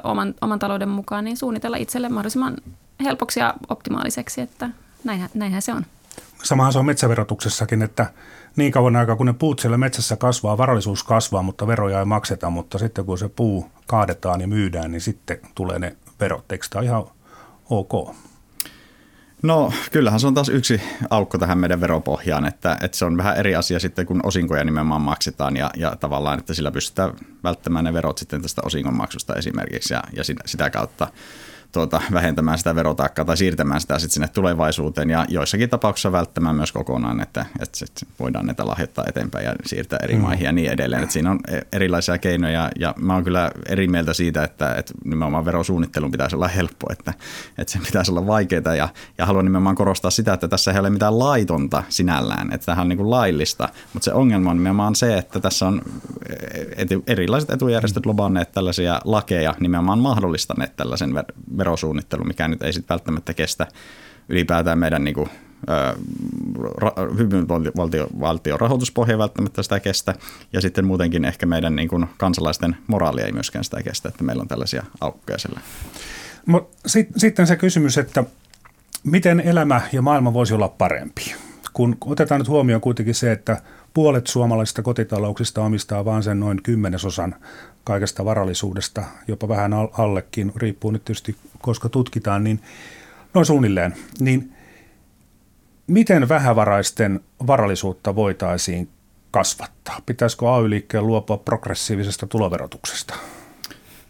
oman, 0.04 0.34
oman 0.40 0.58
talouden 0.58 0.88
mukaan, 0.88 1.24
niin 1.24 1.36
suunnitella 1.36 1.76
itselle 1.76 2.08
mahdollisimman 2.08 2.56
helpoksi 3.04 3.40
ja 3.40 3.54
optimaaliseksi, 3.68 4.40
että 4.40 4.70
näinhän, 5.04 5.30
näinhän 5.34 5.62
se 5.62 5.74
on. 5.74 5.86
Samahan 6.42 6.72
se 6.72 6.78
on 6.78 6.86
metsäverotuksessakin, 6.86 7.82
että 7.82 8.06
niin 8.58 8.72
kauan 8.72 8.96
aikaa 8.96 9.16
kun 9.16 9.26
ne 9.26 9.32
puut 9.32 9.58
siellä 9.58 9.78
metsässä 9.78 10.16
kasvaa, 10.16 10.58
varallisuus 10.58 11.04
kasvaa, 11.04 11.42
mutta 11.42 11.66
veroja 11.66 11.98
ei 11.98 12.04
makseta, 12.04 12.50
mutta 12.50 12.78
sitten 12.78 13.04
kun 13.04 13.18
se 13.18 13.28
puu 13.28 13.70
kaadetaan 13.86 14.40
ja 14.40 14.48
myydään, 14.48 14.90
niin 14.92 15.00
sitten 15.00 15.40
tulee 15.54 15.78
ne 15.78 15.96
verot? 16.20 16.52
Eikö 16.52 16.66
tämä 16.70 16.82
ihan 16.82 17.04
ok? 17.70 18.14
No 19.42 19.72
kyllähän 19.92 20.20
se 20.20 20.26
on 20.26 20.34
taas 20.34 20.48
yksi 20.48 20.80
aukko 21.10 21.38
tähän 21.38 21.58
meidän 21.58 21.80
veropohjaan, 21.80 22.46
että, 22.46 22.78
että 22.82 22.98
se 22.98 23.04
on 23.04 23.16
vähän 23.16 23.36
eri 23.36 23.54
asia 23.54 23.80
sitten, 23.80 24.06
kun 24.06 24.20
osinkoja 24.22 24.64
nimenomaan 24.64 25.02
maksetaan 25.02 25.56
ja, 25.56 25.70
ja 25.76 25.96
tavallaan, 25.96 26.38
että 26.38 26.54
sillä 26.54 26.70
pystytään 26.70 27.12
välttämään 27.44 27.84
ne 27.84 27.92
verot 27.92 28.18
sitten 28.18 28.42
tästä 28.42 28.62
osingonmaksusta 28.64 29.34
esimerkiksi 29.34 29.94
ja, 29.94 30.02
ja 30.16 30.24
sitä, 30.46 30.70
kautta 30.70 31.08
tuota, 31.72 32.00
vähentämään 32.12 32.58
sitä 32.58 32.74
verotaakkaa 32.74 33.24
tai 33.24 33.36
siirtämään 33.36 33.80
sitä 33.80 33.98
sitten 33.98 34.14
sinne 34.14 34.28
tulevaisuuteen 34.28 35.10
ja 35.10 35.26
joissakin 35.28 35.70
tapauksissa 35.70 36.12
välttämään 36.12 36.56
myös 36.56 36.72
kokonaan, 36.72 37.20
että, 37.20 37.46
että 37.60 38.06
voidaan 38.18 38.46
näitä 38.46 38.66
lahjoittaa 38.66 39.04
eteenpäin 39.08 39.44
ja 39.44 39.54
siirtää 39.66 39.98
eri 40.02 40.14
mm. 40.14 40.20
maihin 40.20 40.44
ja 40.44 40.52
niin 40.52 40.70
edelleen. 40.70 41.02
Että 41.02 41.12
siinä 41.12 41.30
on 41.30 41.40
e- 41.48 41.60
erilaisia 41.72 42.18
keinoja 42.18 42.70
ja 42.78 42.94
mä 42.96 43.14
oon 43.14 43.24
kyllä 43.24 43.50
eri 43.68 43.88
mieltä 43.88 44.14
siitä, 44.14 44.44
että, 44.44 44.74
että 44.74 44.94
nimenomaan 45.04 45.44
verosuunnittelun 45.44 46.10
pitäisi 46.10 46.36
olla 46.36 46.48
helppo, 46.48 46.86
että, 46.92 47.14
että 47.58 47.72
sen 47.72 47.82
pitäisi 47.82 48.10
olla 48.10 48.26
vaikeaa 48.26 48.74
ja, 48.76 48.88
ja 49.18 49.26
haluan 49.26 49.44
nimenomaan 49.44 49.76
korostaa 49.76 50.10
sitä, 50.10 50.32
että 50.32 50.48
tässä 50.48 50.72
ei 50.72 50.78
ole 50.78 50.90
mitään 50.90 51.18
laitonta 51.18 51.82
sinällään, 51.88 52.52
että 52.52 52.64
tämähän 52.64 52.84
on 52.84 52.88
niin 52.88 52.96
kuin 52.96 53.10
laillista, 53.10 53.68
mutta 53.92 54.04
se 54.04 54.12
ongelma 54.12 54.50
on 54.50 54.56
nimenomaan 54.56 54.94
se, 54.94 55.18
että 55.18 55.40
tässä 55.40 55.66
on 55.66 55.82
e- 56.76 57.12
erilaiset 57.12 57.50
etujärjestöt 57.50 58.06
lobanneet 58.06 58.52
tällaisia 58.52 59.00
lakeja 59.04 59.54
nimenomaan 59.60 59.98
mahdollistaneet 59.98 60.76
tällaisen 60.76 61.14
verosuunnittelu, 61.58 62.24
mikä 62.24 62.48
nyt 62.48 62.62
ei 62.62 62.72
sitten 62.72 62.94
välttämättä 62.94 63.34
kestä 63.34 63.66
ylipäätään 64.28 64.78
meidän 64.78 65.04
niin 65.04 65.14
kuin, 65.14 65.28
hyvinvointivaltion 67.18 68.60
rahoituspohja 68.60 69.18
välttämättä 69.18 69.62
sitä 69.62 69.80
kestä, 69.80 70.14
ja 70.52 70.60
sitten 70.60 70.84
muutenkin 70.84 71.24
ehkä 71.24 71.46
meidän 71.46 71.76
niin 71.76 71.88
kuin 71.88 72.06
kansalaisten 72.18 72.76
moraalia 72.86 73.26
ei 73.26 73.32
myöskään 73.32 73.64
sitä 73.64 73.82
kestä, 73.82 74.08
että 74.08 74.24
meillä 74.24 74.40
on 74.40 74.48
tällaisia 74.48 74.84
aukkoja 75.00 75.38
sillä. 75.38 75.60
Sitten 77.16 77.46
se 77.46 77.56
kysymys, 77.56 77.98
että 77.98 78.24
miten 79.04 79.40
elämä 79.40 79.80
ja 79.92 80.02
maailma 80.02 80.32
voisi 80.32 80.54
olla 80.54 80.68
parempi? 80.68 81.34
Kun 81.72 81.96
otetaan 82.04 82.40
nyt 82.40 82.48
huomioon 82.48 82.80
kuitenkin 82.80 83.14
se, 83.14 83.32
että 83.32 83.62
puolet 83.94 84.26
suomalaisista 84.26 84.82
kotitalouksista 84.82 85.62
omistaa 85.62 86.04
vain 86.04 86.22
sen 86.22 86.40
noin 86.40 86.62
kymmenesosan 86.62 87.34
kaikesta 87.84 88.24
varallisuudesta, 88.24 89.04
jopa 89.28 89.48
vähän 89.48 89.72
allekin, 89.98 90.52
riippuu 90.56 90.90
nyt 90.90 91.04
tietysti 91.04 91.36
koska 91.62 91.88
tutkitaan, 91.88 92.44
niin 92.44 92.60
noin 93.34 93.46
suunnilleen, 93.46 93.96
niin 94.20 94.52
miten 95.86 96.28
vähävaraisten 96.28 97.20
varallisuutta 97.46 98.14
voitaisiin 98.14 98.88
kasvattaa? 99.30 100.00
Pitäisikö 100.06 100.54
AY-liikkeen 100.54 101.06
luopua 101.06 101.36
progressiivisesta 101.36 102.26
tuloverotuksesta? 102.26 103.14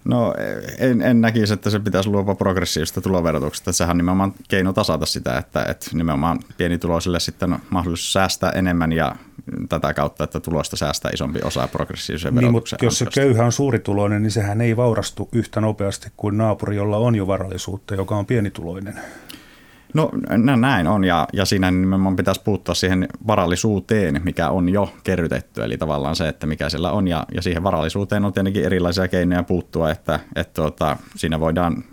No 0.05 0.35
en, 0.79 1.03
en 1.03 1.21
näkisi, 1.21 1.53
että 1.53 1.71
se 1.71 1.81
pitäisi 1.81 2.09
luopua 2.09 2.35
progressiivista 2.35 3.01
tuloverotuksesta. 3.01 3.73
Sehän 3.73 3.91
on 3.91 3.97
nimenomaan 3.97 4.35
keino 4.49 4.73
tasata 4.73 5.07
sitä, 5.07 5.39
että, 5.39 5.63
että 5.63 5.91
nimenomaan 5.93 6.41
pienituloisille 6.59 7.21
sitten 7.21 7.53
on 7.53 7.59
mahdollisuus 7.71 8.13
säästää 8.13 8.51
enemmän 8.51 8.93
ja 8.93 9.17
tätä 9.69 9.95
kautta, 9.95 10.25
että 10.25 10.41
tulosta 10.41 10.77
säästää 10.77 11.11
isompi 11.15 11.41
osa 11.45 11.69
progressiivisen 11.69 12.35
niin, 12.35 12.41
verotuksen 12.41 12.77
mutta 12.77 12.85
jos 12.85 12.99
se 12.99 13.07
köyhä 13.15 13.45
on 13.45 13.53
suurituloinen, 13.53 14.23
niin 14.23 14.31
sehän 14.31 14.61
ei 14.61 14.77
vaurastu 14.77 15.29
yhtä 15.33 15.61
nopeasti 15.61 16.13
kuin 16.17 16.39
naapuri, 16.39 16.77
jolla 16.77 16.97
on 16.97 17.15
jo 17.15 17.27
varallisuutta, 17.27 17.95
joka 17.95 18.17
on 18.17 18.27
pienituloinen. 18.27 19.01
No 19.95 20.11
näin 20.57 20.87
on 20.87 21.05
ja, 21.05 21.29
ja 21.33 21.45
siinä 21.45 21.71
nimenomaan 21.71 22.17
pitäisi 22.17 22.41
puuttua 22.45 22.75
siihen 22.75 23.09
varallisuuteen, 23.27 24.21
mikä 24.25 24.51
on 24.51 24.69
jo 24.69 24.93
kerrytetty, 25.05 25.63
eli 25.63 25.79
tavallaan 25.79 26.17
se, 26.17 26.29
että 26.29 26.47
mikä 26.47 26.69
siellä 26.69 26.93
on 26.93 27.09
ja, 27.09 27.27
ja 27.35 27.43
siihen 27.43 27.63
varallisuuteen 27.63 28.25
on 28.25 28.33
tietenkin 28.33 28.65
erilaisia 28.65 29.09
keinoja 29.09 29.43
puuttua, 29.43 29.91
että, 29.91 30.21
että 30.37 30.55
tuota, 30.55 30.97
siinä 31.17 31.41
voidaan 31.41 31.85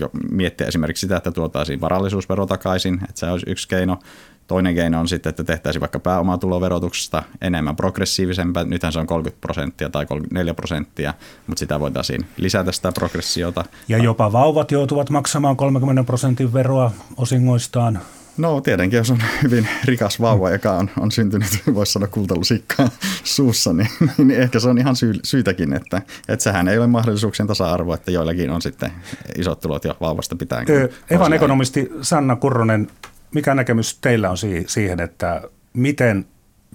jo 0.00 0.10
miettiä 0.30 0.66
esimerkiksi 0.66 1.00
sitä, 1.00 1.16
että 1.16 1.30
tuotaisiin 1.30 1.80
varallisuusvero 1.80 2.46
takaisin, 2.46 2.94
että 2.94 3.20
se 3.20 3.30
olisi 3.30 3.50
yksi 3.50 3.68
keino. 3.68 3.98
Toinen 4.46 4.74
keino 4.74 5.00
on 5.00 5.08
sitten, 5.08 5.30
että 5.30 5.44
tehtäisiin 5.44 5.80
vaikka 5.80 6.00
pääomatuloverotuksesta 6.00 7.22
enemmän 7.40 7.76
progressiivisempaa. 7.76 8.64
Nythän 8.64 8.92
se 8.92 8.98
on 8.98 9.06
30 9.06 9.40
prosenttia 9.40 9.90
tai 9.90 10.06
34 10.06 10.54
prosenttia, 10.54 11.14
mutta 11.46 11.58
sitä 11.60 11.80
voitaisiin 11.80 12.26
lisätä 12.36 12.72
sitä 12.72 12.92
progressiota. 12.92 13.64
Ja 13.88 13.98
jopa 13.98 14.32
vauvat 14.32 14.70
joutuvat 14.70 15.10
maksamaan 15.10 15.56
30 15.56 16.04
prosentin 16.04 16.52
veroa 16.52 16.90
osingoistaan. 17.16 18.00
No 18.36 18.60
tietenkin, 18.60 18.96
jos 18.96 19.10
on 19.10 19.22
hyvin 19.42 19.68
rikas 19.84 20.20
vauva, 20.20 20.50
joka 20.50 20.72
on, 20.72 20.90
on 21.00 21.10
syntynyt, 21.10 21.48
voisi 21.74 21.92
sanoa 21.92 22.08
kultalusikkaa 22.08 22.88
suussa, 23.24 23.72
niin, 23.72 23.88
niin 24.18 24.40
ehkä 24.40 24.60
se 24.60 24.68
on 24.68 24.78
ihan 24.78 24.96
syy, 24.96 25.14
syytäkin, 25.24 25.72
että, 25.72 26.02
että 26.28 26.42
sehän 26.42 26.68
ei 26.68 26.78
ole 26.78 26.86
mahdollisuuksien 26.86 27.46
tasa-arvo, 27.46 27.94
että 27.94 28.10
joillakin 28.10 28.50
on 28.50 28.62
sitten 28.62 28.92
isot 29.36 29.60
tulot 29.60 29.84
jo 29.84 29.96
vauvasta 30.00 30.36
pitäen. 30.36 30.66
Evan 31.10 31.32
ekonomisti 31.32 31.92
Sanna 32.02 32.36
Kurronen 32.36 32.88
mikä 33.34 33.54
näkemys 33.54 33.98
teillä 33.98 34.30
on 34.30 34.36
siihen, 34.66 35.00
että 35.00 35.42
miten 35.72 36.26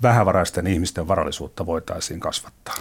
vähävaraisten 0.01 0.67
ihmisten 0.67 1.07
varallisuutta 1.07 1.65
voitaisiin 1.65 2.19
kasvattaa? 2.19 2.75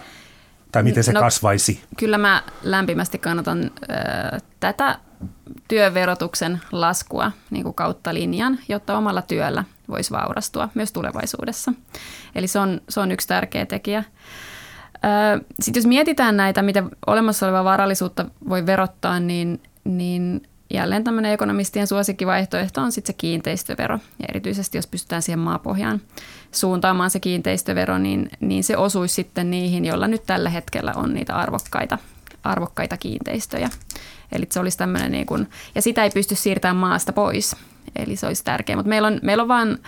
Tai 0.73 0.83
miten 0.83 1.05
se 1.05 1.13
no, 1.13 1.21
kasvaisi? 1.21 1.83
Kyllä 1.99 2.19
mä 2.19 2.43
lämpimästi 2.63 3.19
kannatan 3.19 3.65
ö, 3.65 3.71
tätä 4.61 4.99
työverotuksen 5.69 6.61
laskua 6.73 7.33
niin 7.51 7.63
kuin 7.63 7.75
kautta 7.75 8.15
linjan, 8.15 8.59
jotta 8.69 8.99
omalla 8.99 9.23
työllä 9.23 9.65
voisi 9.89 10.11
vaurastua 10.11 10.69
myös 10.75 10.93
tulevaisuudessa. 10.93 11.73
Eli 12.35 12.47
se 12.47 12.59
on, 12.59 12.81
se 12.89 13.01
on 13.01 13.13
yksi 13.13 13.29
tärkeä 13.29 13.67
tekijä. 13.67 14.05
Sitten 15.61 15.81
jos 15.81 15.87
mietitään 15.87 16.37
näitä, 16.37 16.63
miten 16.63 16.91
olemassa 17.07 17.47
olevaa 17.47 17.65
varallisuutta 17.65 18.25
voi 18.49 18.67
verottaa, 18.67 19.21
niin, 19.21 19.63
niin 19.85 20.49
jälleen 20.71 21.05
tämmöinen 21.05 21.33
ekonomistien 21.33 21.87
suosikkivaihtoehto 21.87 22.81
on 22.81 22.93
sitten 22.93 23.15
se 23.15 23.17
kiinteistövero. 23.17 23.99
Ja 24.19 24.27
erityisesti 24.29 24.79
jos 24.79 24.87
pystytään 24.87 25.23
siihen 25.23 25.39
maapohjaan 25.39 26.01
suuntaamaan 26.53 27.11
se 27.11 27.21
kiinteistövero, 27.21 27.99
niin, 27.99 28.31
niin 28.41 28.65
se 28.65 28.77
osuisi 28.77 29.15
sitten 29.15 29.51
niihin, 29.51 29.85
joilla 29.85 30.09
nyt 30.09 30.23
tällä 30.27 30.51
hetkellä 30.51 30.93
on 30.97 31.15
niitä 31.15 31.35
arvokkaita, 31.35 31.99
arvokkaita 32.45 32.97
kiinteistöjä. 32.97 33.71
Eli 34.33 34.47
se 34.51 34.61
olisi 34.61 34.79
tämmöinen 34.79 35.13
niin 35.13 35.27
kuin, 35.27 35.49
ja 35.75 35.83
sitä 35.83 36.05
ei 36.05 36.11
pysty 36.11 36.35
siirtämään 36.35 36.77
maasta 36.77 37.13
pois. 37.13 37.57
Eli 37.97 38.17
se 38.17 38.27
olisi 38.27 38.45
tärkeää. 38.45 38.77
Mutta 38.77 38.89
meillä 38.89 39.09
on, 39.09 39.21
meillä 39.23 39.43
on 39.43 39.49
vaan 39.49 39.79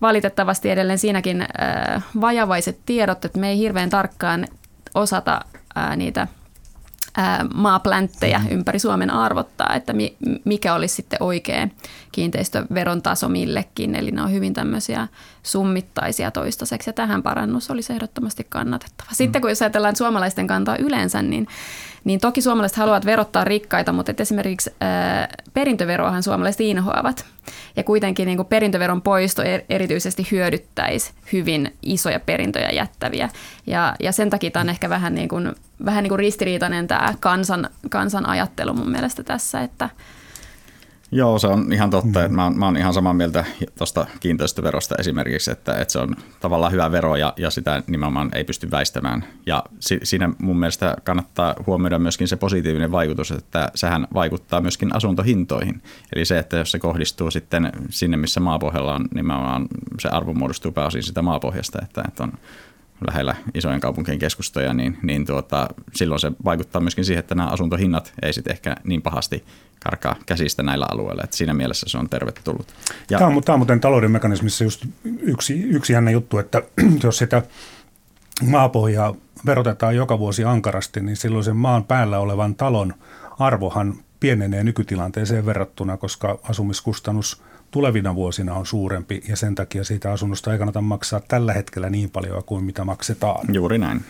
valitettavasti 0.00 0.70
edelleen 0.70 0.98
siinäkin 0.98 1.40
äh, 1.40 2.04
vajavaiset 2.20 2.78
tiedot, 2.86 3.24
että 3.24 3.38
me 3.38 3.48
ei 3.48 3.58
hirveän 3.58 3.90
tarkkaan 3.90 4.46
osata 4.94 5.40
äh, 5.78 5.96
niitä– 5.96 6.28
maaplänttejä 7.54 8.40
ympäri 8.50 8.78
Suomen 8.78 9.10
arvottaa, 9.10 9.74
että 9.74 9.94
mikä 10.44 10.74
olisi 10.74 10.94
sitten 10.94 11.22
oikea 11.22 11.68
kiinteistöveron 12.12 13.02
taso 13.02 13.28
millekin. 13.28 13.94
Eli 13.94 14.10
ne 14.10 14.22
on 14.22 14.32
hyvin 14.32 14.54
tämmöisiä 14.54 15.08
summittaisia 15.42 16.30
toistaiseksi 16.30 16.90
ja 16.90 16.94
tähän 16.94 17.22
parannus 17.22 17.70
olisi 17.70 17.92
ehdottomasti 17.92 18.46
kannatettava. 18.48 19.08
Sitten 19.12 19.40
kun 19.40 19.50
jos 19.50 19.62
ajatellaan 19.62 19.96
suomalaisten 19.96 20.46
kantaa 20.46 20.76
yleensä, 20.76 21.22
niin 21.22 21.46
niin 22.04 22.20
toki 22.20 22.42
suomalaiset 22.42 22.78
haluavat 22.78 23.06
verottaa 23.06 23.44
rikkaita, 23.44 23.92
mutta 23.92 24.10
että 24.10 24.22
esimerkiksi 24.22 24.70
ää, 24.80 25.28
perintöveroahan 25.54 26.22
suomalaiset 26.22 26.60
inhoavat. 26.60 27.24
Ja 27.76 27.84
kuitenkin 27.84 28.26
niin 28.26 28.36
kuin 28.36 28.48
perintöveron 28.48 29.02
poisto 29.02 29.42
er, 29.42 29.60
erityisesti 29.68 30.26
hyödyttäisi 30.30 31.12
hyvin 31.32 31.74
isoja 31.82 32.20
perintöjä 32.20 32.70
jättäviä. 32.70 33.28
Ja, 33.66 33.94
ja 34.00 34.12
sen 34.12 34.30
takia 34.30 34.50
tämä 34.50 34.60
on 34.60 34.68
ehkä 34.68 34.88
vähän, 34.88 35.14
niin 35.14 35.28
kuin, 35.28 35.54
vähän 35.84 36.02
niin 36.02 36.08
kuin 36.08 36.18
ristiriitainen 36.18 36.86
tämä 36.86 37.14
kansan, 37.20 37.70
kansan 37.90 38.26
ajattelu 38.26 38.74
mun 38.74 38.90
mielestä 38.90 39.22
tässä, 39.22 39.60
että– 39.60 39.90
Joo, 41.14 41.38
se 41.38 41.46
on 41.46 41.72
ihan 41.72 41.90
totta. 41.90 42.18
Mm. 42.18 42.24
Että 42.24 42.36
mä, 42.36 42.44
oon, 42.44 42.58
mä 42.58 42.64
oon 42.64 42.76
ihan 42.76 42.94
samaa 42.94 43.14
mieltä 43.14 43.44
tuosta 43.78 44.06
kiinteistöverosta 44.20 44.94
esimerkiksi, 44.98 45.50
että, 45.50 45.72
että 45.72 45.92
se 45.92 45.98
on 45.98 46.16
tavallaan 46.40 46.72
hyvä 46.72 46.92
vero 46.92 47.16
ja, 47.16 47.32
ja 47.36 47.50
sitä 47.50 47.82
nimenomaan 47.86 48.30
ei 48.34 48.44
pysty 48.44 48.70
väistämään. 48.70 49.24
Ja 49.46 49.64
si, 49.80 50.00
siinä 50.02 50.30
mun 50.38 50.58
mielestä 50.58 50.96
kannattaa 51.04 51.54
huomioida 51.66 51.98
myöskin 51.98 52.28
se 52.28 52.36
positiivinen 52.36 52.92
vaikutus, 52.92 53.30
että 53.30 53.70
sehän 53.74 54.08
vaikuttaa 54.14 54.60
myöskin 54.60 54.96
asuntohintoihin. 54.96 55.82
Eli 56.14 56.24
se, 56.24 56.38
että 56.38 56.56
jos 56.56 56.70
se 56.70 56.78
kohdistuu 56.78 57.30
sitten 57.30 57.72
sinne, 57.90 58.16
missä 58.16 58.40
maapohjalla 58.40 58.94
on 58.94 59.08
nimenomaan 59.14 59.66
se 59.98 60.08
arvo 60.08 60.34
muodostuu 60.34 60.72
pääosin 60.72 61.02
sitä 61.02 61.22
maapohjasta, 61.22 61.78
että, 61.82 62.02
että 62.08 62.22
on 62.22 62.32
lähellä 63.06 63.34
isojen 63.54 63.80
kaupunkien 63.80 64.18
keskustoja, 64.18 64.74
niin, 64.74 64.98
niin 65.02 65.26
tuota, 65.26 65.68
silloin 65.94 66.20
se 66.20 66.32
vaikuttaa 66.44 66.80
myöskin 66.80 67.04
siihen, 67.04 67.20
että 67.20 67.34
nämä 67.34 67.48
asuntohinnat 67.48 68.12
ei 68.22 68.32
sitten 68.32 68.52
ehkä 68.52 68.76
niin 68.84 69.02
pahasti 69.02 69.44
karkaa 69.84 70.16
käsistä 70.26 70.62
näillä 70.62 70.86
alueilla. 70.90 71.22
Että 71.24 71.36
siinä 71.36 71.54
mielessä 71.54 71.86
se 71.88 71.98
on 71.98 72.08
tervetullut. 72.08 72.66
Ja, 73.10 73.18
tämä, 73.18 73.30
on, 73.30 73.42
tämä 73.44 73.54
on 73.54 73.60
muuten 73.60 73.80
talouden 73.80 74.10
mekanismissa 74.10 74.64
just 74.64 74.86
yksi, 75.20 75.62
yksi 75.62 75.92
jännä 75.92 76.10
juttu, 76.10 76.38
että 76.38 76.62
jos 77.02 77.18
sitä 77.18 77.42
maapohjaa 78.42 79.14
verotetaan 79.46 79.96
joka 79.96 80.18
vuosi 80.18 80.44
ankarasti, 80.44 81.00
niin 81.00 81.16
silloin 81.16 81.44
sen 81.44 81.56
maan 81.56 81.84
päällä 81.84 82.18
olevan 82.18 82.54
talon 82.54 82.94
arvohan 83.38 83.94
pienenee 84.20 84.64
nykytilanteeseen 84.64 85.46
verrattuna, 85.46 85.96
koska 85.96 86.38
asumiskustannus 86.42 87.42
tulevina 87.74 88.14
vuosina 88.14 88.54
on 88.54 88.66
suurempi 88.66 89.22
ja 89.28 89.36
sen 89.36 89.54
takia 89.54 89.84
siitä 89.84 90.12
asunnosta 90.12 90.52
ei 90.52 90.58
kannata 90.58 90.80
maksaa 90.80 91.20
tällä 91.20 91.52
hetkellä 91.52 91.90
niin 91.90 92.10
paljon 92.10 92.44
kuin 92.44 92.64
mitä 92.64 92.84
maksetaan. 92.84 93.54
Juuri 93.54 93.78
näin. 93.78 94.04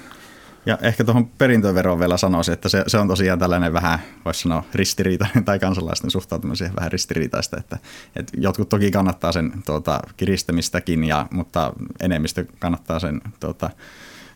Ja 0.67 0.79
ehkä 0.83 1.05
tuohon 1.05 1.29
perintöveroon 1.29 1.99
vielä 1.99 2.17
sanoisin, 2.17 2.53
että 2.55 2.69
se, 2.69 2.85
se 2.87 2.99
on 2.99 3.09
tosiaan 3.09 3.39
tällainen 3.39 3.73
vähän, 3.73 3.99
voisi 4.25 4.41
sanoa 4.41 4.65
ristiriitainen 4.75 5.45
tai 5.45 5.59
kansalaisten 5.59 6.11
siihen 6.55 6.77
vähän 6.77 6.93
ristiriitaista, 6.93 7.57
että, 7.57 7.79
että 8.17 8.33
jotkut 8.37 8.69
toki 8.69 8.91
kannattaa 8.91 9.33
sen 9.33 9.53
tuota, 9.67 10.01
kiristämistäkin, 10.17 11.05
ja, 11.05 11.27
mutta 11.31 11.73
enemmistö 12.01 12.45
kannattaa 12.59 12.99
sen 12.99 13.21
tuota, 13.41 13.71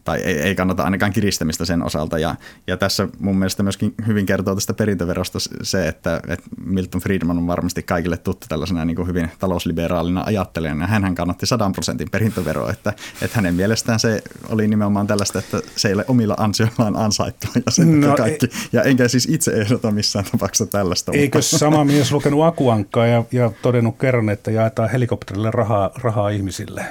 tai 0.09 0.21
ei, 0.21 0.41
ei 0.41 0.55
kannata 0.55 0.83
ainakaan 0.83 1.13
kiristämistä 1.13 1.65
sen 1.65 1.83
osalta. 1.83 2.19
Ja, 2.19 2.35
ja 2.67 2.77
tässä 2.77 3.09
mun 3.19 3.39
mielestä 3.39 3.63
myöskin 3.63 3.95
hyvin 4.07 4.27
kertoo 4.27 4.55
tästä 4.55 4.75
perintöverosta 4.75 5.39
se, 5.63 5.89
että, 5.89 6.21
että 6.29 6.47
Milton 6.65 7.01
Friedman 7.01 7.39
on 7.39 7.47
varmasti 7.47 7.83
kaikille 7.83 8.17
tuttu 8.17 8.47
tällaisena 8.49 8.85
niin 8.85 8.97
kuin 8.97 9.09
hyvin 9.09 9.31
talousliberaalina 9.39 10.23
ajattelijana. 10.27 10.87
Hän 10.87 11.15
kannatti 11.15 11.47
100 11.47 11.71
prosentin 11.75 12.11
perintöveroa, 12.11 12.71
että, 12.71 12.93
että 13.23 13.37
hänen 13.37 13.55
mielestään 13.55 14.01
se 14.01 14.23
oli 14.49 14.69
nimenomaan 14.69 15.07
tällaista, 15.07 15.39
että 15.39 15.61
se 15.77 15.89
ei 15.89 15.95
ole 15.95 16.05
omilla 16.09 16.35
ansioillaan 16.39 16.97
ansaittua 16.97 17.51
ja 17.67 17.73
sen 17.73 18.01
no, 18.01 18.17
kaikki. 18.17 18.47
Ei, 18.47 18.69
ja 18.73 18.83
enkä 18.83 19.09
siis 19.09 19.29
itse 19.31 19.51
ehdota 19.51 19.91
missään 19.91 20.25
tapauksessa 20.33 20.67
tällaista. 20.67 21.13
Eikö 21.15 21.39
mutta... 21.39 21.59
sama 21.59 21.85
mies 21.85 22.13
lukenut 22.13 22.45
Akuankkaa 22.45 23.07
ja, 23.07 23.25
ja 23.33 23.51
todennut 23.63 23.99
kerran, 23.99 24.29
että 24.29 24.51
jaetaan 24.51 24.91
helikopterille 24.91 25.51
rahaa, 25.51 25.91
rahaa 25.95 26.29
ihmisille? 26.29 26.87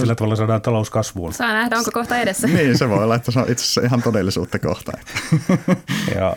Sillä 0.00 0.14
tavalla 0.14 0.36
saadaan 0.36 0.62
talous 0.62 0.90
kasvuun. 0.90 1.32
Saa 1.32 1.52
nähdä, 1.52 1.78
onko 1.78 1.90
kohta 1.94 2.18
edessä. 2.18 2.46
niin, 2.56 2.78
se 2.78 2.88
voi 2.88 3.04
olla, 3.04 3.14
että 3.14 3.30
se 3.30 3.38
on 3.38 3.50
itse 3.50 3.64
asiassa 3.64 3.80
ihan 3.80 4.02
todellisuutta 4.02 4.58
kohta. 4.58 4.92
ja, 6.16 6.36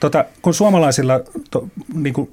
tota, 0.00 0.24
kun 0.42 0.54
suomalaisilla, 0.54 1.20
to, 1.50 1.68
niin 1.94 2.14
kuin 2.14 2.32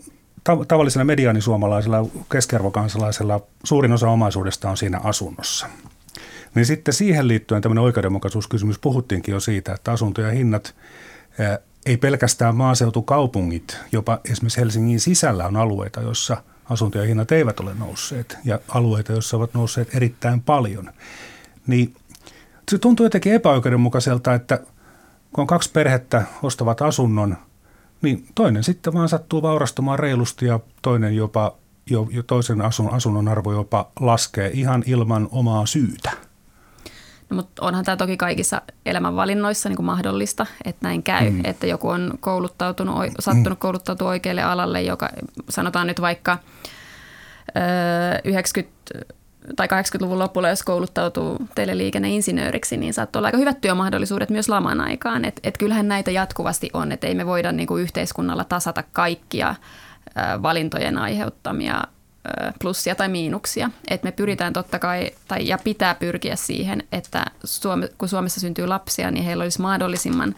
tavallisella 0.68 1.06
mediaanisuomalaisella, 1.06 2.06
keskiarvokansalaisella 2.32 3.42
suurin 3.64 3.92
osa 3.92 4.10
omaisuudesta 4.10 4.70
on 4.70 4.78
siinä 4.78 5.00
asunnossa. 5.04 5.68
Niin 6.56 6.66
sitten 6.66 6.94
siihen 6.94 7.28
liittyen 7.28 7.62
tämmöinen 7.62 7.84
oikeudenmukaisuuskysymys, 7.84 8.80
puhuttiinkin 8.80 9.34
jo 9.34 9.40
siitä, 9.40 9.74
että 9.74 9.92
asuntojen 9.92 10.34
hinnat 10.34 10.76
ei 11.86 11.98
pelkästään 11.98 12.56
maaseutukaupungit, 12.56 13.78
jopa 13.92 14.20
esimerkiksi 14.32 14.60
Helsingin 14.60 15.00
sisällä 15.00 15.46
on 15.48 15.56
alueita, 15.56 16.02
joissa– 16.02 16.38
asuntojen 16.70 17.08
hinnat 17.08 17.32
eivät 17.32 17.60
ole 17.60 17.74
nousseet 17.74 18.38
ja 18.46 18.60
alueita, 18.68 19.12
joissa 19.12 19.38
ovat 19.38 19.54
nousseet 19.54 19.96
erittäin 19.96 20.42
paljon. 20.42 20.90
Niin 21.68 21.96
se 22.72 22.78
tuntuu 22.78 23.06
jotenkin 23.06 23.34
epäoikeudenmukaiselta, 23.34 24.34
että 24.34 24.58
kun 25.34 25.42
on 25.42 25.48
kaksi 25.48 25.72
perhettä 25.72 26.24
ostavat 26.44 26.82
asunnon, 26.82 27.38
niin 28.02 28.28
toinen 28.36 28.64
sitten 28.64 28.94
vaan 28.94 29.10
sattuu 29.10 29.42
vaurastumaan 29.42 30.00
reilusti 30.00 30.46
ja 30.46 30.60
toinen 30.82 31.16
jopa 31.16 31.56
jo, 31.90 32.08
jo 32.12 32.24
toisen 32.24 32.62
asun, 32.62 32.94
asunnon 32.94 33.28
arvo 33.28 33.54
jopa 33.54 33.92
laskee 34.00 34.52
ihan 34.54 34.84
ilman 34.86 35.28
omaa 35.32 35.66
syytä. 35.66 36.27
No, 37.30 37.36
mutta 37.36 37.66
onhan 37.66 37.86
tämä 37.86 37.98
toki 37.98 38.18
kaikissa 38.18 38.62
elämänvalinnoissa 38.86 39.70
niin 39.70 39.76
kuin 39.76 39.86
mahdollista, 39.86 40.46
että 40.66 40.88
näin 40.88 41.04
käy, 41.04 41.30
mm. 41.30 41.42
että 41.44 41.68
joku 41.68 41.90
on 41.90 42.14
kouluttautunut, 42.20 42.96
sattunut 43.20 43.60
kouluttautua 43.60 44.10
oikealle 44.10 44.44
alalle, 44.44 44.82
joka 44.82 45.10
sanotaan 45.50 45.88
nyt 45.88 46.02
vaikka 46.02 46.38
90 48.24 48.78
tai 49.56 49.68
80-luvun 49.68 50.20
lopulla, 50.20 50.50
jos 50.50 50.64
kouluttautuu 50.64 51.38
teleliikenneinsinööriksi, 51.56 52.78
niin 52.78 52.94
saattaa 52.94 53.20
olla 53.20 53.28
aika 53.28 53.38
hyvät 53.38 53.62
työmahdollisuudet 53.62 54.30
myös 54.30 54.50
laman 54.50 54.82
aikaan. 54.82 55.26
Et, 55.26 55.40
et 55.44 55.58
kyllähän 55.58 55.88
näitä 55.88 56.12
jatkuvasti 56.12 56.70
on, 56.74 56.92
että 56.92 57.08
ei 57.08 57.16
me 57.16 57.26
voida 57.26 57.52
niin 57.52 57.68
kuin 57.68 57.84
yhteiskunnalla 57.84 58.44
tasata 58.44 58.84
kaikkia 58.94 59.56
valintojen 60.42 60.98
aiheuttamia 60.98 61.84
plussia 62.62 62.96
tai 62.96 63.10
miinuksia. 63.10 63.70
Et 63.88 64.04
me 64.04 64.12
pyritään 64.12 64.54
totta 64.54 64.80
kai, 64.80 65.12
tai, 65.28 65.48
ja 65.48 65.58
pitää 65.58 65.96
pyrkiä 65.96 66.36
siihen, 66.36 66.84
että 66.92 67.26
Suome, 67.44 67.90
kun 67.98 68.10
Suomessa 68.10 68.40
syntyy 68.40 68.68
lapsia, 68.68 69.12
niin 69.12 69.26
heillä 69.26 69.44
olisi 69.44 69.62
mahdollisimman 69.62 70.36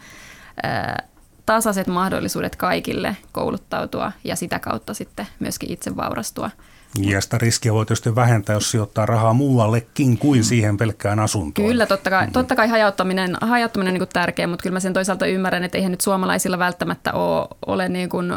ää, 0.62 1.08
tasaiset 1.46 1.86
mahdollisuudet 1.86 2.56
kaikille 2.56 3.16
kouluttautua 3.32 4.12
ja 4.24 4.36
sitä 4.36 4.58
kautta 4.58 4.94
sitten 4.94 5.26
myöskin 5.40 5.72
itse 5.72 5.96
vaurastua. 5.96 6.50
Ja 6.98 7.20
sitä 7.20 7.38
riskiä 7.38 7.72
voi 7.72 7.86
tietysti 7.86 8.14
vähentää, 8.14 8.54
jos 8.54 8.70
sijoittaa 8.70 9.06
rahaa 9.06 9.32
muuallekin 9.32 10.18
kuin 10.18 10.44
siihen 10.44 10.76
pelkkään 10.76 11.18
asuntoon. 11.18 11.68
Kyllä, 11.68 11.86
totta 11.86 12.10
kai, 12.10 12.28
totta 12.32 12.56
kai 12.56 12.68
hajauttaminen, 12.68 13.36
hajauttaminen 13.40 13.94
on 13.94 13.98
niin 13.98 14.08
tärkeä, 14.12 14.46
mutta 14.46 14.62
kyllä 14.62 14.74
mä 14.74 14.80
sen 14.80 14.92
toisaalta 14.92 15.26
ymmärrän, 15.26 15.64
että 15.64 15.78
eihän 15.78 15.90
nyt 15.90 16.00
suomalaisilla 16.00 16.58
välttämättä 16.58 17.12
ole, 17.12 17.48
ole 17.66 17.88
niin 17.88 18.08
kuin 18.08 18.32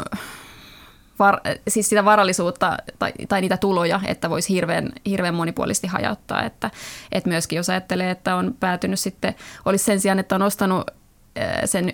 var, 1.18 1.40
siis 1.68 1.88
sitä 1.88 2.04
varallisuutta 2.04 2.76
tai, 2.98 3.12
tai 3.28 3.40
niitä 3.40 3.56
tuloja, 3.56 4.00
että 4.06 4.30
voisi 4.30 4.54
hirveän, 4.54 4.92
hirveän 5.06 5.34
monipuolisesti 5.34 5.86
hajauttaa. 5.86 6.42
Että, 6.42 6.70
että 7.12 7.30
myöskin 7.30 7.56
jos 7.56 7.70
ajattelee, 7.70 8.10
että 8.10 8.36
on 8.36 8.54
päätynyt 8.60 9.00
sitten, 9.00 9.34
olisi 9.64 9.84
sen 9.84 10.00
sijaan, 10.00 10.18
että 10.18 10.34
on 10.34 10.42
ostanut 10.42 10.90
sen 11.64 11.92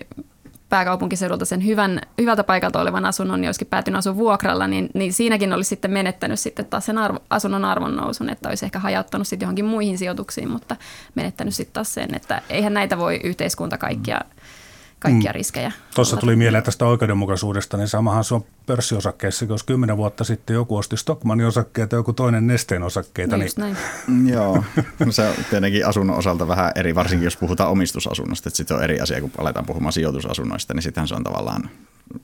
pääkaupunkiseudulta 0.69 1.45
sen 1.45 1.65
hyvän, 1.65 2.01
hyvältä 2.21 2.43
paikalta 2.43 2.81
olevan 2.81 3.05
asunnon, 3.05 3.41
niin 3.41 3.47
olisikin 3.47 3.67
päätynyt 3.67 3.99
asua 3.99 4.15
vuokralla, 4.15 4.67
niin, 4.67 4.89
niin 4.93 5.13
siinäkin 5.13 5.53
olisi 5.53 5.69
sitten 5.69 5.91
menettänyt 5.91 6.39
sitten 6.39 6.65
taas 6.65 6.85
sen 6.85 6.97
arvo, 6.97 7.19
asunnon 7.29 7.65
arvon 7.65 7.95
nousun, 7.95 8.29
että 8.29 8.49
olisi 8.49 8.65
ehkä 8.65 8.79
hajauttanut 8.79 9.27
sitten 9.27 9.45
johonkin 9.45 9.65
muihin 9.65 9.97
sijoituksiin, 9.97 10.51
mutta 10.51 10.75
menettänyt 11.15 11.55
sitten 11.55 11.73
taas 11.73 11.93
sen, 11.93 12.15
että 12.15 12.41
eihän 12.49 12.73
näitä 12.73 12.97
voi 12.97 13.19
yhteiskunta 13.23 13.77
kaikkia 13.77 14.19
mm 14.23 14.40
kaikkia 15.01 15.31
mm. 15.31 15.35
riskejä. 15.35 15.71
Tuossa 15.95 16.17
tuli 16.17 16.35
mieleen 16.35 16.63
tästä 16.63 16.85
oikeudenmukaisuudesta, 16.85 17.77
niin 17.77 17.87
samahan 17.87 18.23
se 18.23 18.35
on 18.35 18.45
pörssiosakkeissa, 18.65 19.45
jos 19.45 19.63
kymmenen 19.63 19.97
vuotta 19.97 20.23
sitten 20.23 20.53
joku 20.53 20.77
osti 20.77 20.97
Stockmanin 20.97 21.45
osakkeita 21.45 21.95
ja 21.95 21.99
joku 21.99 22.13
toinen 22.13 22.47
nesteen 22.47 22.83
osakkeita. 22.83 23.37
No 23.37 23.43
niin... 23.43 23.51
näin. 23.57 23.77
Mm, 24.07 24.29
joo, 24.29 24.63
no 25.05 25.11
se 25.11 25.21
on 25.21 25.35
tietenkin 25.49 25.87
asunnon 25.87 26.17
osalta 26.17 26.47
vähän 26.47 26.71
eri, 26.75 26.95
varsinkin 26.95 27.25
jos 27.25 27.37
puhutaan 27.37 27.69
omistusasunnosta, 27.69 28.49
että 28.49 28.57
sitten 28.57 28.77
on 28.77 28.83
eri 28.83 28.99
asia, 28.99 29.21
kun 29.21 29.31
aletaan 29.37 29.65
puhumaan 29.65 29.93
sijoitusasunnoista, 29.93 30.73
niin 30.73 30.83
sittenhän 30.83 31.07
se 31.07 31.15
on 31.15 31.23
tavallaan 31.23 31.69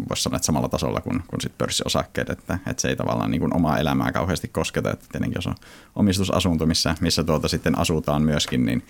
voisi 0.09 0.23
sanoa, 0.23 0.35
että 0.35 0.45
samalla 0.45 0.69
tasolla 0.69 1.01
kuin, 1.01 1.23
kuin 1.27 1.41
sit 1.41 1.57
pörssiosakkeet, 1.57 2.29
että, 2.29 2.59
että 2.67 2.81
se 2.81 2.87
ei 2.87 2.95
tavallaan 2.95 3.31
niin 3.31 3.41
kuin 3.41 3.55
omaa 3.55 3.77
elämää 3.77 4.11
kauheasti 4.11 4.47
kosketa. 4.47 4.91
Että 4.91 5.05
tietenkin 5.11 5.37
jos 5.37 5.47
on 5.47 5.55
omistusasunto, 5.95 6.65
missä, 6.65 6.95
missä 7.01 7.23
tuota 7.23 7.47
sitten 7.47 7.77
asutaan 7.77 8.21
myöskin, 8.21 8.65
niin, 8.65 8.83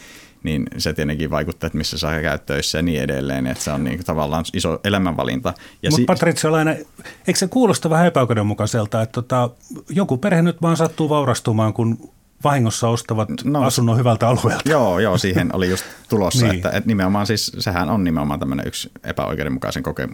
niin 0.44 0.68
se 0.78 0.94
tietenkin 0.94 1.30
vaikuttaa, 1.30 1.68
että 1.68 1.78
missä 1.78 1.98
saa 1.98 2.12
käydä 2.22 2.38
töissä 2.38 2.78
ja 2.78 2.82
niin 2.82 3.02
edelleen. 3.02 3.48
Että 3.48 3.64
se 3.64 3.72
on 3.72 3.84
niin 3.84 3.98
kuin 3.98 4.06
tavallaan 4.06 4.46
iso 4.54 4.80
elämänvalinta. 4.84 5.54
Mutta 5.84 5.96
si- 5.96 6.06
Patritsialainen, 6.06 6.86
eikö 7.28 7.40
se 7.40 7.48
kuulosta 7.48 7.90
vähän 7.90 8.08
epäoikeudenmukaiselta, 8.08 9.02
että 9.02 9.14
tota, 9.14 9.50
joku 9.90 10.18
perhe 10.18 10.42
nyt 10.42 10.62
vaan 10.62 10.78
sattuu 10.78 11.10
vaurastumaan, 11.10 11.74
kun 11.74 12.10
vahingossa 12.44 12.90
ostavat 12.90 13.30
no, 13.44 13.64
asunnon 13.64 13.98
hyvältä 13.98 14.28
alueelta. 14.28 14.70
Joo, 14.70 15.00
joo, 15.00 15.18
siihen 15.18 15.56
oli 15.56 15.70
just 15.70 15.86
tulossa, 16.10 16.46
niin. 16.46 16.56
että, 16.56 16.70
että 16.70 16.88
nimenomaan 16.88 17.28
siis, 17.28 17.52
sehän 17.60 17.90
on 17.90 18.04
nimenomaan 18.04 18.40
tämmöinen 18.40 18.68
yksi 18.68 18.92
epäoikeudenmukaisen 19.04 19.84
koke, 19.84 20.08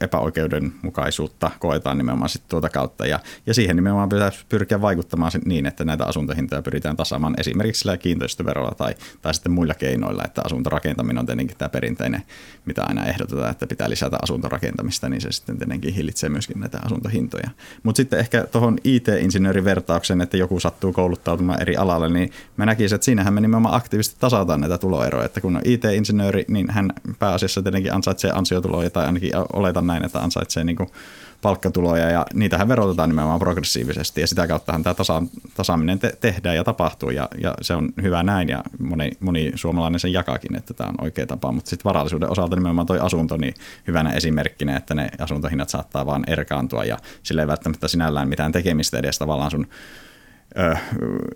epäoikeudenmukaisuutta 0.00 1.50
koetaan 1.58 1.98
nimenomaan 1.98 2.28
sit 2.28 2.42
tuota 2.48 2.68
kautta 2.68 3.06
ja, 3.06 3.20
ja 3.46 3.54
siihen 3.54 3.76
nimenomaan 3.76 4.08
pitää 4.08 4.30
pyrkiä 4.48 4.80
vaikuttamaan 4.80 5.32
niin, 5.44 5.66
että 5.66 5.84
näitä 5.84 6.04
asuntohintoja 6.04 6.62
pyritään 6.62 6.96
tasaamaan 6.96 7.34
esimerkiksi 7.38 7.80
sillä 7.80 7.96
kiinteistöverolla 7.96 8.74
tai, 8.74 8.94
tai 9.22 9.34
sitten 9.34 9.52
muilla 9.52 9.74
keinoilla, 9.74 10.22
että 10.24 10.42
asuntorakentaminen 10.44 11.18
on 11.18 11.26
tietenkin 11.26 11.56
tämä 11.56 11.68
perinteinen, 11.68 12.22
mitä 12.66 12.82
aina 12.84 13.06
ehdotetaan, 13.06 13.50
että 13.50 13.66
pitää 13.66 13.90
lisätä 13.90 14.18
asuntorakentamista, 14.22 15.08
niin 15.08 15.20
se 15.20 15.32
sitten 15.32 15.58
tietenkin 15.58 15.94
hillitsee 15.94 16.28
myöskin 16.28 16.60
näitä 16.60 16.78
asuntohintoja. 16.84 17.50
Mutta 17.82 17.96
sitten 17.96 18.18
ehkä 18.18 18.46
tuohon 18.52 18.78
IT-insinöörivertauksen, 18.84 20.20
että 20.20 20.36
joku 20.36 20.60
sattuu 20.60 20.92
kouluttautumaan 20.92 21.62
eri 21.64 21.76
alalle, 21.76 22.08
niin 22.08 22.30
mä 22.56 22.66
näkisin, 22.66 22.94
että 22.94 23.04
siinähän 23.04 23.34
me 23.34 23.40
nimenomaan 23.40 23.74
aktiivisesti 23.74 24.16
tasataan 24.20 24.60
näitä 24.60 24.78
tuloeroja. 24.78 25.24
Että 25.24 25.40
kun 25.40 25.56
on 25.56 25.62
IT-insinööri, 25.64 26.44
niin 26.48 26.70
hän 26.70 26.92
pääasiassa 27.18 27.62
tietenkin 27.62 27.94
ansaitsee 27.94 28.30
ansiotuloja 28.34 28.90
tai 28.90 29.06
ainakin 29.06 29.32
oletan 29.52 29.86
näin, 29.86 30.04
että 30.04 30.20
ansaitsee 30.20 30.64
niin 30.64 30.76
kuin 30.76 30.88
palkkatuloja 31.44 32.10
ja 32.10 32.26
niitähän 32.34 32.68
verotetaan 32.68 33.08
nimenomaan 33.08 33.38
progressiivisesti 33.38 34.20
ja 34.20 34.26
sitä 34.26 34.46
kauttahan 34.46 34.82
tämä 34.82 34.94
tasa, 34.94 35.22
tasaaminen 35.54 35.98
te- 35.98 36.16
tehdään 36.20 36.56
ja 36.56 36.64
tapahtuu 36.64 37.10
ja, 37.10 37.28
ja 37.42 37.54
se 37.60 37.74
on 37.74 37.88
hyvä 38.02 38.22
näin 38.22 38.48
ja 38.48 38.62
moni, 38.78 39.10
moni 39.20 39.52
suomalainen 39.54 40.00
sen 40.00 40.12
jakakin, 40.12 40.56
että 40.56 40.74
tämä 40.74 40.88
on 40.88 41.04
oikea 41.04 41.26
tapa, 41.26 41.52
mutta 41.52 41.70
sitten 41.70 41.84
varallisuuden 41.84 42.30
osalta 42.30 42.56
nimenomaan 42.56 42.86
tuo 42.86 42.96
asunto 43.00 43.36
niin 43.36 43.54
hyvänä 43.86 44.10
esimerkkinä, 44.10 44.76
että 44.76 44.94
ne 44.94 45.08
asuntohinnat 45.18 45.68
saattaa 45.68 46.06
vaan 46.06 46.24
erkaantua 46.26 46.84
ja 46.84 46.98
sillä 47.22 47.42
ei 47.42 47.48
välttämättä 47.48 47.88
sinällään 47.88 48.28
mitään 48.28 48.52
tekemistä 48.52 48.98
edes 48.98 49.18
tavallaan 49.18 49.50
sun 49.50 49.66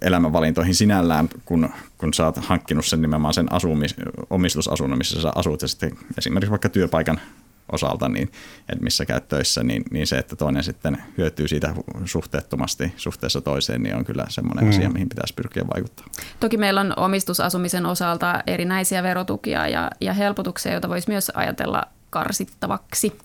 elämänvalintoihin 0.00 0.74
sinällään, 0.74 1.28
kun, 1.44 1.68
kun 1.98 2.14
sä 2.14 2.24
oot 2.24 2.36
hankkinut 2.36 2.86
sen 2.86 3.02
nimenomaan 3.02 3.34
sen 3.34 3.52
asumis, 3.52 3.94
omistusasunnon, 4.30 4.98
missä 4.98 5.22
sä 5.22 5.32
asut 5.34 5.62
ja 5.62 5.68
sitten 5.68 5.92
esimerkiksi 6.18 6.50
vaikka 6.50 6.68
työpaikan 6.68 7.20
osalta, 7.72 8.08
niin, 8.08 8.30
että 8.68 8.84
missä 8.84 9.06
käyt 9.06 9.28
töissä, 9.28 9.62
niin, 9.62 9.82
niin 9.90 10.06
se, 10.06 10.18
että 10.18 10.36
toinen 10.36 10.64
sitten 10.64 11.02
hyötyy 11.18 11.48
siitä 11.48 11.74
suhteettomasti 12.04 12.92
suhteessa 12.96 13.40
toiseen, 13.40 13.82
niin 13.82 13.96
on 13.96 14.04
kyllä 14.04 14.24
semmoinen 14.28 14.64
mm. 14.64 14.70
asia, 14.70 14.90
mihin 14.90 15.08
pitäisi 15.08 15.34
pyrkiä 15.34 15.64
vaikuttaa. 15.74 16.06
Toki 16.40 16.56
meillä 16.56 16.80
on 16.80 16.92
omistusasumisen 16.96 17.86
osalta 17.86 18.42
erinäisiä 18.46 19.02
verotukia 19.02 19.68
ja, 19.68 19.90
ja 20.00 20.12
helpotuksia, 20.12 20.72
joita 20.72 20.88
voisi 20.88 21.10
myös 21.10 21.30
ajatella 21.34 21.82
karsittavaksi. 22.10 23.18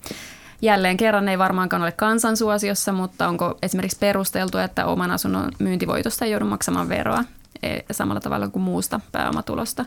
Jälleen 0.63 0.97
kerran 0.97 1.30
ei 1.30 1.38
varmaankaan 1.38 1.82
ole 1.82 1.91
kansansuosiossa, 1.91 2.91
mutta 2.91 3.28
onko 3.28 3.58
esimerkiksi 3.62 3.97
perusteltu, 3.99 4.58
että 4.58 4.86
oman 4.86 5.12
asunnon 5.12 5.52
myyntivoitosta 5.60 6.26
ei 6.26 6.32
joudu 6.32 6.45
maksamaan 6.45 6.89
veroa 6.89 7.23
e, 7.63 7.80
samalla 7.91 8.21
tavalla 8.21 8.47
kuin 8.47 8.63
muusta 8.63 8.99
pääomatulosta, 9.12 9.86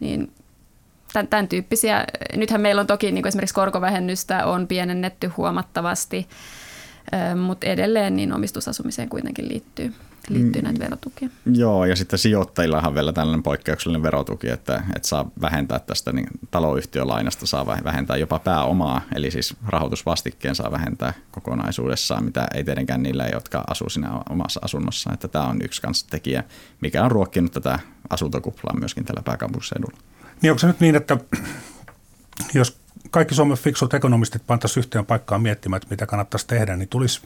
niin 0.00 0.32
tämän, 1.12 1.28
tämän 1.28 1.48
tyyppisiä. 1.48 2.04
Nythän 2.36 2.60
meillä 2.60 2.80
on 2.80 2.86
toki 2.86 3.12
niin 3.12 3.22
kuin 3.22 3.28
esimerkiksi 3.28 3.54
korkovähennystä 3.54 4.46
on 4.46 4.66
pienennetty 4.66 5.28
huomattavasti, 5.36 6.28
mutta 7.46 7.66
edelleen 7.66 8.16
niin 8.16 8.32
omistusasumiseen 8.32 9.08
kuitenkin 9.08 9.48
liittyy 9.48 9.94
liittyy 10.28 10.62
näitä 10.62 10.80
verotukia. 10.80 11.28
Joo, 11.52 11.84
ja 11.84 11.96
sitten 11.96 12.18
sijoittajillahan 12.18 12.88
on 12.88 12.94
vielä 12.94 13.12
tällainen 13.12 13.42
poikkeuksellinen 13.42 14.02
verotuki, 14.02 14.48
että, 14.48 14.82
että 14.96 15.08
saa 15.08 15.30
vähentää 15.40 15.78
tästä 15.78 16.12
niin 16.12 16.28
taloyhtiölainasta, 16.50 17.46
saa 17.46 17.66
vähentää 17.66 18.16
jopa 18.16 18.38
pääomaa, 18.38 19.00
eli 19.14 19.30
siis 19.30 19.56
rahoitusvastikkeen 19.66 20.54
saa 20.54 20.70
vähentää 20.70 21.12
kokonaisuudessaan, 21.30 22.24
mitä 22.24 22.46
ei 22.54 22.64
tietenkään 22.64 23.02
niillä, 23.02 23.26
jotka 23.32 23.64
asuu 23.66 23.88
siinä 23.88 24.10
omassa 24.30 24.60
asunnossa. 24.64 25.12
Että 25.12 25.28
tämä 25.28 25.44
on 25.44 25.62
yksi 25.64 25.82
kans 25.82 26.04
tekijä, 26.04 26.44
mikä 26.80 27.04
on 27.04 27.10
ruokkinut 27.10 27.52
tätä 27.52 27.78
asuntokuplaa 28.10 28.78
myöskin 28.78 29.04
tällä 29.04 29.22
pääkaupunkiseudulla. 29.24 29.98
Niin 30.42 30.50
onko 30.50 30.58
se 30.58 30.66
nyt 30.66 30.80
niin, 30.80 30.96
että 30.96 31.16
jos 32.54 32.80
kaikki 33.10 33.34
Suomen 33.34 33.56
fiksut 33.56 33.94
ekonomistit 33.94 34.46
pantaisiin 34.46 34.80
yhteen 34.84 35.06
paikkaan 35.06 35.42
miettimään, 35.42 35.76
että 35.76 35.90
mitä 35.90 36.06
kannattaisi 36.06 36.46
tehdä, 36.46 36.76
niin 36.76 36.88
tulisi 36.88 37.20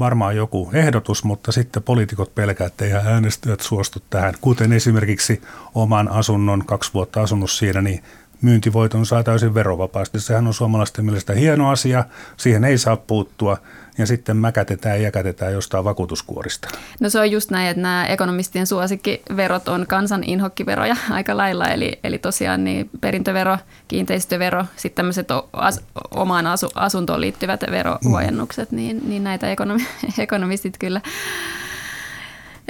varmaan 0.00 0.36
joku 0.36 0.70
ehdotus, 0.72 1.24
mutta 1.24 1.52
sitten 1.52 1.82
poliitikot 1.82 2.34
pelkäävät, 2.34 2.72
että 2.72 2.84
eihän 2.84 3.06
äänestäjät 3.06 3.60
suostu 3.60 4.02
tähän. 4.10 4.34
Kuten 4.40 4.72
esimerkiksi 4.72 5.42
oman 5.74 6.08
asunnon, 6.08 6.64
kaksi 6.66 6.94
vuotta 6.94 7.22
asunut 7.22 7.50
siinä, 7.50 7.82
niin 7.82 8.02
myyntivoiton 8.42 9.06
saa 9.06 9.22
täysin 9.22 9.54
verovapaasti. 9.54 10.20
Sehän 10.20 10.46
on 10.46 10.54
suomalaisten 10.54 11.04
mielestä 11.04 11.32
hieno 11.32 11.70
asia, 11.70 12.04
siihen 12.36 12.64
ei 12.64 12.78
saa 12.78 12.96
puuttua 12.96 13.56
ja 13.98 14.06
sitten 14.06 14.36
mäkätetään 14.36 14.96
ja 14.96 15.02
jäkätetään 15.02 15.52
jostain 15.52 15.84
vakuutuskuorista. 15.84 16.68
No 17.00 17.10
se 17.10 17.20
on 17.20 17.30
just 17.30 17.50
näin, 17.50 17.68
että 17.68 17.82
nämä 17.82 18.06
ekonomistien 18.06 18.66
suosikkiverot 18.66 19.68
on 19.68 19.86
kansan 19.86 20.24
inhokkiveroja 20.24 20.96
aika 21.10 21.36
lailla, 21.36 21.68
eli, 21.68 21.98
eli 22.04 22.18
tosiaan 22.18 22.64
niin 22.64 22.90
perintövero, 23.00 23.58
kiinteistövero, 23.88 24.64
sitten 24.76 24.96
tämmöiset 24.96 25.28
as, 25.52 25.80
omaan 26.10 26.46
asu, 26.46 26.70
asuntoon 26.74 27.20
liittyvät 27.20 27.60
verohuojennukset, 27.70 28.70
mm. 28.70 28.76
niin, 28.76 29.00
niin 29.04 29.24
näitä 29.24 29.50
ekonomi, 29.50 29.86
ekonomistit 30.18 30.78
kyllä 30.78 31.00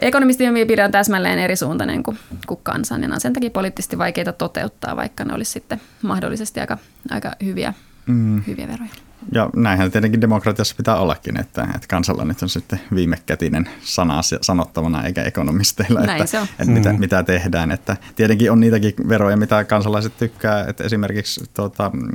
Ekonomistien 0.00 0.52
mielipide 0.52 0.84
on 0.84 0.90
täsmälleen 0.90 1.38
eri 1.38 1.56
suuntainen 1.56 2.02
kuin, 2.02 2.18
kuin 2.46 2.60
kansan, 2.62 3.02
ja 3.02 3.08
on 3.14 3.20
sen 3.20 3.32
takia 3.32 3.50
poliittisesti 3.50 3.98
vaikeita 3.98 4.32
toteuttaa, 4.32 4.96
vaikka 4.96 5.24
ne 5.24 5.34
olisi 5.34 5.52
sitten 5.52 5.80
mahdollisesti 6.02 6.60
aika, 6.60 6.78
aika 7.10 7.32
hyviä, 7.44 7.74
mm. 8.06 8.42
hyviä 8.46 8.68
veroja. 8.68 8.90
Ja 9.32 9.50
näinhän 9.56 9.90
tietenkin 9.90 10.20
demokratiassa 10.20 10.74
pitää 10.76 10.96
ollakin, 10.96 11.40
että, 11.40 11.62
että 11.62 11.86
kansalla 11.88 12.24
nyt 12.24 12.42
on 12.42 12.48
sitten 12.48 12.80
viimekätinen 12.94 13.68
sana 13.80 14.20
sanottavana 14.40 15.04
eikä 15.04 15.22
ekonomisteilla, 15.22 16.00
Näin 16.00 16.22
että, 16.22 16.46
että 16.58 16.72
mitä, 16.72 16.92
mm. 16.92 17.00
mitä 17.00 17.22
tehdään. 17.22 17.70
Että 17.70 17.96
tietenkin 18.16 18.52
on 18.52 18.60
niitäkin 18.60 18.94
veroja, 19.08 19.36
mitä 19.36 19.64
kansalaiset 19.64 20.16
tykkää, 20.18 20.64
että 20.68 20.84
esimerkiksi 20.84 21.44
tuota, 21.54 21.90
mm, 21.94 22.08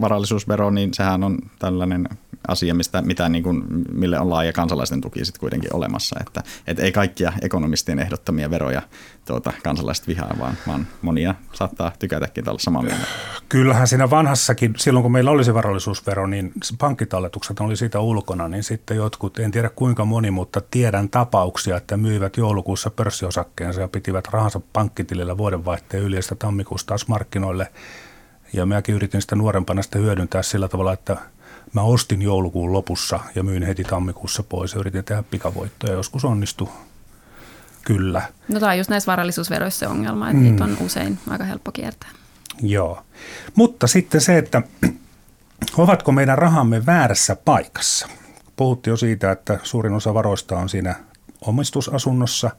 varallisuusvero, 0.00 0.70
niin 0.70 0.94
sehän 0.94 1.24
on 1.24 1.38
tällainen 1.58 2.08
asia, 2.48 2.74
mistä, 2.74 3.02
mitä 3.02 3.28
niin 3.28 3.44
kuin, 3.44 3.64
mille 3.92 4.20
on 4.20 4.30
laaja 4.30 4.52
kansalaisten 4.52 5.00
tuki 5.00 5.24
sitten 5.24 5.40
kuitenkin 5.40 5.76
olemassa. 5.76 6.16
Että, 6.20 6.42
että 6.66 6.82
ei 6.82 6.92
kaikkia 6.92 7.32
ekonomistien 7.42 7.98
ehdottamia 7.98 8.50
veroja 8.50 8.82
tuota, 9.24 9.52
kansalaiset 9.62 10.08
vihaa, 10.08 10.34
vaan, 10.38 10.54
vaan 10.66 10.86
monia 11.02 11.34
saattaa 11.52 11.92
tykätäkin 11.98 12.44
tällä 12.44 12.58
samaa 12.58 12.82
mieltä. 12.82 13.04
Kyllähän 13.48 13.88
siinä 13.88 14.10
vanhassakin, 14.10 14.74
silloin 14.76 15.02
kun 15.02 15.12
meillä 15.12 15.30
oli 15.30 15.44
se 15.44 15.54
varallisuusvero, 15.54 16.26
niin 16.26 16.52
pankkitalletukset 16.78 17.60
oli 17.60 17.76
siitä 17.76 18.00
ulkona, 18.00 18.48
niin 18.48 18.62
sitten 18.62 18.96
jotkut, 18.96 19.38
en 19.38 19.50
tiedä 19.50 19.68
kuinka 19.68 20.04
moni, 20.04 20.30
mutta 20.30 20.60
tiedän 20.70 21.08
tapauksia, 21.08 21.76
että 21.76 21.96
myivät 21.96 22.36
joulukuussa 22.36 22.90
pörssiosakkeensa 22.90 23.80
ja 23.80 23.88
pitivät 23.88 24.28
rahansa 24.30 24.60
pankkitilillä 24.72 25.38
vuodenvaihteen 25.38 26.02
yli 26.02 26.16
ja 26.16 26.36
tammikuussa 26.38 26.86
taas 26.86 27.08
markkinoille. 27.08 27.68
Ja 28.52 28.66
minäkin 28.66 28.94
yritin 28.94 29.22
sitä 29.22 29.36
nuorempana 29.36 29.82
sitten 29.82 30.02
hyödyntää 30.02 30.42
sillä 30.42 30.68
tavalla, 30.68 30.92
että 30.92 31.16
mä 31.74 31.82
ostin 31.82 32.22
joulukuun 32.22 32.72
lopussa 32.72 33.20
ja 33.34 33.42
myin 33.42 33.62
heti 33.62 33.84
tammikuussa 33.84 34.42
pois 34.42 34.72
ja 34.72 34.80
yritin 34.80 35.04
tehdä 35.04 35.22
pikavoittoja. 35.22 35.92
Joskus 35.92 36.24
onnistui 36.24 36.68
kyllä. 37.84 38.22
No 38.48 38.60
tämä 38.60 38.72
on 38.72 38.78
just 38.78 38.90
näissä 38.90 39.12
varallisuusveroissa 39.12 39.78
se 39.78 39.88
ongelma, 39.88 40.30
että 40.30 40.42
mm. 40.42 40.44
niitä 40.44 40.64
on 40.64 40.76
usein 40.80 41.18
aika 41.30 41.44
helppo 41.44 41.72
kiertää. 41.72 42.10
Joo, 42.62 43.02
mutta 43.54 43.86
sitten 43.86 44.20
se, 44.20 44.38
että 44.38 44.62
ovatko 45.78 46.12
meidän 46.12 46.38
rahamme 46.38 46.86
väärässä 46.86 47.36
paikassa? 47.44 48.08
Puhuttiin 48.56 48.92
jo 48.92 48.96
siitä, 48.96 49.32
että 49.32 49.58
suurin 49.62 49.92
osa 49.92 50.14
varoista 50.14 50.58
on 50.58 50.68
siinä 50.68 50.94
omistusasunnossa. 51.40 52.50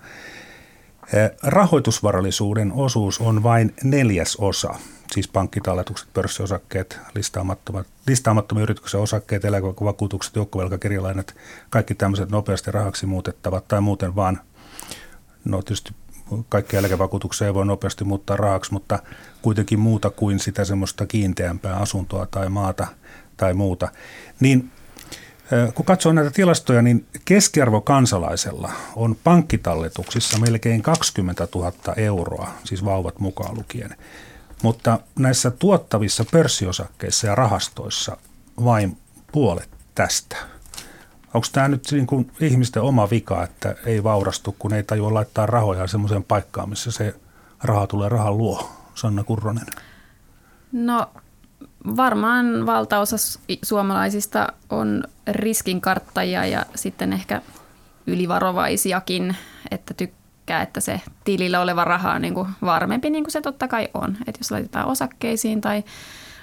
Rahoitusvarallisuuden 1.43 2.71
osuus 2.71 3.19
on 3.19 3.43
vain 3.43 3.73
neljäs 3.83 4.35
osa, 4.35 4.75
siis 5.11 5.27
pankkitalletukset, 5.27 6.13
pörssiosakkeet, 6.13 6.99
listaamattomat, 7.15 7.87
listaamattomia 8.07 8.63
yrityksen 8.63 8.99
osakkeet, 8.99 9.45
eläkevakuutukset, 9.45 10.35
joukkovelkakirjalainat, 10.35 11.35
kaikki 11.69 11.95
tämmöiset 11.95 12.29
nopeasti 12.29 12.71
rahaksi 12.71 13.05
muutettavat 13.05 13.67
tai 13.67 13.81
muuten 13.81 14.15
vaan, 14.15 14.41
no 15.45 15.61
tietysti 15.61 15.91
kaikki 16.49 16.77
eläkevakuutuksia 16.77 17.47
ei 17.47 17.53
voi 17.53 17.65
nopeasti 17.65 18.03
muuttaa 18.03 18.37
rahaksi, 18.37 18.73
mutta 18.73 18.99
kuitenkin 19.41 19.79
muuta 19.79 20.09
kuin 20.09 20.39
sitä 20.39 20.65
semmoista 20.65 21.05
kiinteämpää 21.05 21.75
asuntoa 21.75 22.25
tai 22.25 22.49
maata 22.49 22.87
tai 23.37 23.53
muuta. 23.53 23.87
Niin 24.39 24.71
kun 25.73 25.85
katsoo 25.85 26.13
näitä 26.13 26.31
tilastoja, 26.31 26.81
niin 26.81 27.05
keskiarvo 27.25 27.81
kansalaisella 27.81 28.71
on 28.95 29.15
pankkitalletuksissa 29.23 30.39
melkein 30.39 30.81
20 30.81 31.47
000 31.55 31.73
euroa, 31.97 32.51
siis 32.63 32.85
vauvat 32.85 33.19
mukaan 33.19 33.57
lukien. 33.57 33.95
Mutta 34.63 34.99
näissä 35.19 35.51
tuottavissa 35.51 36.25
pörssiosakkeissa 36.31 37.27
ja 37.27 37.35
rahastoissa 37.35 38.17
vain 38.63 38.97
puolet 39.31 39.69
tästä. 39.95 40.35
Onko 41.33 41.47
tämä 41.51 41.67
nyt 41.67 41.87
niin 41.91 42.07
kuin 42.07 42.31
ihmisten 42.39 42.81
oma 42.81 43.09
vika, 43.09 43.43
että 43.43 43.75
ei 43.85 44.03
vaurastu, 44.03 44.55
kun 44.59 44.73
ei 44.73 44.83
tajua 44.83 45.13
laittaa 45.13 45.45
rahoja 45.45 45.87
semmoiseen 45.87 46.23
paikkaan, 46.23 46.69
missä 46.69 46.91
se 46.91 47.15
raha 47.63 47.87
tulee 47.87 48.09
rahan 48.09 48.37
luo? 48.37 48.69
Sanna 48.95 49.23
Kurronen. 49.23 49.65
No 50.71 51.09
varmaan 51.97 52.65
valtaosa 52.65 53.15
suomalaisista 53.63 54.47
on 54.69 55.03
riskinkarttajia 55.27 56.45
ja 56.45 56.65
sitten 56.75 57.13
ehkä 57.13 57.41
ylivarovaisiakin, 58.07 59.35
että 59.71 59.93
tykkää, 59.93 60.24
että 60.61 60.79
se 60.79 61.01
tilillä 61.23 61.61
oleva 61.61 61.83
raha 61.83 62.11
on 62.11 62.21
niin 62.21 62.33
kuin 62.33 62.47
varmempi, 62.61 63.09
niin 63.09 63.23
kuin 63.23 63.31
se 63.31 63.41
totta 63.41 63.67
kai 63.67 63.89
on. 63.93 64.17
Että 64.27 64.39
jos 64.39 64.51
laitetaan 64.51 64.87
osakkeisiin 64.87 65.61
tai 65.61 65.83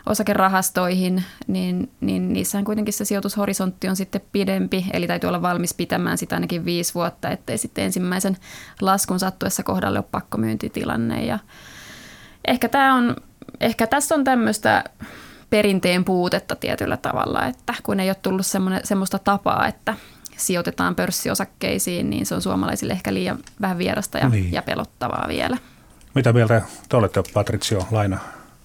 osakerahastoihin, 0.06 1.24
niin, 1.46 1.90
niin 2.00 2.32
niissähän 2.32 2.64
kuitenkin 2.64 2.94
se 2.94 3.04
sijoitushorisontti 3.04 3.88
on 3.88 3.96
sitten 3.96 4.20
pidempi, 4.32 4.86
eli 4.92 5.06
täytyy 5.06 5.28
olla 5.28 5.42
valmis 5.42 5.74
pitämään 5.74 6.18
sitä 6.18 6.36
ainakin 6.36 6.64
viisi 6.64 6.94
vuotta, 6.94 7.30
ettei 7.30 7.58
sitten 7.58 7.84
ensimmäisen 7.84 8.36
laskun 8.80 9.18
sattuessa 9.18 9.62
kohdalle 9.62 9.98
ole 9.98 10.06
pakkomyyntitilanne. 10.10 11.24
Ja 11.24 11.38
ehkä, 12.48 12.68
tämä 12.68 12.94
on, 12.94 13.16
ehkä 13.60 13.86
tässä 13.86 14.14
on 14.14 14.24
tämmöistä 14.24 14.84
perinteen 15.50 16.04
puutetta 16.04 16.56
tietyllä 16.56 16.96
tavalla, 16.96 17.46
että 17.46 17.74
kun 17.82 18.00
ei 18.00 18.08
ole 18.08 18.16
tullut 18.22 18.46
semmoista 18.84 19.18
tapaa, 19.18 19.66
että 19.66 19.94
sijoitetaan 20.46 20.94
pörssiosakkeisiin, 20.94 22.10
niin 22.10 22.26
se 22.26 22.34
on 22.34 22.42
suomalaisille 22.42 22.92
ehkä 22.92 23.14
liian 23.14 23.38
vähän 23.60 23.78
vierasta 23.78 24.18
ja, 24.18 24.28
niin. 24.28 24.52
ja 24.52 24.62
pelottavaa 24.62 25.24
vielä. 25.28 25.58
Mitä 26.14 26.32
mieltä 26.32 26.62
te 26.88 26.96
olette, 26.96 27.22
Patricio 27.34 27.86
Laina? 27.90 28.18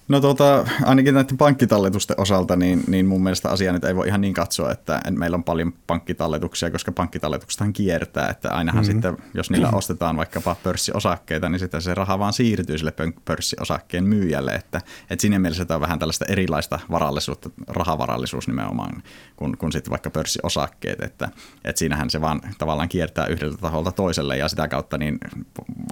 No 0.08 0.20
tota, 0.20 0.66
ainakin 0.84 1.14
näiden 1.14 1.36
pankkitalletusten 1.36 2.20
osalta, 2.20 2.56
niin, 2.56 2.84
niin 2.86 3.06
mun 3.06 3.22
mielestä 3.22 3.50
asia 3.50 3.72
nyt 3.72 3.84
ei 3.84 3.96
voi 3.96 4.08
ihan 4.08 4.20
niin 4.20 4.34
katsoa, 4.34 4.72
että 4.72 5.02
meillä 5.10 5.34
on 5.34 5.44
paljon 5.44 5.72
pankkitalletuksia, 5.86 6.70
koska 6.70 6.92
pankkitalletuksethan 6.92 7.72
kiertää, 7.72 8.28
että 8.28 8.50
ainahan 8.52 8.84
mm-hmm. 8.84 8.92
sitten, 8.92 9.16
jos 9.34 9.50
niillä 9.50 9.70
ostetaan 9.72 10.16
vaikkapa 10.16 10.56
pörssiosakkeita, 10.62 11.48
niin 11.48 11.58
sitten 11.58 11.82
se 11.82 11.94
raha 11.94 12.18
vaan 12.18 12.32
siirtyy 12.32 12.78
sille 12.78 12.92
pörssiosakkeen 13.24 14.04
myyjälle, 14.04 14.52
että, 14.52 14.80
että 15.10 15.20
siinä 15.20 15.38
mielessä 15.38 15.64
tämä 15.64 15.76
on 15.76 15.80
vähän 15.80 15.98
tällaista 15.98 16.24
erilaista 16.28 16.78
varallisuutta, 16.90 17.50
rahavarallisuus 17.66 18.48
nimenomaan, 18.48 19.02
kuin, 19.36 19.58
kuin 19.58 19.72
sitten 19.72 19.90
vaikka 19.90 20.10
pörssiosakkeet, 20.10 21.00
että, 21.00 21.28
että 21.64 21.78
siinähän 21.78 22.10
se 22.10 22.20
vaan 22.20 22.40
tavallaan 22.58 22.88
kiertää 22.88 23.26
yhdeltä 23.26 23.56
taholta 23.56 23.92
toiselle 23.92 24.36
ja 24.36 24.48
sitä 24.48 24.68
kautta 24.68 24.98
niin 24.98 25.18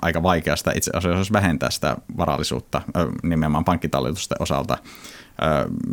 aika 0.02 0.22
vaikeasta 0.22 0.72
itse 0.76 0.90
asiassa 0.94 1.32
vähentää 1.32 1.70
sitä 1.70 1.96
varallisuutta 2.16 2.82
nimenomaan 3.22 3.64
pankkitalletuksesta 3.64 4.05
talletusten 4.06 4.42
osalta 4.42 4.78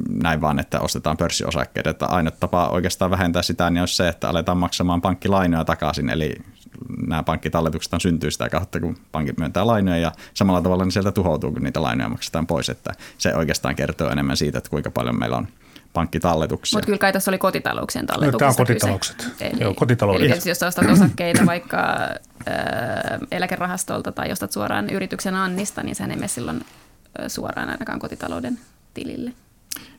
näin 0.09 0.41
vaan, 0.41 0.59
että 0.59 0.79
ostetaan 0.79 1.17
pörssiosakkeet. 1.17 1.87
Että 1.87 2.05
aina 2.05 2.31
tapa 2.31 2.69
oikeastaan 2.69 3.11
vähentää 3.11 3.41
sitä 3.41 3.69
niin 3.69 3.81
olisi 3.81 3.95
se, 3.95 4.07
että 4.07 4.29
aletaan 4.29 4.57
maksamaan 4.57 5.01
pankkilainoja 5.01 5.65
takaisin, 5.65 6.09
eli 6.09 6.35
nämä 7.07 7.23
pankkitalletukset 7.23 7.93
syntyy 7.97 8.31
sitä 8.31 8.49
kautta, 8.49 8.79
kun 8.79 8.97
pankit 9.11 9.37
myöntää 9.37 9.67
lainoja 9.67 9.97
ja 9.97 10.11
samalla 10.33 10.61
tavalla 10.61 10.83
niin 10.83 10.91
sieltä 10.91 11.11
tuhoutuu, 11.11 11.51
kun 11.51 11.61
niitä 11.61 11.81
lainoja 11.81 12.09
maksetaan 12.09 12.47
pois. 12.47 12.69
Että 12.69 12.93
se 13.17 13.35
oikeastaan 13.35 13.75
kertoo 13.75 14.09
enemmän 14.09 14.37
siitä, 14.37 14.57
että 14.57 14.69
kuinka 14.69 14.91
paljon 14.91 15.19
meillä 15.19 15.37
on 15.37 15.47
pankkitalletuksia. 15.93 16.77
Mutta 16.77 16.85
kyllä 16.85 16.97
kai 16.97 17.13
tässä 17.13 17.31
oli 17.31 17.37
kotitalouksien 17.37 18.05
talletuksista 18.05 18.39
Tämä 18.39 18.49
on 18.49 18.55
kotitaloukset. 18.55 19.27
Eli, 19.39 19.61
Joo, 19.61 19.73
kotitaloudet. 19.73 20.31
Eli 20.31 20.39
jos 20.45 20.63
ostat 20.63 20.89
osakkeita 20.89 21.45
vaikka 21.53 21.79
äh, 22.47 23.19
eläkerahastolta 23.31 24.11
tai 24.11 24.31
ostat 24.31 24.51
suoraan 24.51 24.89
yrityksen 24.89 25.35
annista, 25.35 25.83
niin 25.83 25.95
sehän 25.95 26.11
ei 26.11 26.17
mene 26.17 26.27
silloin 26.27 26.65
suoraan 27.27 27.69
ainakaan 27.69 27.99
kotitalouden 27.99 28.59
tilille. 28.93 29.33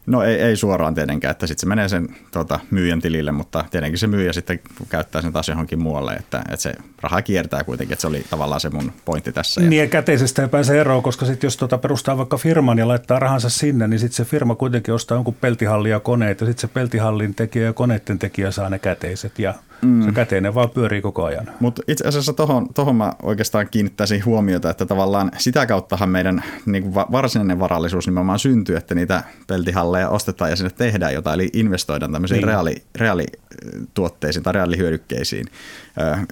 No 0.07 0.23
ei, 0.23 0.41
ei 0.41 0.57
suoraan 0.57 0.95
tietenkään, 0.95 1.31
että 1.31 1.47
sitten 1.47 1.61
se 1.61 1.67
menee 1.67 1.89
sen 1.89 2.09
tuota, 2.33 2.61
myyjän 2.71 3.01
tilille, 3.01 3.33
mutta 3.33 3.65
tietenkin 3.71 3.99
se 3.99 4.07
myyjä 4.07 4.33
sitten 4.33 4.61
käyttää 4.89 5.23
sen 5.23 5.33
taas 5.33 5.49
johonkin 5.49 5.83
muualle, 5.83 6.13
että, 6.13 6.39
että 6.39 6.57
se 6.57 6.75
raha 7.01 7.23
kiertää 7.23 7.65
kuitenkin, 7.65 7.93
että 7.93 8.01
se 8.01 8.07
oli 8.07 8.25
tavallaan 8.31 8.61
se 8.61 8.71
mun 8.71 8.93
pointti 9.05 9.33
tässä. 9.33 9.61
Niin 9.61 9.83
ja 9.83 9.89
käteisestä 9.89 10.43
ei 10.43 10.49
pääse 10.49 10.81
eroon, 10.81 11.03
koska 11.03 11.27
sitten 11.27 11.47
jos 11.47 11.57
tuota 11.57 11.79
perustaa 11.79 12.19
vaikka 12.19 12.37
firman 12.37 12.79
ja 12.79 12.89
laittaa 12.89 13.19
rahansa 13.19 13.49
sinne, 13.49 13.89
niin 13.89 14.01
sitten 14.01 14.17
se 14.17 14.25
firma 14.25 14.55
kuitenkin 14.55 14.95
ostaa 14.95 15.17
jonkun 15.17 15.35
peltihalli 15.35 15.91
ja 15.91 16.01
koneet 16.01 16.41
ja 16.41 16.47
sitten 16.47 16.61
se 16.61 16.75
peltihallin 16.75 17.35
tekijä 17.35 17.65
ja 17.65 17.73
koneiden 17.73 18.19
tekijä 18.19 18.51
saa 18.51 18.71
ne 18.71 18.79
käteiset 18.79 19.39
ja 19.39 19.55
mm. 19.83 20.03
se 20.05 20.13
käteinen 20.13 20.55
vaan 20.55 20.71
pyörii 20.71 21.03
koko 21.03 21.25
ajan. 21.25 21.51
Mutta 21.61 21.83
itse 21.89 22.09
asiassa 22.09 22.33
tohon, 22.33 22.69
tohon 22.75 22.97
mä 22.97 23.13
oikeastaan 23.23 23.69
kiinnittäisin 23.71 24.25
huomiota, 24.25 24.71
että 24.71 24.87
tavallaan 24.87 25.31
sitä 25.39 25.67
kauttahan 25.67 26.09
meidän 26.09 26.45
niin 26.67 26.95
varsinainen 26.95 27.61
varallisuus 27.61 28.07
nimenomaan 28.07 28.39
syntyy, 28.39 28.77
että 28.77 28.95
niitä 28.95 29.23
peltihalleja 29.47 29.94
ostetaan 30.09 30.51
ja 30.51 30.57
sinne 30.57 30.71
tehdään 30.71 31.15
jotain, 31.15 31.35
eli 31.35 31.51
investoidaan 31.53 32.13
tämmöisiin 32.13 32.37
niin. 32.37 32.49
reaali, 32.49 32.75
reaalituotteisiin 32.95 34.43
tai 34.43 34.53
reaalihyödykkeisiin. 34.53 35.47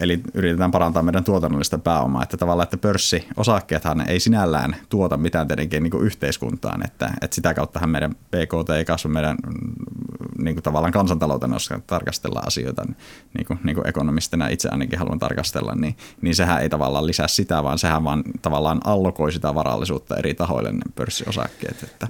Eli 0.00 0.20
yritetään 0.34 0.70
parantaa 0.70 1.02
meidän 1.02 1.24
tuotannollista 1.24 1.78
pääomaa, 1.78 2.22
että 2.22 2.36
tavallaan, 2.36 2.64
että 2.64 2.76
pörssiosakkeethan 2.76 4.10
ei 4.10 4.20
sinällään 4.20 4.76
tuota 4.88 5.16
mitään 5.16 5.48
tietenkin 5.48 5.82
niin 5.82 5.90
kuin 5.90 6.04
yhteiskuntaan, 6.04 6.84
että, 6.84 7.10
että 7.22 7.34
sitä 7.34 7.54
kauttahan 7.54 7.90
meidän 7.90 8.14
PKT 8.14 8.70
ei 8.76 8.84
kasva 8.84 9.10
meidän 9.10 9.36
niin 10.38 10.54
kuin 10.54 10.62
tavallaan 10.62 10.92
kansantaloutena, 10.92 11.54
jos 11.54 11.70
tarkastellaan 11.86 12.46
asioita, 12.46 12.82
niin 13.38 13.46
kuin, 13.46 13.58
niin 13.64 13.74
kuin 13.74 13.88
ekonomistina 13.88 14.48
itse 14.48 14.68
ainakin 14.68 14.98
haluan 14.98 15.18
tarkastella, 15.18 15.74
niin, 15.74 15.96
niin 16.22 16.34
sehän 16.34 16.62
ei 16.62 16.68
tavallaan 16.68 17.06
lisää 17.06 17.28
sitä, 17.28 17.62
vaan 17.62 17.78
sehän 17.78 18.04
vaan 18.04 18.24
tavallaan 18.42 18.80
allokoi 18.84 19.32
sitä 19.32 19.54
varallisuutta 19.54 20.16
eri 20.16 20.34
tahoille 20.34 20.72
ne 20.72 20.82
pörssiosakkeet. 20.94 21.82
Että. 21.82 22.06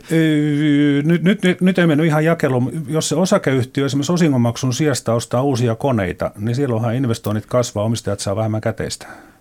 Nyt, 1.04 1.22
nyt, 1.22 1.42
nyt, 1.42 1.60
nyt 1.60 1.78
ei 1.78 1.86
mennyt 1.86 2.06
ihan 2.06 2.24
jakeluun. 2.24 2.84
Jos 2.88 3.08
se 3.08 3.16
osakeyhtiö 3.16 3.86
esimerkiksi 3.86 4.12
osingonmaksun 4.12 4.74
sijasta 4.74 5.14
ostaa 5.14 5.42
uusia 5.42 5.74
koneita, 5.74 6.30
niin 6.38 6.56
silloinhan 6.56 6.94
investoinnit 6.94 7.46
kasvaa, 7.46 7.84
omistajat 7.84 8.20
saa 8.20 8.36
vähemmän 8.36 8.60
käteistä. 8.60 9.31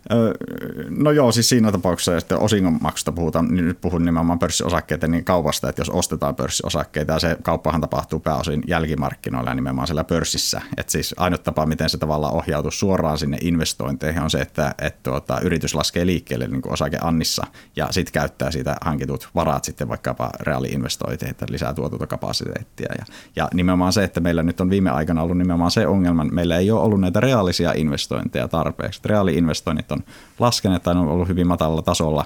No 0.90 1.12
joo, 1.12 1.32
siis 1.32 1.50
siinä 1.50 1.72
tapauksessa, 1.72 2.18
että 2.18 2.38
osingonmaksusta 2.38 3.12
puhutaan, 3.12 3.48
niin 3.48 3.66
nyt 3.66 3.82
puhun 3.82 4.06
nimenomaan 4.06 4.40
pörssiosakkeiden 4.40 5.12
niin 5.12 5.24
kaupasta, 5.24 5.70
että 5.70 5.82
jos 5.82 5.90
ostetaan 5.90 6.36
pörssiosakkeita 6.36 7.14
ja 7.14 7.20
se 7.20 7.38
kauppahan 7.44 7.82
tapahtuu 7.82 8.20
pääosin 8.20 8.64
jälkimarkkinoilla 8.68 9.50
ja 9.50 9.56
nimenomaan 9.56 9.88
siellä 9.88 10.04
pörssissä. 10.04 10.62
Että 10.78 10.92
siis 10.92 11.16
ainut 11.18 11.44
tapa, 11.44 11.66
miten 11.66 11.90
se 11.90 11.98
tavallaan 11.98 12.34
ohjautuu 12.34 12.72
suoraan 12.72 13.18
sinne 13.18 13.38
investointeihin 13.42 14.22
on 14.22 14.30
se, 14.30 14.42
että, 14.42 14.76
että 14.82 15.10
tuota, 15.10 15.40
yritys 15.40 15.76
laskee 15.76 16.06
liikkeelle 16.06 16.48
niin 16.48 16.62
kuin 16.62 16.74
osake 16.74 16.98
Annissa 17.02 17.48
ja 17.76 17.88
sitten 17.92 18.14
käyttää 18.14 18.52
siitä 18.52 18.76
hankitut 18.82 19.30
varat 19.36 19.64
sitten 19.64 19.90
vaikkapa 19.90 20.30
reaaliinvestointeihin, 20.40 21.32
että 21.32 21.46
lisää 21.50 21.74
tuotantokapasiteettia. 21.74 22.90
Ja, 23.00 23.06
ja 23.36 23.48
nimenomaan 23.54 23.94
se, 23.94 24.04
että 24.04 24.20
meillä 24.20 24.44
nyt 24.44 24.62
on 24.62 24.70
viime 24.70 24.90
aikana 24.90 25.24
ollut 25.24 25.38
nimenomaan 25.38 25.72
se 25.72 25.88
ongelma, 25.88 26.24
meillä 26.24 26.58
ei 26.58 26.72
ole 26.72 26.82
ollut 26.82 27.02
näitä 27.02 27.20
reaalisia 27.20 27.74
investointeja 27.76 28.48
tarpeeksi. 28.48 29.02
Reaaliinvestoinnit 29.06 29.91
on 29.92 30.04
laskeneet 30.40 30.84
tai 30.84 30.96
on 30.96 31.08
ollut 31.08 31.28
hyvin 31.28 31.48
matalalla 31.48 31.82
tasolla 31.82 32.26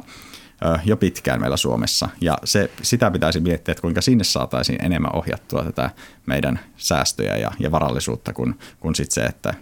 jo 0.85 0.97
pitkään 0.97 1.41
meillä 1.41 1.57
Suomessa. 1.57 2.09
Ja 2.21 2.37
se, 2.43 2.71
sitä 2.81 3.11
pitäisi 3.11 3.39
miettiä, 3.39 3.71
että 3.71 3.81
kuinka 3.81 4.01
sinne 4.01 4.23
saataisiin 4.23 4.85
enemmän 4.85 5.15
ohjattua 5.15 5.63
tätä 5.63 5.89
meidän 6.25 6.59
säästöjä 6.77 7.37
ja, 7.37 7.51
ja 7.59 7.71
varallisuutta, 7.71 8.33
kuin, 8.33 8.59
kuin 8.79 8.95
sit 8.95 9.11
se, 9.11 9.21
että, 9.21 9.53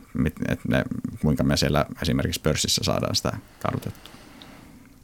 että 0.48 0.68
ne, 0.68 0.84
kuinka 1.22 1.44
me 1.44 1.58
siellä 1.58 1.86
esimerkiksi 2.02 2.42
pörssissä 2.42 2.84
saadaan 2.84 3.16
sitä 3.16 3.38
kartoitettua. 3.60 4.14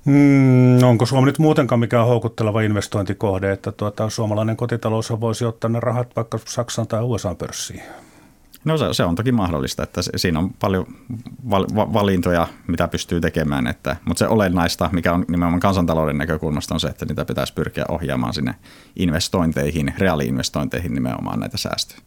Mm, 0.06 0.84
onko 0.84 1.06
Suomi 1.06 1.26
nyt 1.26 1.40
muutenkaan 1.40 1.80
mikään 1.80 2.08
houkutteleva 2.08 2.62
investointikohde, 2.62 3.52
että 3.52 3.72
tuota, 3.72 4.10
suomalainen 4.10 4.58
kotitalous 4.58 5.12
voisi 5.12 5.46
ottaa 5.46 5.70
ne 5.70 5.80
rahat 5.80 6.16
vaikka 6.16 6.40
Saksan 6.46 6.88
tai 6.88 7.04
USA 7.04 7.36
pörssiin? 7.36 7.82
No 8.66 8.78
se, 8.78 8.86
se 8.92 9.04
on 9.04 9.16
toki 9.16 9.32
mahdollista, 9.32 9.84
että 9.84 10.02
se, 10.02 10.12
siinä 10.16 10.40
on 10.40 10.54
paljon 10.54 10.88
val, 11.50 11.66
va, 11.76 11.94
valintoja, 11.94 12.48
mitä 12.68 12.88
pystyy 12.88 13.22
tekemään, 13.22 13.68
että, 13.68 13.96
mutta 14.06 14.20
se 14.20 14.28
olennaista, 14.28 14.90
mikä 14.94 15.14
on 15.14 15.26
nimenomaan 15.28 15.60
kansantalouden 15.60 16.18
näkökulmasta, 16.18 16.74
on 16.74 16.80
se, 16.80 16.88
että 16.88 17.06
niitä 17.06 17.26
pitäisi 17.26 17.54
pyrkiä 17.54 17.86
ohjaamaan 17.90 18.34
sinne 18.34 18.56
investointeihin, 18.96 19.94
reaaliinvestointeihin 19.98 20.94
nimenomaan 20.94 21.40
näitä 21.40 21.58
säästöjä. 21.58 22.02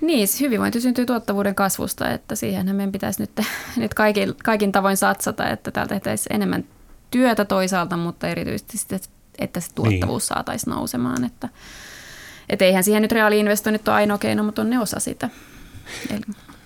Niin, 0.00 0.28
siis 0.28 0.40
hyvinvointi 0.40 0.80
syntyy 0.80 1.06
tuottavuuden 1.06 1.54
kasvusta, 1.54 2.10
että 2.10 2.34
siihenhän 2.34 2.76
meidän 2.76 2.92
pitäisi 2.92 3.22
nyt, 3.22 3.30
nyt 3.76 3.94
kaikin, 3.94 4.34
kaikin 4.44 4.72
tavoin 4.72 4.96
satsata, 4.96 5.48
että 5.48 5.70
täällä 5.70 5.88
tehtäisiin 5.88 6.36
enemmän 6.36 6.64
työtä 7.10 7.44
toisaalta, 7.44 7.96
mutta 7.96 8.28
erityisesti 8.28 8.78
sitten, 8.78 9.00
että 9.38 9.60
se 9.60 9.74
tuottavuus 9.74 10.22
niin. 10.22 10.28
saataisiin 10.36 10.70
nousemaan, 10.70 11.24
että– 11.24 11.48
että 12.48 12.64
eihän 12.64 12.84
siihen 12.84 13.02
nyt 13.02 13.12
reaaliinvestoinnit 13.12 13.88
ole 13.88 13.96
ainoa 13.96 14.18
keino, 14.18 14.42
mutta 14.42 14.62
on 14.62 14.70
ne 14.70 14.78
osa 14.78 15.00
sitä. 15.00 15.30
Eli. 16.10 16.20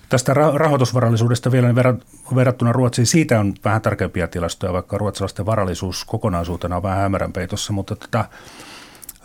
Tästä 0.09 0.33
rahoitusvarallisuudesta 0.33 1.51
vielä 1.51 1.67
niin 1.67 1.99
verrattuna 2.35 2.71
Ruotsiin, 2.71 3.07
siitä 3.07 3.39
on 3.39 3.53
vähän 3.65 3.81
tarkempia 3.81 4.27
tilastoja, 4.27 4.73
vaikka 4.73 4.97
ruotsalaisten 4.97 5.45
varallisuus 5.45 6.05
kokonaisuutena 6.05 6.75
on 6.75 6.83
vähän 6.83 6.99
hämärän 6.99 7.33
peitossa, 7.33 7.73
mutta 7.73 7.95
tätä 7.95 8.25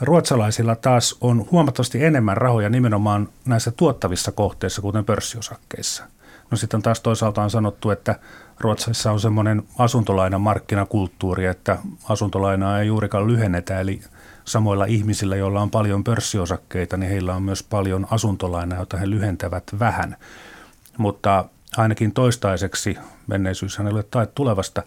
ruotsalaisilla 0.01 0.77
taas 0.77 1.17
on 1.21 1.47
huomattavasti 1.51 2.05
enemmän 2.05 2.37
rahoja 2.37 2.69
nimenomaan 2.69 3.29
näissä 3.45 3.71
tuottavissa 3.71 4.33
kohteissa, 4.33 4.83
kuten 4.83 5.05
pörssiosakkeissa. 5.05 6.05
No 6.51 6.57
sitten 6.57 6.83
taas 6.83 7.01
toisaalta 7.01 7.43
on 7.43 7.51
sanottu, 7.51 7.91
että 7.91 8.19
Ruotsissa 8.61 9.13
on 9.13 9.21
semmoinen 9.21 9.63
asuntolainan 9.79 10.41
markkinakulttuuri, 10.41 11.47
että 11.47 11.79
asuntolainaa 12.09 12.81
ei 12.81 12.87
juurikaan 12.87 13.27
lyhennetä, 13.27 13.81
eli– 13.81 14.01
samoilla 14.49 14.85
ihmisillä, 14.85 15.37
joilla 15.37 15.63
on 15.63 15.71
paljon 15.71 16.05
pörssiosakkeita, 16.05 16.97
niin 16.97 17.11
heillä 17.11 17.35
on 17.35 17.43
myös 17.43 17.63
paljon 17.63 18.07
asuntolainaa, 18.11 18.79
jota 18.79 18.97
he 18.97 19.11
lyhentävät 19.11 19.65
vähän. 19.79 20.17
Mutta 20.97 21.45
ainakin 21.77 22.13
toistaiseksi, 22.13 22.99
menneisyyshän 23.27 23.87
ei 23.87 23.93
ole 23.93 24.03
tai 24.03 24.27
tulevasta, 24.35 24.83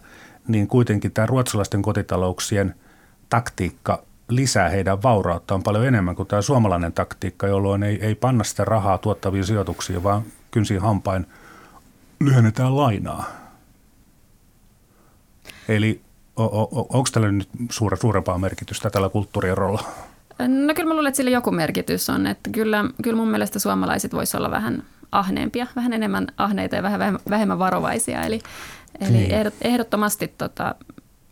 niin 0.48 0.68
kuitenkin 0.68 1.12
tämä 1.12 1.26
ruotsalaisten 1.26 1.82
kotitalouksien 1.82 2.74
taktiikka 3.28 4.02
lisää 4.28 4.68
heidän 4.68 5.02
vaurauttaan 5.02 5.62
paljon 5.62 5.86
enemmän 5.86 6.16
kuin 6.16 6.28
tämä 6.28 6.42
suomalainen 6.42 6.92
taktiikka, 6.92 7.46
jolloin 7.46 7.82
ei, 7.82 8.04
ei 8.04 8.14
panna 8.14 8.44
sitä 8.44 8.64
rahaa 8.64 8.98
tuottaviin 8.98 9.44
sijoituksiin, 9.44 10.02
vaan 10.02 10.22
kynsin 10.50 10.80
hampain 10.80 11.26
lyhennetään 12.20 12.76
lainaa. 12.76 13.24
Eli 15.68 16.00
onko 16.36 17.08
tällä 17.12 17.32
nyt 17.32 17.48
suure, 17.70 17.96
suurempaa 17.96 18.38
merkitystä 18.38 18.90
tällä 18.90 19.08
kulttuurierolla? 19.08 19.84
No 20.38 20.74
kyllä 20.74 20.88
mä 20.88 20.94
luulen, 20.94 21.08
että 21.08 21.16
sillä 21.16 21.30
joku 21.30 21.50
merkitys 21.50 22.10
on. 22.10 22.26
Että 22.26 22.50
kyllä, 22.50 22.84
kyllä 23.02 23.16
mun 23.16 23.28
mielestä 23.28 23.58
suomalaiset 23.58 24.14
voisivat 24.14 24.40
olla 24.40 24.50
vähän 24.50 24.82
ahneempia, 25.12 25.66
vähän 25.76 25.92
enemmän 25.92 26.26
ahneita 26.36 26.76
ja 26.76 26.82
vähän 26.82 27.18
vähemmän 27.30 27.58
varovaisia. 27.58 28.22
Eli, 28.22 28.40
eli 29.00 29.12
niin. 29.12 29.30
ehdottomasti 29.60 30.34
tota, 30.38 30.74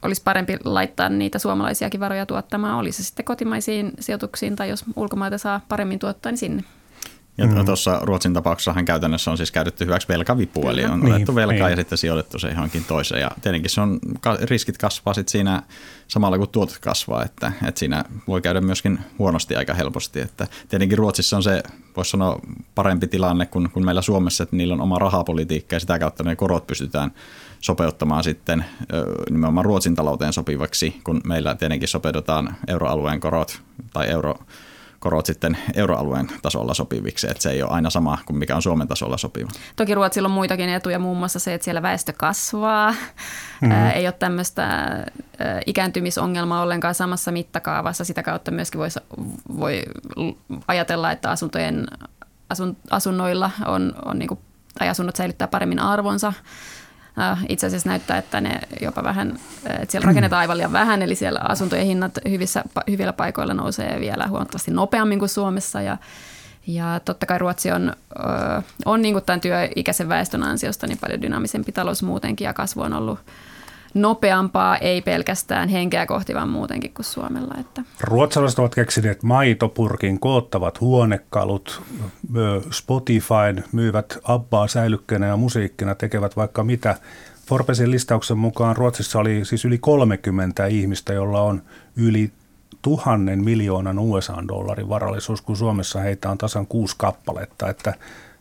olisi 0.02 0.22
parempi 0.22 0.58
laittaa 0.64 1.08
niitä 1.08 1.38
suomalaisiakin 1.38 2.00
varoja 2.00 2.26
tuottamaan, 2.26 2.78
oli 2.78 2.92
se 2.92 3.02
sitten 3.02 3.24
kotimaisiin 3.24 3.92
sijoituksiin 4.00 4.56
tai 4.56 4.68
jos 4.68 4.84
ulkomaita 4.96 5.38
saa 5.38 5.60
paremmin 5.68 5.98
tuottaa, 5.98 6.32
niin 6.32 6.38
sinne. 6.38 6.64
Ja 7.40 7.46
mm. 7.46 7.64
tuossa 7.64 8.00
Ruotsin 8.02 8.34
tapauksessahan 8.34 8.84
käytännössä 8.84 9.30
on 9.30 9.36
siis 9.36 9.50
käytetty 9.50 9.84
hyväksi 9.84 10.08
velkavipu, 10.08 10.68
eli 10.68 10.84
on 10.84 11.00
niin, 11.00 11.14
otettu 11.14 11.34
velkaa 11.34 11.66
niin. 11.66 11.70
ja 11.70 11.76
sitten 11.76 11.98
sijoitettu 11.98 12.38
se 12.38 12.48
johonkin 12.48 12.84
toiseen. 12.84 13.20
Ja 13.20 13.30
tietenkin 13.42 13.70
se 13.70 13.80
on, 13.80 13.98
riskit 14.42 14.78
kasvaa 14.78 15.14
sitten 15.14 15.32
siinä 15.32 15.62
samalla 16.08 16.38
kun 16.38 16.48
tuotot 16.48 16.78
kasvaa, 16.78 17.24
että, 17.24 17.52
että 17.68 17.78
siinä 17.78 18.04
voi 18.28 18.40
käydä 18.40 18.60
myöskin 18.60 18.98
huonosti 19.18 19.56
aika 19.56 19.74
helposti. 19.74 20.20
Että 20.20 20.46
tietenkin 20.68 20.98
Ruotsissa 20.98 21.36
on 21.36 21.42
se, 21.42 21.62
voisi 21.96 22.10
sanoa, 22.10 22.40
parempi 22.74 23.06
tilanne 23.06 23.46
kuin, 23.46 23.70
kuin 23.70 23.84
meillä 23.84 24.02
Suomessa, 24.02 24.42
että 24.42 24.56
niillä 24.56 24.74
on 24.74 24.80
oma 24.80 24.98
rahapolitiikka 24.98 25.76
ja 25.76 25.80
sitä 25.80 25.98
kautta 25.98 26.24
ne 26.24 26.36
korot 26.36 26.66
pystytään 26.66 27.12
sopeuttamaan 27.60 28.24
sitten 28.24 28.64
nimenomaan 29.30 29.64
Ruotsin 29.64 29.94
talouteen 29.94 30.32
sopivaksi, 30.32 31.00
kun 31.04 31.20
meillä 31.24 31.54
tietenkin 31.54 31.88
sopeutetaan 31.88 32.56
euroalueen 32.68 33.20
korot 33.20 33.60
tai 33.92 34.08
euro 34.08 34.38
korot 35.00 35.26
sitten 35.26 35.58
euroalueen 35.74 36.28
tasolla 36.42 36.74
sopiviksi, 36.74 37.26
että 37.30 37.42
se 37.42 37.50
ei 37.50 37.62
ole 37.62 37.70
aina 37.70 37.90
sama 37.90 38.18
kuin 38.26 38.36
mikä 38.36 38.56
on 38.56 38.62
Suomen 38.62 38.88
tasolla 38.88 39.16
sopiva. 39.16 39.50
Toki 39.76 39.94
Ruotsilla 39.94 40.28
on 40.28 40.32
muitakin 40.32 40.68
etuja, 40.68 40.98
muun 40.98 41.18
muassa 41.18 41.38
se, 41.38 41.54
että 41.54 41.64
siellä 41.64 41.82
väestö 41.82 42.12
kasvaa, 42.12 42.90
mm-hmm. 42.90 43.70
ää, 43.70 43.92
ei 43.92 44.06
ole 44.06 44.12
tämmöistä 44.12 44.64
ää, 44.64 45.06
ikääntymisongelmaa 45.66 46.62
ollenkaan 46.62 46.94
samassa 46.94 47.32
mittakaavassa, 47.32 48.04
sitä 48.04 48.22
kautta 48.22 48.50
myöskin 48.50 48.78
voi, 48.78 48.88
voi 49.60 49.84
ajatella, 50.68 51.12
että 51.12 51.30
asuntojen, 51.30 51.86
asun, 52.50 52.76
asunnoilla 52.90 53.50
on, 53.66 53.92
on 54.04 54.18
niin 54.18 54.28
kuin, 54.28 54.40
tai 54.78 54.88
asunnot 54.88 55.16
säilyttää 55.16 55.48
paremmin 55.48 55.78
arvonsa, 55.78 56.32
itse 57.48 57.66
asiassa 57.66 57.88
näyttää, 57.88 58.18
että 58.18 58.40
ne 58.40 58.60
jopa 58.80 59.02
vähän, 59.02 59.38
äh, 59.70 59.82
että 59.82 59.92
siellä 59.92 60.06
rakennetaan 60.06 60.40
aivan 60.40 60.56
liian 60.56 60.72
vähän, 60.72 61.02
eli 61.02 61.14
siellä 61.14 61.40
asuntojen 61.48 61.86
hinnat 61.86 62.18
hyvissä, 62.28 62.64
hyvillä 62.90 63.12
paikoilla 63.12 63.54
nousee 63.54 64.00
vielä 64.00 64.26
huomattavasti 64.28 64.70
nopeammin 64.70 65.18
kuin 65.18 65.28
Suomessa. 65.28 65.82
Ja 65.82 65.96
ja 66.66 67.00
totta 67.04 67.26
kai 67.26 67.38
Ruotsi 67.38 67.72
on, 67.72 67.88
äh, 67.88 68.64
on 68.84 69.02
niin 69.02 69.14
kuin 69.14 69.24
tämän 69.24 69.40
työikäisen 69.40 70.08
väestön 70.08 70.42
ansiosta 70.42 70.86
niin 70.86 70.98
paljon 70.98 71.22
dynaamisempi 71.22 71.72
talous 71.72 72.02
muutenkin 72.02 72.44
ja 72.44 72.52
kasvu 72.52 72.80
on 72.80 72.92
ollut 72.92 73.18
nopeampaa, 73.94 74.76
ei 74.76 75.02
pelkästään 75.02 75.68
henkeä 75.68 76.06
kohti, 76.06 76.34
vaan 76.34 76.48
muutenkin 76.48 76.94
kuin 76.94 77.06
Suomella. 77.06 77.54
Että. 77.60 77.82
Ruotsalaiset 78.00 78.58
ovat 78.58 78.74
keksineet 78.74 79.22
maitopurkin 79.22 80.20
koottavat 80.20 80.80
huonekalut, 80.80 81.82
Spotify 82.70 83.62
myyvät 83.72 84.18
Abbaa 84.24 84.68
säilykkeenä 84.68 85.26
ja 85.26 85.36
musiikkina, 85.36 85.94
tekevät 85.94 86.36
vaikka 86.36 86.64
mitä. 86.64 86.96
Forbesin 87.46 87.90
listauksen 87.90 88.38
mukaan 88.38 88.76
Ruotsissa 88.76 89.18
oli 89.18 89.44
siis 89.44 89.64
yli 89.64 89.78
30 89.78 90.66
ihmistä, 90.66 91.12
jolla 91.12 91.40
on 91.40 91.62
yli 91.96 92.32
tuhannen 92.82 93.44
miljoonan 93.44 93.98
USA-dollarin 93.98 94.88
varallisuus, 94.88 95.42
kun 95.42 95.56
Suomessa 95.56 96.00
heitä 96.00 96.30
on 96.30 96.38
tasan 96.38 96.66
kuusi 96.66 96.94
kappaletta. 96.98 97.68
Että 97.68 97.94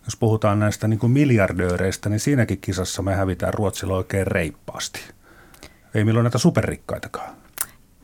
jos 0.06 0.16
puhutaan 0.16 0.60
näistä 0.60 0.88
niin 0.88 1.00
kuin 1.00 1.12
miljardööreistä, 1.12 2.10
niin 2.10 2.20
siinäkin 2.20 2.58
kisassa 2.62 3.02
me 3.02 3.16
hävitään 3.16 3.54
Ruotsilla 3.54 3.95
oikein 3.95 4.28
reippaasti. 4.28 5.00
Ei 5.93 6.03
milloin 6.03 6.23
näitä 6.23 6.37
superrikkaitakaan. 6.37 7.29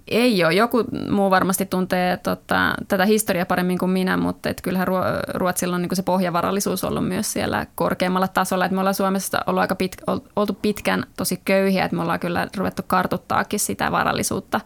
Ei 0.07 0.43
ole. 0.43 0.53
Joku 0.53 0.83
muu 1.09 1.31
varmasti 1.31 1.65
tuntee 1.65 2.17
tota, 2.17 2.75
tätä 2.88 3.05
historiaa 3.05 3.45
paremmin 3.45 3.77
kuin 3.77 3.91
minä, 3.91 4.17
mutta 4.17 4.49
et 4.49 4.61
kyllähän 4.61 4.88
Ruotsilla 5.33 5.75
on 5.75 5.81
niin 5.81 5.95
se 5.95 6.03
pohjavarallisuus 6.03 6.83
ollut 6.83 7.07
myös 7.07 7.33
siellä 7.33 7.65
korkeammalla 7.75 8.27
tasolla. 8.27 8.65
Et 8.65 8.71
me 8.71 8.79
ollaan 8.79 8.95
Suomessa 8.95 9.41
ollut 9.47 9.61
aika 9.61 9.75
pit, 9.75 9.97
oltu 10.36 10.53
pitkään 10.53 11.03
tosi 11.17 11.41
köyhiä, 11.45 11.86
että 11.86 11.95
me 11.95 12.01
ollaan 12.01 12.19
kyllä 12.19 12.47
ruvettu 12.57 12.81
kartuttaakin 12.88 13.59
sitä 13.59 13.91
varallisuutta 13.91 14.61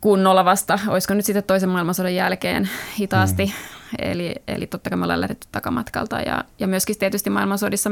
kunnolla 0.00 0.44
vasta, 0.44 0.78
olisiko 0.88 1.14
nyt 1.14 1.24
sitten 1.24 1.44
toisen 1.44 1.68
maailmansodan 1.68 2.14
jälkeen 2.14 2.70
hitaasti. 2.98 3.44
Mm. 3.44 3.52
Eli, 3.98 4.34
eli 4.48 4.66
totta 4.66 4.90
kai 4.90 4.98
me 4.98 5.04
ollaan 5.04 5.20
lähdetty 5.20 5.48
takamatkalta 5.52 6.20
ja, 6.20 6.44
ja 6.58 6.66
myöskin 6.66 6.98
tietysti 6.98 7.30
maailmansodissa, 7.30 7.90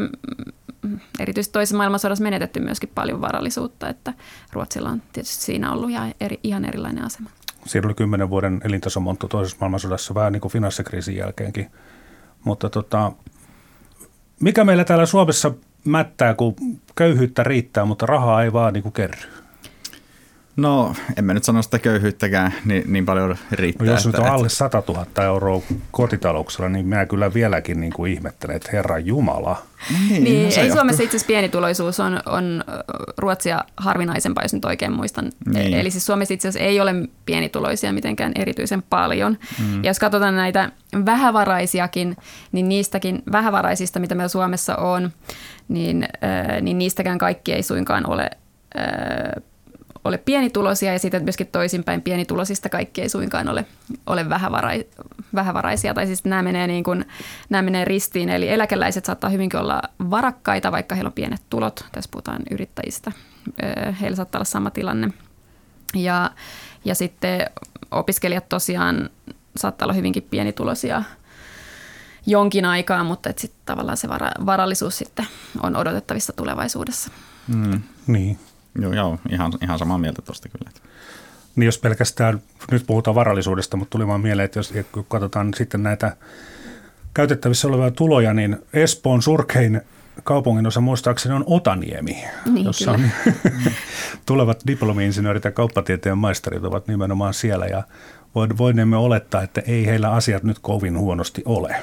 erityisesti 1.19 1.53
toisessa 1.53 1.77
maailmansodassa 1.77 2.25
menetetty 2.25 2.61
myöskin 2.61 2.91
paljon 2.95 3.21
varallisuutta, 3.21 3.89
että 3.89 4.15
Ruotsilla 4.53 4.91
on 4.91 5.03
tietysti 5.13 5.45
siinä 5.45 5.73
ollut 5.73 5.91
ihan, 5.91 6.15
eri, 6.21 6.41
ihan 6.43 6.65
erilainen 6.65 7.05
asema. 7.05 7.31
Siinä 7.67 7.87
oli 7.87 7.95
kymmenen 7.95 8.31
vuoden 8.31 8.61
elintasomonttu 8.65 9.29
toisessa 9.29 9.57
maailmansodassa 9.61 10.15
vähän 10.15 10.33
niin 10.33 10.41
kuin 10.41 10.53
finanssikriisin 10.53 11.17
jälkeenkin. 11.17 11.71
Mutta 12.45 12.71
tota, 12.71 13.13
mikä 14.41 14.65
meillä 14.65 14.85
täällä 14.85 15.07
Suomessa 15.07 15.53
mättää, 15.85 16.35
kun 16.35 16.57
köyhyyttä 16.95 17.45
riittää, 17.45 17.85
mutta 17.85 18.07
rahaa 18.07 18.43
ei 18.43 18.53
vaan 18.53 18.73
niin 18.73 18.83
kuin 18.83 18.93
kerry? 18.93 19.40
No, 20.61 20.95
en 21.17 21.25
mä 21.25 21.35
nyt 21.35 21.45
sano 21.45 21.63
sitä 21.63 21.79
köyhyyttäkään 21.79 22.55
niin, 22.65 22.83
niin 22.87 23.07
paljon 23.07 23.37
riittää. 23.53 23.87
No 23.87 23.93
jos 23.93 24.07
nyt 24.07 24.15
on 24.15 24.27
alle 24.27 24.49
100 24.49 24.83
000 24.89 25.25
euroa 25.25 25.63
kotitalouksella, 25.91 26.69
niin 26.69 26.87
mä 26.87 27.07
kyllä 27.07 27.35
vieläkin 27.35 27.81
niin 27.81 27.93
kuin 27.93 28.13
ihmettelen, 28.13 28.57
että 28.57 28.69
Herra 28.73 28.99
Jumala. 28.99 29.63
Niin, 30.09 30.25
niin 30.25 30.43
no 30.43 30.49
ei 30.49 30.57
johtuu. 30.57 30.73
Suomessa 30.73 31.03
itse 31.03 31.17
asiassa 31.17 31.27
pienituloisuus 31.27 32.01
on, 32.01 32.21
on 32.27 32.65
Ruotsia 33.19 33.65
harvinaisempaa, 33.77 34.45
jos 34.45 34.55
nyt 34.55 34.65
oikein 34.65 34.93
muistan. 34.93 35.33
Niin. 35.55 35.75
Eli 35.75 35.91
siis 35.91 36.07
Suomessa 36.07 36.35
itse 36.35 36.49
asiassa 36.49 36.69
ei 36.69 36.81
ole 36.81 36.95
pienituloisia 37.27 37.93
mitenkään 37.93 38.33
erityisen 38.35 38.83
paljon. 38.83 39.39
Mm. 39.59 39.85
Ja 39.85 39.91
jos 39.91 39.99
katsotaan 39.99 40.37
näitä 40.37 40.73
vähävaraisiakin, 41.07 42.17
niin 42.53 42.69
niistäkin 42.69 43.23
vähävaraisista, 43.33 44.01
mitä 44.01 44.15
meillä 44.15 44.29
Suomessa 44.29 44.77
on, 44.77 45.11
niin, 45.69 46.09
äh, 46.25 46.61
niin 46.63 46.79
niistäkään 46.79 47.19
kaikki 47.19 47.53
ei 47.53 47.63
suinkaan 47.63 48.11
ole 48.11 48.31
äh, 48.79 49.43
ole 50.05 50.19
pienituloisia 50.19 50.93
ja 50.93 50.99
sitten 50.99 51.25
myöskin 51.25 51.47
toisinpäin 51.47 52.03
pienitulosista 52.03 52.69
kaikki 52.69 53.03
ei 53.03 53.09
suinkaan 53.09 53.49
ole, 53.49 53.67
ole 54.07 54.29
vähävarai, 54.29 54.85
vähävaraisia. 55.35 55.95
Tai 55.95 56.07
siis 56.07 56.25
nämä 56.25 56.43
menee, 56.43 56.67
niin 56.67 56.85
kuin, 56.85 57.05
nämä 57.51 57.63
menee 57.63 57.85
ristiin. 57.85 58.29
Eli 58.29 58.49
eläkeläiset 58.49 59.05
saattaa 59.05 59.31
hyvinkin 59.31 59.61
olla 59.61 59.83
varakkaita, 60.11 60.73
vaikka 60.73 60.95
heillä 60.95 61.09
on 61.09 61.13
pienet 61.13 61.43
tulot. 61.51 61.85
Tässä 61.93 62.11
puhutaan 62.11 62.43
yrittäjistä. 62.51 63.13
Heillä 64.01 64.17
saattaa 64.17 64.39
olla 64.39 64.45
sama 64.45 64.71
tilanne. 64.71 65.09
Ja, 65.95 66.31
ja 66.85 66.95
sitten 66.95 67.47
opiskelijat 67.91 68.49
tosiaan 68.49 69.11
saattaa 69.57 69.87
olla 69.87 69.93
hyvinkin 69.93 70.27
pienituloisia 70.31 71.03
jonkin 72.27 72.65
aikaa, 72.65 73.05
mutta 73.05 73.33
sitten 73.37 73.61
tavallaan 73.67 73.97
se 73.97 74.09
vara, 74.09 74.31
varallisuus 74.47 74.99
sitten 74.99 75.27
on 75.63 75.77
odotettavissa 75.77 76.33
tulevaisuudessa. 76.33 77.11
Mm, 77.49 77.81
niin, 78.07 78.39
Joo, 78.79 78.93
joo 78.93 79.19
ihan, 79.31 79.53
ihan 79.63 79.79
samaa 79.79 79.99
mieltä 79.99 80.23
tuosta 80.23 80.49
kyllä. 80.49 80.71
Niin 81.57 81.67
jos 81.67 81.79
pelkästään, 81.79 82.43
nyt 82.71 82.87
puhutaan 82.87 83.15
varallisuudesta, 83.15 83.77
mutta 83.77 83.91
tuli 83.91 84.07
vaan 84.07 84.21
mieleen, 84.21 84.45
että 84.45 84.59
jos 84.59 84.75
kun 84.93 85.05
katsotaan 85.09 85.55
sitten 85.55 85.83
näitä 85.83 86.17
käytettävissä 87.15 87.69
olevia 87.69 87.91
tuloja, 87.91 88.35
niin 88.35 88.57
Espoon 88.73 89.23
surkein 89.23 89.81
kaupungin 90.25 90.67
osa 90.67 90.81
muistaakseni 90.81 91.35
on 91.35 91.45
Otaniemi, 91.47 92.25
niin, 92.47 92.65
jossa 92.65 92.93
on 92.93 93.01
tulevat 94.27 94.63
diplomi-insinöörit 94.67 95.45
ja 95.45 95.51
kauppatieteen 95.51 96.19
maisterit 96.19 96.65
ovat 96.65 96.89
nimenomaan 96.89 97.35
siellä 97.35 97.67
ja 97.67 97.83
voimme 98.35 98.97
olettaa, 98.97 99.43
että 99.43 99.63
ei 99.67 99.87
heillä 99.87 100.11
asiat 100.11 100.43
nyt 100.43 100.59
kovin 100.59 100.99
huonosti 100.99 101.43
ole. 101.45 101.77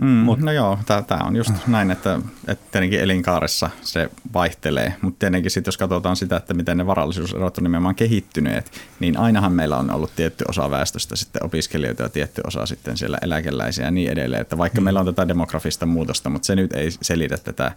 Mm, 0.00 0.08
Mut, 0.08 0.38
no 0.38 0.52
joo, 0.52 0.78
tämä 0.86 1.20
on 1.24 1.36
just 1.36 1.52
näin, 1.66 1.90
että, 1.90 2.20
että 2.48 2.66
tietenkin 2.72 3.00
elinkaaressa 3.00 3.70
se 3.82 4.10
vaihtelee, 4.34 4.94
mutta 5.02 5.18
tietenkin 5.18 5.50
sitten 5.50 5.68
jos 5.68 5.78
katsotaan 5.78 6.16
sitä, 6.16 6.36
että 6.36 6.54
miten 6.54 6.76
ne 6.76 6.86
varallisuuserot 6.86 7.58
on 7.58 7.64
nimenomaan 7.64 7.94
kehittyneet, 7.94 8.70
niin 9.00 9.18
ainahan 9.18 9.52
meillä 9.52 9.76
on 9.76 9.90
ollut 9.90 10.16
tietty 10.16 10.44
osa 10.48 10.70
väestöstä 10.70 11.16
sitten 11.16 11.44
opiskelijoita 11.44 12.02
ja 12.02 12.08
tietty 12.08 12.42
osa 12.46 12.66
sitten 12.66 12.96
siellä 12.96 13.18
eläkeläisiä 13.22 13.84
ja 13.84 13.90
niin 13.90 14.12
edelleen, 14.12 14.42
että 14.42 14.58
vaikka 14.58 14.80
mm. 14.80 14.84
meillä 14.84 15.00
on 15.00 15.06
tätä 15.06 15.28
demografista 15.28 15.86
muutosta, 15.86 16.30
mutta 16.30 16.46
se 16.46 16.56
nyt 16.56 16.72
ei 16.72 16.90
selitä 16.90 17.36
tätä 17.36 17.72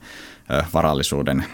varallisuuden, 0.74 1.46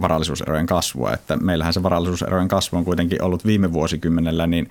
varallisuuserojen 0.00 0.66
kasvua, 0.66 1.12
että 1.12 1.36
meillähän 1.36 1.72
se 1.72 1.82
varallisuuserojen 1.82 2.48
kasvu 2.48 2.76
on 2.76 2.84
kuitenkin 2.84 3.22
ollut 3.22 3.46
viime 3.46 3.72
vuosikymmenellä, 3.72 4.46
niin 4.46 4.68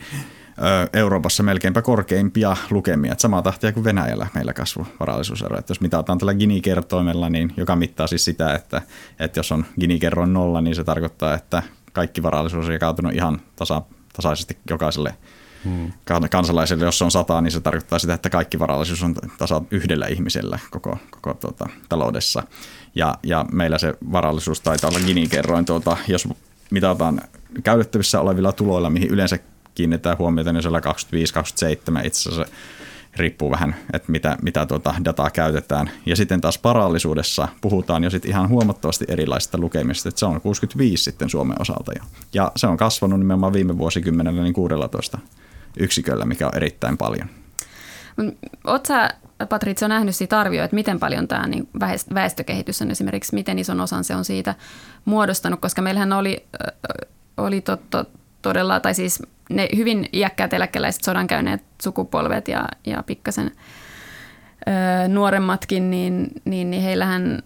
Euroopassa 0.93 1.43
melkeinpä 1.43 1.81
korkeimpia 1.81 2.57
lukemia. 2.69 3.11
Että 3.11 3.21
samaa 3.21 3.41
tahtia 3.41 3.71
kuin 3.71 3.83
Venäjällä 3.83 4.27
meillä 4.35 4.53
kasvu 4.53 4.87
varallisuusero. 4.99 5.59
Että 5.59 5.71
jos 5.71 5.81
mitataan 5.81 6.17
tällä 6.17 6.33
Gini-kertoimella, 6.33 7.29
niin 7.29 7.53
joka 7.57 7.75
mittaa 7.75 8.07
siis 8.07 8.25
sitä, 8.25 8.53
että, 8.53 8.81
että 9.19 9.39
jos 9.39 9.51
on 9.51 9.65
Gini-kerroin 9.79 10.33
nolla, 10.33 10.61
niin 10.61 10.75
se 10.75 10.83
tarkoittaa, 10.83 11.33
että 11.33 11.63
kaikki 11.93 12.23
varallisuus 12.23 12.65
on 12.65 12.73
jakautunut 12.73 13.13
ihan 13.13 13.41
tasa, 13.55 13.81
tasaisesti 14.13 14.57
jokaiselle 14.69 15.15
hmm. 15.65 15.91
kansalaiselle. 16.31 16.85
Jos 16.85 16.97
se 16.97 17.03
on 17.03 17.11
sata, 17.11 17.41
niin 17.41 17.51
se 17.51 17.59
tarkoittaa 17.59 17.99
sitä, 17.99 18.13
että 18.13 18.29
kaikki 18.29 18.59
varallisuus 18.59 19.03
on 19.03 19.15
tasa 19.37 19.61
yhdellä 19.71 20.07
ihmisellä 20.07 20.59
koko, 20.71 20.97
koko 21.11 21.33
tuota, 21.33 21.69
taloudessa. 21.89 22.43
Ja, 22.95 23.15
ja 23.23 23.45
meillä 23.51 23.77
se 23.77 23.93
varallisuus 24.11 24.61
taitaa 24.61 24.89
olla 24.89 24.99
Gini-kerroin, 25.05 25.65
tuota, 25.65 25.97
jos 26.07 26.27
mitataan 26.71 27.21
käytettävissä 27.63 28.21
olevilla 28.21 28.51
tuloilla, 28.51 28.89
mihin 28.89 29.09
yleensä 29.09 29.39
kiinnitetään 29.75 30.17
huomiota, 30.17 30.53
niin 30.53 30.61
siellä 30.61 30.79
25-27 30.79 32.05
itse 32.05 32.29
asiassa 32.29 32.53
riippuu 33.15 33.51
vähän, 33.51 33.75
että 33.93 34.11
mitä, 34.11 34.37
mitä 34.41 34.65
tuota 34.65 34.95
dataa 35.05 35.29
käytetään. 35.29 35.91
Ja 36.05 36.15
sitten 36.15 36.41
taas 36.41 36.57
parallisuudessa 36.57 37.47
puhutaan 37.61 38.03
jo 38.03 38.09
sitten 38.09 38.31
ihan 38.31 38.49
huomattavasti 38.49 39.05
erilaisista 39.07 39.57
lukemista, 39.57 40.09
että 40.09 40.19
se 40.19 40.25
on 40.25 40.41
65 40.41 41.03
sitten 41.03 41.29
Suomen 41.29 41.61
osalta 41.61 41.91
jo. 41.99 42.03
Ja 42.33 42.51
se 42.55 42.67
on 42.67 42.77
kasvanut 42.77 43.19
nimenomaan 43.19 43.53
viime 43.53 43.77
vuosikymmenellä 43.77 44.41
niin 44.41 44.53
16 44.53 45.17
yksiköllä, 45.79 46.25
mikä 46.25 46.47
on 46.47 46.55
erittäin 46.55 46.97
paljon. 46.97 47.29
Oletko 48.63 48.87
sä, 48.87 49.09
Patrizio, 49.49 49.87
nähnyt 49.87 50.15
siitä 50.15 50.39
arvioa, 50.39 50.65
että 50.65 50.75
miten 50.75 50.99
paljon 50.99 51.27
tämä 51.27 51.47
niin 51.47 51.69
väestökehitys 52.13 52.81
on 52.81 52.91
esimerkiksi, 52.91 53.35
miten 53.35 53.59
ison 53.59 53.81
osan 53.81 54.03
se 54.03 54.15
on 54.15 54.25
siitä 54.25 54.55
muodostanut, 55.05 55.61
koska 55.61 55.81
meillähän 55.81 56.13
oli, 56.13 56.45
oli 57.37 57.61
totta, 57.61 58.05
todella, 58.41 58.79
tai 58.79 58.93
siis 58.93 59.23
ne 59.49 59.69
hyvin 59.75 60.09
iäkkäät 60.13 60.53
eläkeläiset 60.53 61.03
sodan 61.03 61.27
käyneet 61.27 61.63
sukupolvet 61.81 62.47
ja, 62.47 62.67
ja 62.85 63.03
pikkasen 63.03 63.51
ö, 64.67 65.07
nuoremmatkin, 65.07 65.91
niin, 65.91 66.27
niin, 66.45 66.71
niin 66.71 66.83
heillähän 66.83 67.43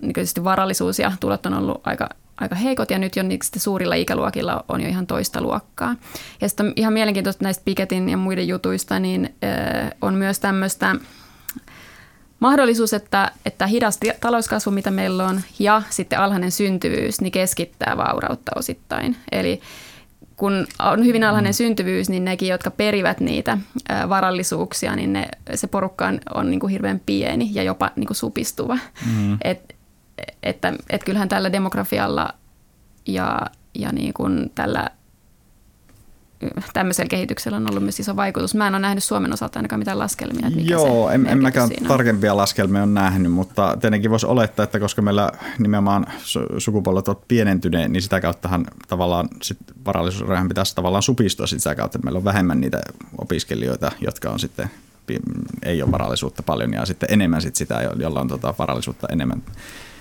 niin 0.00 0.44
varallisuus 0.44 0.98
ja 0.98 1.12
tulot 1.20 1.46
on 1.46 1.54
ollut 1.54 1.80
aika, 1.86 2.08
aika 2.36 2.54
heikot 2.54 2.90
ja 2.90 2.98
nyt 2.98 3.16
jo 3.16 3.22
sitten 3.42 3.62
suurilla 3.62 3.94
ikäluokilla 3.94 4.64
on 4.68 4.80
jo 4.80 4.88
ihan 4.88 5.06
toista 5.06 5.40
luokkaa. 5.40 5.96
Ja 6.40 6.48
sitten 6.48 6.72
ihan 6.76 6.92
mielenkiintoista 6.92 7.44
näistä 7.44 7.64
Piketin 7.64 8.08
ja 8.08 8.16
muiden 8.16 8.48
jutuista, 8.48 8.98
niin 8.98 9.34
ö, 9.44 9.46
on 10.00 10.14
myös 10.14 10.38
tämmöistä 10.38 10.96
mahdollisuus, 12.40 12.94
että, 12.94 13.32
että 13.46 13.66
hidas 13.66 13.98
talouskasvu, 14.20 14.70
mitä 14.70 14.90
meillä 14.90 15.26
on, 15.26 15.40
ja 15.58 15.82
sitten 15.90 16.18
alhainen 16.18 16.50
syntyvyys, 16.50 17.20
niin 17.20 17.32
keskittää 17.32 17.96
vaurautta 17.96 18.52
osittain. 18.56 19.16
Eli 19.32 19.60
kun 20.36 20.66
on 20.78 21.04
hyvin 21.04 21.24
alhainen 21.24 21.50
mm. 21.50 21.54
syntyvyys, 21.54 22.08
niin 22.08 22.24
nekin, 22.24 22.48
jotka 22.48 22.70
perivät 22.70 23.20
niitä 23.20 23.58
varallisuuksia, 24.08 24.96
niin 24.96 25.12
ne, 25.12 25.28
se 25.54 25.66
porukka 25.66 26.06
on, 26.06 26.20
on 26.34 26.50
niin 26.50 26.60
kuin 26.60 26.70
hirveän 26.70 27.00
pieni 27.06 27.50
ja 27.52 27.62
jopa 27.62 27.90
niin 27.96 28.06
kuin 28.06 28.16
supistuva. 28.16 28.78
Mm. 29.16 29.38
Et, 29.44 29.76
että 30.42 30.72
et 30.90 31.04
kyllähän 31.04 31.28
tällä 31.28 31.52
demografialla 31.52 32.34
ja, 33.06 33.40
ja 33.74 33.92
niin 33.92 34.14
kuin 34.14 34.52
tällä 34.54 34.90
tämmöisellä 36.72 37.08
kehityksellä 37.08 37.56
on 37.56 37.70
ollut 37.70 37.82
myös 37.82 38.00
iso 38.00 38.16
vaikutus. 38.16 38.54
Mä 38.54 38.66
en 38.66 38.74
ole 38.74 38.80
nähnyt 38.80 39.04
Suomen 39.04 39.32
osalta 39.32 39.58
ainakaan 39.58 39.78
mitään 39.78 39.98
laskelmia. 39.98 40.46
Että 40.46 40.58
mikä 40.60 40.72
Joo, 40.72 41.08
se 41.08 41.14
en, 41.14 41.26
en 41.26 41.42
mäkään 41.42 41.70
tarkempia 41.88 42.36
laskelmia 42.36 42.82
on 42.82 42.94
nähnyt, 42.94 43.32
mutta 43.32 43.76
tietenkin 43.80 44.10
voisi 44.10 44.26
olettaa, 44.26 44.64
että 44.64 44.80
koska 44.80 45.02
meillä 45.02 45.30
nimenomaan 45.58 46.06
su- 46.08 46.60
sukupolvet 46.60 47.08
ovat 47.08 47.28
pienentyneet, 47.28 47.92
niin 47.92 48.02
sitä 48.02 48.20
kauttahan 48.20 48.66
tavallaan 48.88 49.28
sit 49.42 49.58
varallisuusrajan 49.86 50.48
pitäisi 50.48 50.74
tavallaan 50.74 51.02
supistua 51.02 51.46
sit 51.46 51.60
sitä 51.60 51.74
kautta, 51.74 51.98
että 51.98 52.06
meillä 52.06 52.18
on 52.18 52.24
vähemmän 52.24 52.60
niitä 52.60 52.80
opiskelijoita, 53.18 53.92
jotka 54.00 54.30
on 54.30 54.38
sitten 54.38 54.70
ei 55.62 55.82
ole 55.82 55.92
varallisuutta 55.92 56.42
paljon 56.42 56.72
ja 56.72 56.86
sitten 56.86 57.08
enemmän 57.12 57.42
sit 57.42 57.56
sitä, 57.56 57.90
jolla 57.96 58.20
on 58.20 58.28
tota 58.28 58.54
varallisuutta 58.58 59.06
enemmän 59.10 59.42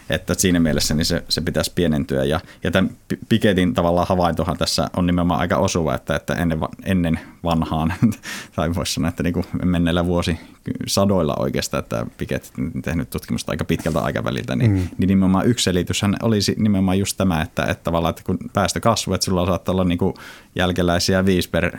että 0.10 0.34
siinä 0.34 0.60
mielessä 0.60 0.94
niin 0.94 1.06
se, 1.06 1.24
se 1.30 1.42
pitäisi 1.42 1.72
pienentyä. 1.76 2.24
Ja, 2.24 2.40
ja 2.64 2.72
tämän 2.72 2.92
Piketin 3.30 3.74
tavallaan 3.74 4.08
havaintohan 4.08 4.58
tässä 4.58 4.90
on 4.98 5.08
nimenomaan 5.08 5.40
aika 5.40 5.58
osuva, 5.58 5.96
että, 5.96 6.16
että 6.16 6.34
ennen, 6.34 6.60
ennen 6.86 7.20
vanhaan, 7.44 7.94
tai 8.56 8.76
voisi 8.76 8.94
sanoa, 8.94 9.10
että 9.10 9.24
niin 9.24 9.34
kuin 9.34 9.46
menneillä 9.64 10.06
vuosi 10.06 10.40
sadoilla 10.88 11.36
oikeastaan, 11.40 11.84
että 11.84 12.06
Piket 12.18 12.54
tehnyt 12.84 13.10
tutkimusta 13.10 13.52
aika 13.52 13.66
pitkältä 13.66 14.00
aikaväliltä, 14.00 14.56
niin, 14.56 14.72
mm. 14.72 14.88
niin 14.98 15.08
nimenomaan 15.08 15.48
yksi 15.48 15.64
selityshän 15.64 16.16
olisi 16.24 16.56
nimenomaan 16.58 17.00
just 17.00 17.18
tämä, 17.18 17.42
että, 17.42 17.64
että 17.64 17.84
tavallaan, 17.84 18.10
että 18.10 18.24
kun 18.26 18.38
päästö 18.54 18.80
kasvuu, 18.80 19.16
että 19.16 19.26
sulla 19.26 19.46
saattaa 19.46 19.74
olla 19.74 19.84
niin 19.84 19.98
kuin 19.98 20.14
jälkeläisiä 20.60 21.26
viisi 21.26 21.50
per 21.50 21.78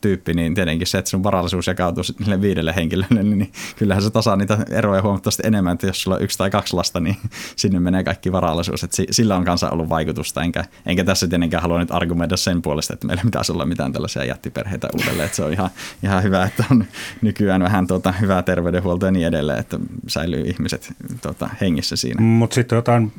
tyyppi, 0.00 0.34
niin 0.34 0.54
tietenkin 0.54 0.86
se, 0.86 0.98
että 0.98 1.10
sun 1.10 1.22
varallisuus 1.22 1.66
jakautuu 1.66 2.04
niille 2.18 2.40
viidelle 2.40 2.74
henkilölle, 2.76 3.22
niin 3.36 3.52
kyllähän 3.76 4.02
se 4.02 4.10
tasaa 4.10 4.36
niitä 4.36 4.58
eroja 4.70 5.02
huomattavasti 5.02 5.42
enemmän, 5.46 5.72
että 5.72 5.86
jos 5.86 6.02
sulla 6.02 6.16
on 6.16 6.22
yksi 6.22 6.38
tai 6.38 6.50
kaksi 6.50 6.76
lasta, 6.76 7.00
niin 7.00 7.16
sinne 7.56 7.80
menee 7.80 8.04
kaikki 8.04 8.32
varallisuus. 8.32 8.84
Että 8.84 9.02
sillä 9.10 9.36
on 9.36 9.44
kanssa 9.44 9.70
ollut 9.70 9.88
vaikutusta, 9.88 10.42
enkä, 10.42 10.64
enkä 10.86 11.04
tässä 11.04 11.28
tietenkään 11.28 11.62
halua 11.62 11.78
nyt 11.78 11.90
argumentoida 11.90 12.36
sen 12.36 12.62
puolesta, 12.62 12.94
että 12.94 13.06
meillä 13.06 13.22
pitäisi 13.22 13.52
olla 13.52 13.66
mitään 13.66 13.92
tällaisia 13.92 14.24
jättiperheitä 14.24 14.88
uudelleen. 14.94 15.26
Että 15.26 15.36
se 15.36 15.44
on 15.44 15.52
ihan, 15.52 15.70
ihan 16.02 16.22
hyvä, 16.22 16.44
että 16.44 16.64
on 16.70 16.84
nykyään 17.22 17.62
vähän 17.62 17.86
tuota, 17.86 18.12
hyvää 18.12 18.42
terveydenhuoltoa 18.42 19.06
ja 19.06 19.10
niin 19.10 19.26
edelleen, 19.26 19.58
että 19.58 19.78
säilyy 20.06 20.40
ihmiset 20.40 20.92
tuota, 21.22 21.50
hengissä 21.60 21.96
siinä. 21.96 22.22
Mutta 22.22 22.54
sitten 22.54 22.76
jotain 22.76 23.12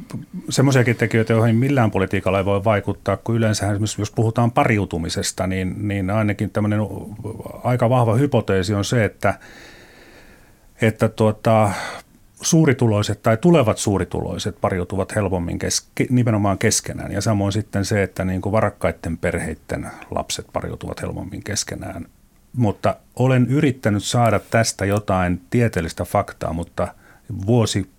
semmoisiakin 0.50 0.96
tekijöitä, 0.96 1.34
joihin 1.34 1.56
millään 1.56 1.92
politiikalla 1.92 2.38
ei 2.38 2.46
voi 2.46 2.64
vaikuttaa, 2.64 3.18
kun 3.18 3.36
yleensä 3.36 3.68
jos 3.98 4.12
puhutaan 4.12 4.52
pariutumisesta, 4.52 4.97
niin, 5.48 5.88
niin 5.88 6.10
ainakin 6.10 6.50
tämmöinen 6.50 6.80
aika 7.64 7.90
vahva 7.90 8.16
hypoteesi 8.16 8.74
on 8.74 8.86
se, 8.86 9.06
että 9.06 9.40
että 10.82 11.10
tuota, 11.10 11.72
suurituloiset 12.42 13.22
tai 13.22 13.38
tulevat 13.38 13.78
suurituloiset 13.78 14.62
pariutuvat 14.62 15.16
helpommin 15.16 15.60
kes, 15.60 15.90
nimenomaan 16.10 16.58
keskenään. 16.58 17.12
Ja 17.12 17.22
samoin 17.22 17.52
sitten 17.52 17.86
se, 17.86 18.04
että 18.04 18.26
niin 18.26 18.42
kuin 18.42 18.54
varakkaiden 18.54 19.18
perheiden 19.18 19.88
lapset 20.12 20.46
pariutuvat 20.54 21.02
helpommin 21.02 21.44
keskenään. 21.44 22.06
Mutta 22.54 22.96
olen 23.16 23.46
yrittänyt 23.46 24.04
saada 24.04 24.40
tästä 24.40 24.86
jotain 24.86 25.42
tieteellistä 25.50 26.04
faktaa, 26.04 26.54
mutta 26.54 26.88
vuosi, 27.46 27.90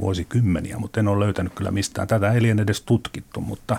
vuosikymmeniä, 0.00 0.78
mutta 0.78 1.00
en 1.00 1.08
ole 1.08 1.24
löytänyt 1.24 1.54
kyllä 1.54 1.70
mistään. 1.70 2.08
Tätä 2.08 2.32
ei 2.32 2.42
liene 2.42 2.62
edes 2.62 2.80
tutkittu, 2.82 3.40
mutta, 3.40 3.76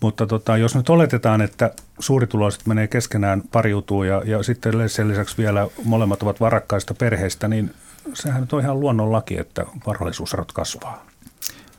mutta 0.00 0.26
tota, 0.26 0.56
jos 0.56 0.74
nyt 0.74 0.88
oletetaan, 0.88 1.40
että 1.40 1.70
suurituloiset 1.98 2.66
menee 2.66 2.88
keskenään 2.88 3.42
pariutuu 3.52 4.02
ja, 4.02 4.22
ja 4.24 4.42
sitten 4.42 4.88
sen 4.88 5.08
lisäksi 5.08 5.38
vielä 5.38 5.68
molemmat 5.84 6.22
ovat 6.22 6.40
varakkaista 6.40 6.94
perheistä, 6.94 7.48
niin 7.48 7.74
sehän 8.14 8.40
nyt 8.40 8.52
on 8.52 8.60
ihan 8.60 8.80
luonnonlaki, 8.80 9.38
että 9.38 9.66
varallisuuserot 9.86 10.52
kasvaa. 10.52 11.06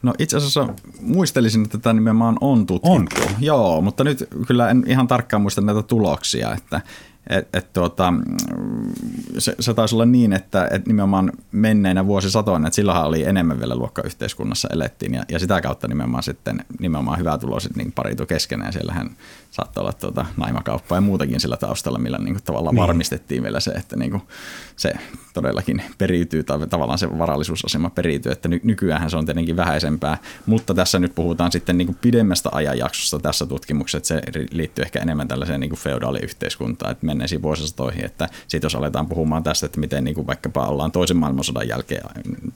No 0.02 0.14
itse 0.20 0.38
asiassa 0.38 0.68
muistelisin, 1.02 1.64
että 1.64 1.78
tämä 1.78 1.94
nimenomaan 1.94 2.38
on 2.42 2.66
tutkittu. 2.66 2.92
On. 2.92 3.08
Joo, 3.40 3.82
mutta 3.82 4.04
nyt 4.04 4.28
kyllä 4.48 4.70
en 4.70 4.84
ihan 4.88 5.08
tarkkaan 5.08 5.42
muista 5.42 5.62
näitä 5.62 5.84
tuloksia, 5.84 6.54
että 6.54 6.82
et, 7.30 7.56
et 7.56 7.74
tuota, 7.74 8.14
se, 9.38 9.56
se 9.60 9.74
taisi 9.74 9.96
olla 9.96 10.06
niin, 10.06 10.34
että 10.34 10.68
et 10.72 10.88
nimenomaan 10.88 11.32
menneinä 11.52 12.06
vuosisatoina, 12.06 12.68
että 12.68 12.76
silloinhan 12.76 13.08
oli 13.08 13.24
enemmän 13.24 13.60
vielä 13.60 13.76
luokkayhteiskunnassa 13.76 14.68
elettiin 14.72 15.14
ja, 15.14 15.24
ja 15.30 15.40
sitä 15.40 15.62
kautta 15.62 15.88
nimenomaan 15.88 16.24
sitten 16.24 16.66
nimenomaan 16.80 17.20
hyvätuloiset 17.20 17.76
niin 17.76 17.92
paritu 17.92 18.26
keskenään. 18.26 18.74
Siellähän 18.74 19.10
saattoi 19.52 19.82
olla 19.82 19.94
tuota 19.94 20.26
naimakauppaa 20.38 20.98
ja 20.98 21.02
muutakin 21.02 21.40
sillä 21.40 21.58
taustalla, 21.58 22.00
millä 22.00 22.18
niin 22.18 22.34
kuin 22.34 22.44
tavallaan 22.44 22.76
niin. 22.76 22.82
varmistettiin 22.82 23.44
vielä 23.44 23.60
se, 23.60 23.72
että 23.72 23.96
niin 23.96 24.12
kuin 24.12 24.24
se 24.76 24.94
todellakin 25.34 25.82
periytyy 25.98 26.44
tai 26.44 26.68
tavallaan 26.68 27.00
se 27.00 27.20
varallisuusasema 27.20 27.90
periytyy, 27.90 28.32
että 28.32 28.50
ny- 28.50 28.62
nykyään 28.64 29.10
se 29.10 29.18
on 29.18 29.26
tietenkin 29.26 29.58
vähäisempää, 29.58 30.18
mutta 30.46 30.74
tässä 30.74 31.00
nyt 31.00 31.16
puhutaan 31.16 31.52
sitten 31.52 31.78
niin 31.78 31.86
kuin 31.86 31.98
pidemmästä 32.02 32.50
ajanjaksosta 32.52 33.20
tässä 33.20 33.46
tutkimuksessa, 33.46 34.16
että 34.18 34.32
se 34.34 34.46
liittyy 34.52 34.84
ehkä 34.84 35.00
enemmän 35.00 35.28
tällaiseen 35.28 35.60
niin 35.60 35.70
kuin 35.70 35.80
feodaaliyhteiskuntaan, 35.80 36.92
että 36.92 37.06
menneisiin 37.12 37.42
vuosisatoihin, 37.42 38.06
että 38.06 38.30
sitten 38.48 38.66
jos 38.66 38.76
aletaan 38.76 39.08
puhumaan 39.08 39.44
tästä, 39.44 39.66
että 39.66 39.80
miten 39.80 40.04
niin 40.04 40.16
kuin 40.16 40.28
vaikkapa 40.28 40.66
ollaan 40.68 40.92
toisen 40.92 41.18
maailmansodan 41.18 41.68
jälkeen 41.68 42.04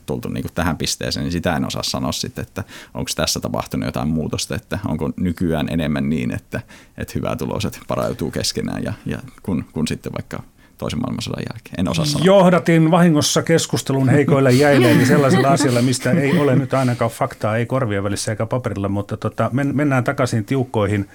tultu 0.06 0.28
niin 0.28 0.42
kuin 0.42 0.52
tähän 0.54 0.78
pisteeseen, 0.78 1.24
niin 1.24 1.32
sitä 1.32 1.56
en 1.56 1.66
osaa 1.66 1.82
sanoa 1.82 2.12
sitten, 2.12 2.42
että 2.42 2.64
onko 2.94 3.10
tässä 3.16 3.40
tapahtunut 3.40 3.86
jotain 3.86 4.08
muutosta, 4.08 4.54
että 4.54 4.78
onko 4.88 5.10
nykyään 5.16 5.68
enemmän 5.70 6.10
niin, 6.10 6.34
että, 6.34 6.60
että 6.98 7.12
hyvätuloiset 7.14 7.80
parautuu 7.88 8.30
keskenään 8.30 8.84
ja, 8.84 8.92
ja 9.06 9.18
kun, 9.42 9.64
kun 9.72 9.88
sitten 9.88 10.12
vaikka 10.12 10.42
toisen 10.78 11.00
maailmansodan 11.00 11.44
jälkeen. 11.52 11.74
En 11.78 11.88
osaa 11.88 12.04
sanoa. 12.04 12.24
Johdatin 12.24 12.90
vahingossa 12.90 13.42
keskustelun 13.42 14.08
heikoille 14.08 14.52
jäille, 14.52 14.90
eli 14.90 15.06
sellaisella 15.06 15.48
asialla, 15.48 15.82
mistä 15.82 16.10
ei 16.10 16.38
ole 16.38 16.56
nyt 16.56 16.74
ainakaan 16.74 17.10
faktaa, 17.10 17.56
ei 17.56 17.66
korvien 17.66 18.04
välissä 18.04 18.32
eikä 18.32 18.46
paperilla, 18.46 18.88
mutta 18.88 19.16
tota, 19.16 19.50
men, 19.52 19.76
mennään 19.76 20.04
takaisin 20.04 20.44
tiukkoihin 20.44 21.08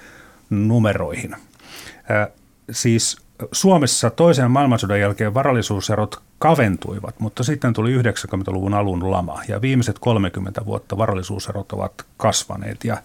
numeroihin. 0.50 1.34
Äh, 1.34 2.28
siis 2.70 3.21
Suomessa 3.52 4.10
toisen 4.10 4.50
maailmansodan 4.50 5.00
jälkeen 5.00 5.34
varallisuuserot 5.34 6.22
kaventuivat, 6.38 7.20
mutta 7.20 7.42
sitten 7.44 7.72
tuli 7.72 8.02
90-luvun 8.02 8.74
alun 8.74 9.10
lama 9.10 9.42
ja 9.48 9.60
viimeiset 9.60 9.98
30 9.98 10.64
vuotta 10.66 10.98
varallisuuserot 10.98 11.72
ovat 11.72 11.92
kasvaneet. 12.16 12.84
Ja, 12.84 12.96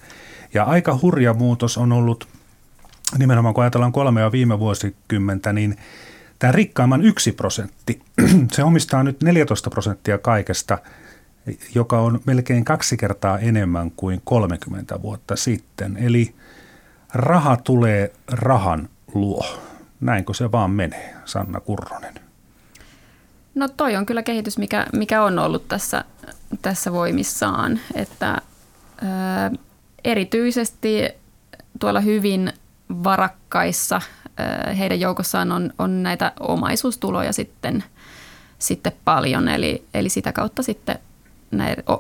ja 0.54 0.64
aika 0.64 1.00
hurja 1.02 1.34
muutos 1.34 1.78
on 1.78 1.92
ollut 1.92 2.28
nimenomaan 3.18 3.54
kun 3.54 3.64
ajatellaan 3.64 3.92
kolmea 3.92 4.32
viime 4.32 4.60
vuosikymmentä, 4.60 5.54
niin 5.54 5.78
tämä 6.40 6.52
rikkaimman 6.52 7.02
yksi 7.02 7.32
prosentti, 7.32 8.02
se 8.54 8.64
omistaa 8.64 9.04
nyt 9.04 9.24
14 9.24 9.70
prosenttia 9.70 10.18
kaikesta, 10.18 10.78
joka 11.76 12.00
on 12.00 12.20
melkein 12.26 12.66
kaksi 12.66 12.98
kertaa 12.98 13.40
enemmän 13.40 13.92
kuin 13.92 14.22
30 14.24 15.02
vuotta 15.02 15.36
sitten. 15.36 15.98
Eli 15.98 16.36
raha 17.14 17.58
tulee 17.58 18.14
rahan 18.32 18.90
luo. 19.14 19.67
Näinkö 20.00 20.34
se 20.34 20.52
vaan 20.52 20.72
menee, 20.72 21.16
Sanna 21.26 21.60
Kurronen? 21.60 22.14
No 23.56 23.68
toi 23.68 23.96
on 23.96 24.06
kyllä 24.06 24.24
kehitys, 24.24 24.58
mikä, 24.58 24.86
mikä 24.94 25.24
on 25.24 25.40
ollut 25.40 25.68
tässä, 25.68 26.04
tässä 26.62 26.92
voimissaan, 26.92 27.80
että 27.96 28.38
ö, 29.02 29.58
erityisesti 30.04 31.10
tuolla 31.80 32.00
hyvin 32.00 32.54
varakkaissa 32.90 34.02
heidän 34.78 35.00
joukossaan 35.00 35.52
on, 35.52 35.74
on 35.80 36.04
näitä 36.04 36.32
omaisuustuloja 36.40 37.34
sitten, 37.34 37.84
sitten 38.60 38.94
paljon, 39.06 39.48
eli, 39.48 39.86
eli 39.94 40.10
sitä 40.10 40.32
kautta 40.32 40.64
sitten 40.64 41.00
näin, 41.52 41.76
o, 41.90 41.94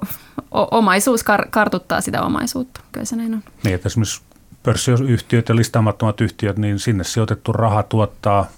o, 0.52 0.78
omaisuus 0.78 1.24
kar, 1.24 1.48
kartuttaa 1.50 2.02
sitä 2.02 2.22
omaisuutta. 2.22 2.82
Kyllä 2.92 3.06
se 3.06 3.16
näin 3.16 3.34
on. 3.34 3.44
Niin, 3.64 3.76
että 3.76 3.88
esimerkiksi 3.88 4.22
pörssiyhtiöt 4.68 5.50
ja 5.50 5.56
listaamattomat 5.56 6.22
yhtiöt, 6.22 6.58
niin 6.58 6.80
sinne 6.80 7.04
sijoitettu 7.04 7.54
raha 7.54 7.84
tuottaa– 7.84 8.46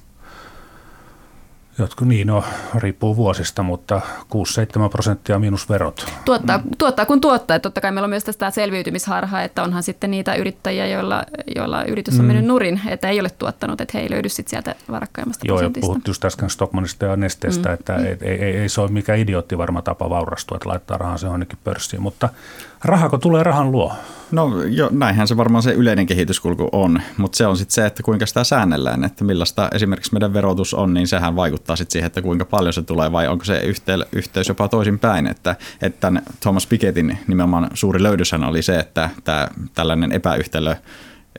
Jotkut 1.80 2.08
niin, 2.08 2.28
no 2.28 2.44
riippuu 2.76 3.16
vuosista, 3.16 3.64
mutta 3.64 4.02
6-7 4.86 4.90
prosenttia 4.90 5.40
miinus 5.40 5.70
verot. 5.70 6.06
Tuottaa, 6.26 6.58
mm. 6.58 6.64
tuottaa 6.78 7.06
kun 7.06 7.22
tuottaa. 7.22 7.60
Totta 7.60 7.82
kai 7.82 7.92
meillä 7.92 8.06
on 8.06 8.10
myös 8.10 8.24
tästä 8.24 8.52
selviytymisharhaa, 8.52 9.44
että 9.44 9.64
onhan 9.64 9.84
sitten 9.84 10.12
niitä 10.12 10.36
yrittäjiä, 10.36 10.88
joilla, 10.88 11.24
joilla 11.56 11.84
yritys 11.84 12.14
on 12.14 12.22
mm. 12.22 12.28
mennyt 12.28 12.46
nurin, 12.46 12.82
että 12.88 13.10
ei 13.10 13.20
ole 13.20 13.30
tuottanut, 13.30 13.82
että 13.82 13.98
he 13.98 14.04
ei 14.04 14.10
löydy 14.10 14.30
sitten 14.30 14.50
sieltä 14.50 14.76
varakkaimmasta 14.92 15.48
Joo, 15.48 15.58
prosentista. 15.58 15.86
ja 15.86 15.88
puhuttiin 15.88 16.10
just 16.12 16.26
äsken 16.26 16.50
Stockmanista 16.50 17.06
ja 17.06 17.16
Nesteestä, 17.16 17.70
mm. 17.70 17.74
että 17.74 17.94
mm. 17.94 18.06
Ei, 18.06 18.18
ei, 18.22 18.44
ei, 18.44 18.58
ei 18.58 18.70
se 18.70 18.82
ole 18.82 18.92
mikään 18.92 19.20
idiootti 19.20 19.58
varma 19.58 19.82
tapa 19.82 20.10
vaurastua, 20.10 20.56
että 20.56 20.70
laittaa 20.70 20.98
rahan 20.98 21.20
se 21.20 21.28
ainakin 21.28 21.60
pörssiin, 21.64 22.02
mutta 22.02 22.30
rahako 22.84 23.18
tulee 23.18 23.44
rahan 23.44 23.72
luo? 23.72 23.94
No 24.32 24.64
jo, 24.64 24.90
näinhän 24.92 25.28
se 25.28 25.38
varmaan 25.38 25.64
se 25.64 25.72
yleinen 25.72 26.06
kehityskulku 26.06 26.70
on, 26.72 27.02
mutta 27.18 27.38
se 27.38 27.48
on 27.48 27.58
sitten 27.58 27.74
se, 27.74 27.86
että 27.86 28.04
kuinka 28.04 28.26
sitä 28.26 28.44
säännellään, 28.44 29.04
että 29.04 29.24
millaista 29.24 29.70
esimerkiksi 29.74 30.14
meidän 30.14 30.34
verotus 30.34 30.74
on, 30.74 30.94
niin 30.94 31.08
sehän 31.08 31.36
vaikuttaa 31.36 31.76
sitten 31.76 31.92
siihen, 31.92 32.08
että 32.08 32.22
kuinka 32.22 32.46
paljon 32.46 32.74
se 32.74 32.82
tulee 32.82 33.12
vai 33.12 33.28
onko 33.28 33.46
se 33.46 33.60
yhtey- 33.60 34.08
yhteys 34.12 34.48
jopa 34.48 34.68
toisinpäin, 34.68 35.28
että, 35.28 35.56
että 35.82 36.12
Thomas 36.40 36.68
Pikettin 36.68 37.18
nimenomaan 37.28 37.70
suuri 37.74 38.04
löydöshän 38.04 38.44
oli 38.44 38.62
se, 38.62 38.80
että 38.80 39.10
tämä, 39.24 39.48
tällainen 39.74 40.12
epäyhtälö 40.12 40.76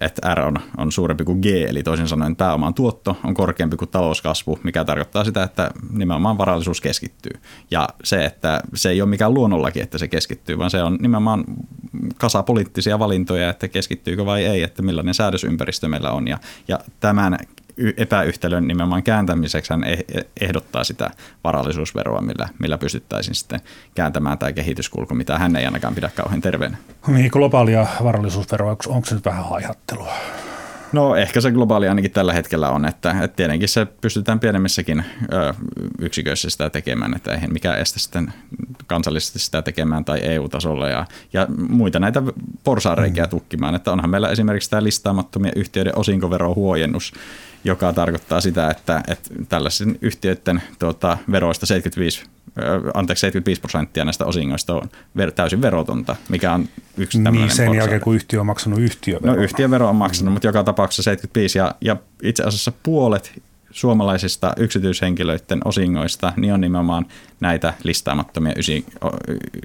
että 0.00 0.34
R 0.34 0.40
on, 0.40 0.56
on 0.76 0.92
suurempi 0.92 1.24
kuin 1.24 1.40
G, 1.40 1.46
eli 1.46 1.82
toisin 1.82 2.08
sanoen 2.08 2.36
pääoman 2.36 2.74
tuotto 2.74 3.16
on 3.24 3.34
korkeampi 3.34 3.76
kuin 3.76 3.88
talouskasvu, 3.88 4.58
mikä 4.62 4.84
tarkoittaa 4.84 5.24
sitä, 5.24 5.42
että 5.42 5.70
nimenomaan 5.92 6.38
varallisuus 6.38 6.80
keskittyy. 6.80 7.40
Ja 7.70 7.88
se, 8.04 8.24
että 8.24 8.60
se 8.74 8.90
ei 8.90 9.02
ole 9.02 9.10
mikään 9.10 9.34
luonnollakin, 9.34 9.82
että 9.82 9.98
se 9.98 10.08
keskittyy, 10.08 10.58
vaan 10.58 10.70
se 10.70 10.82
on 10.82 10.98
nimenomaan 11.00 11.44
kasa 12.18 12.42
poliittisia 12.42 12.98
valintoja, 12.98 13.50
että 13.50 13.68
keskittyykö 13.68 14.26
vai 14.26 14.44
ei, 14.44 14.62
että 14.62 14.82
millainen 14.82 15.14
säädösympäristö 15.14 15.88
meillä 15.88 16.10
on. 16.10 16.28
Ja, 16.28 16.38
ja 16.68 16.78
tämän 17.00 17.38
epäyhtälön 17.96 18.68
nimenomaan 18.68 19.02
kääntämiseksi 19.02 19.72
hän 19.72 19.84
eh-, 19.84 20.24
ehdottaa 20.40 20.84
sitä 20.84 21.10
varallisuusveroa, 21.44 22.20
millä, 22.20 22.48
millä 22.58 22.78
pystyttäisiin 22.78 23.34
sitten 23.34 23.60
kääntämään 23.94 24.38
tämä 24.38 24.52
kehityskulku, 24.52 25.14
mitä 25.14 25.38
hän 25.38 25.56
ei 25.56 25.64
ainakaan 25.64 25.94
pidä 25.94 26.10
kauhean 26.14 26.40
terveenä. 26.40 26.76
Niin, 27.06 27.30
globaalia 27.32 27.86
varallisuusveroa, 28.04 28.76
onko 28.86 29.06
se 29.06 29.14
nyt 29.14 29.24
vähän 29.24 29.44
haihattelua? 29.44 30.12
No 30.92 31.16
ehkä 31.16 31.40
se 31.40 31.50
globaali 31.50 31.88
ainakin 31.88 32.10
tällä 32.10 32.32
hetkellä 32.32 32.70
on, 32.70 32.84
että, 32.84 33.10
että 33.22 33.36
tietenkin 33.36 33.68
se 33.68 33.86
pystytään 33.86 34.40
pienemmissäkin 34.40 35.04
ö, 35.32 35.54
yksiköissä 35.98 36.50
sitä 36.50 36.70
tekemään, 36.70 37.16
että 37.16 37.32
eihän 37.32 37.52
mikään 37.52 37.78
estä 37.78 37.98
sitten 37.98 38.32
kansallisesti 38.86 39.38
sitä 39.38 39.62
tekemään 39.62 40.04
tai 40.04 40.20
EU-tasolla 40.22 40.88
ja, 40.88 41.06
ja 41.32 41.46
muita 41.68 41.98
näitä 41.98 42.22
porsaareikiä 42.64 43.24
mm. 43.24 43.30
tukkimaan, 43.30 43.74
että 43.74 43.92
onhan 43.92 44.10
meillä 44.10 44.28
esimerkiksi 44.28 44.70
tämä 44.70 44.84
listaamattomien 44.84 45.52
yhtiöiden 45.56 45.98
osinkoverohuojennus, 45.98 47.12
joka 47.64 47.92
tarkoittaa 47.92 48.40
sitä, 48.40 48.70
että, 48.70 49.02
että 49.08 49.30
tällaisen 49.48 49.98
yhtiöiden 50.00 50.62
tuota, 50.78 51.18
veroista 51.30 51.66
75 51.66 52.24
anteeksi, 52.94 53.20
75 53.20 53.60
prosenttia 53.60 54.04
näistä 54.04 54.24
osingoista 54.24 54.74
on 54.74 54.88
ver- 55.18 55.32
täysin 55.32 55.62
verotonta, 55.62 56.16
mikä 56.28 56.52
on 56.52 56.68
yksi 56.96 57.18
tämmöinen 57.18 57.48
Niin 57.48 57.56
sen 57.56 57.66
porsaari. 57.66 57.78
jälkeen, 57.78 58.00
kun 58.00 58.14
yhtiö 58.14 58.40
on 58.40 58.46
maksanut 58.46 58.78
yhtiövero. 58.78 59.34
No 59.34 59.42
yhtiövero 59.42 59.88
on 59.88 59.96
maksanut, 59.96 60.30
mm. 60.30 60.32
mutta 60.32 60.48
joka 60.48 60.64
tapauksessa 60.64 61.02
75 61.02 61.58
ja, 61.58 61.74
ja 61.80 61.96
itse 62.22 62.42
asiassa 62.42 62.72
puolet 62.82 63.42
suomalaisista 63.70 64.52
yksityishenkilöiden 64.56 65.60
osingoista 65.64 66.32
niin 66.36 66.54
on 66.54 66.60
nimenomaan 66.60 67.06
näitä 67.40 67.74
listaamattomia, 67.82 68.52
ysi, 68.56 68.86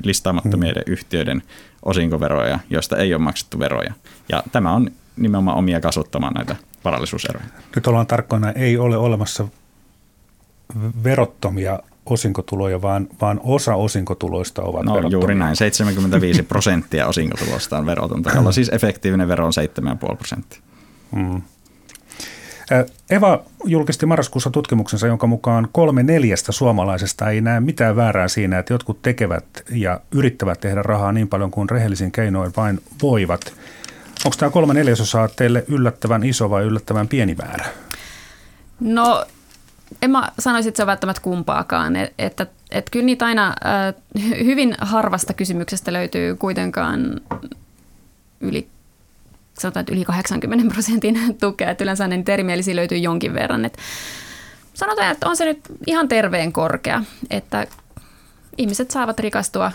listaamattomien 0.04 0.76
mm. 0.76 0.94
yhtiöiden 0.94 1.44
osinkoveroja, 1.84 2.60
joista 2.70 2.98
ei 2.98 3.14
ole 3.14 3.22
maksettu 3.22 3.60
veroja. 3.60 3.94
Ja 4.30 4.44
tämä 4.52 4.72
on 4.72 4.92
nimenomaan 5.18 5.58
omia 5.58 5.82
kasvattamaan 5.82 6.34
näitä 6.34 6.56
varallisuuseroja. 6.84 7.46
Nyt 7.76 7.88
ollaan 7.88 8.08
tarkkoina, 8.08 8.52
ei 8.52 8.78
ole 8.78 8.98
olemassa 8.98 9.48
verottomia 11.04 11.80
osinkotuloja, 12.06 12.82
vaan, 12.82 13.08
vaan 13.22 13.40
osa 13.44 13.76
osinkotuloista 13.76 14.62
ovat 14.62 14.86
no, 14.86 14.94
verottomia. 14.94 15.18
juuri 15.18 15.36
näin, 15.36 15.56
75 15.56 16.44
prosenttia 16.54 17.08
osinkotulosta 17.08 17.78
on 17.78 17.86
verotonta, 17.86 18.32
jolla 18.36 18.52
siis 18.52 18.70
efektiivinen 18.70 19.28
vero 19.28 19.46
on 19.46 19.54
7,5 20.12 20.16
prosenttia. 20.16 20.62
Mm. 21.12 21.42
Eva 23.10 23.44
julkisti 23.66 24.06
marraskuussa 24.06 24.50
tutkimuksensa, 24.50 25.08
jonka 25.08 25.28
mukaan 25.28 25.68
kolme 25.72 26.04
neljästä 26.04 26.52
suomalaisesta 26.52 27.30
ei 27.30 27.42
näe 27.42 27.60
mitään 27.60 27.96
väärää 27.96 28.28
siinä, 28.28 28.60
että 28.60 28.74
jotkut 28.74 29.02
tekevät 29.02 29.46
ja 29.70 30.00
yrittävät 30.12 30.60
tehdä 30.60 30.82
rahaa 30.82 31.12
niin 31.12 31.28
paljon 31.28 31.52
kuin 31.52 31.70
rehellisin 31.70 32.12
keinoin 32.12 32.54
vain 32.58 32.80
voivat. 33.02 33.54
Onko 34.26 34.38
tämä 34.38 34.52
kolme 34.52 34.74
neljäsosaa 34.74 35.28
teille 35.28 35.66
yllättävän 35.68 36.24
iso 36.24 36.50
vai 36.50 36.64
yllättävän 36.64 37.08
pieni 37.08 37.36
määrä? 37.36 37.66
No 38.80 39.26
en 40.02 40.12
mä 40.12 40.32
sanoisi, 40.40 40.70
että 40.70 40.78
se 40.78 40.84
on 40.84 40.88
välttämättä 40.88 41.22
kumpaakaan. 41.22 41.96
Että, 41.96 42.14
että, 42.18 42.48
että 42.72 42.92
kyllä 42.92 43.06
niitä 43.06 43.26
aina 43.26 43.48
äh, 43.48 43.94
hyvin 44.46 44.76
harvasta 44.82 45.34
kysymyksestä 45.34 45.94
löytyy 45.94 46.36
kuitenkaan 46.36 47.22
yli 48.42 48.68
sanotaan, 49.60 49.82
että 49.82 49.94
yli 49.94 50.06
80 50.06 50.74
prosentin 50.74 51.20
tukea. 51.42 51.70
Että 51.70 51.84
yleensä 51.84 52.08
niitä 52.08 52.34
erimielisiä 52.34 52.76
löytyy 52.76 52.98
jonkin 52.98 53.34
verran. 53.34 53.66
Että 53.66 53.82
sanotaan, 54.74 55.12
että 55.12 55.30
on 55.30 55.38
se 55.38 55.46
nyt 55.46 55.60
ihan 55.88 56.08
terveen 56.08 56.54
korkea, 56.54 57.04
että 57.30 57.68
ihmiset 58.58 58.92
saavat 58.92 59.20
rikastua 59.20 59.72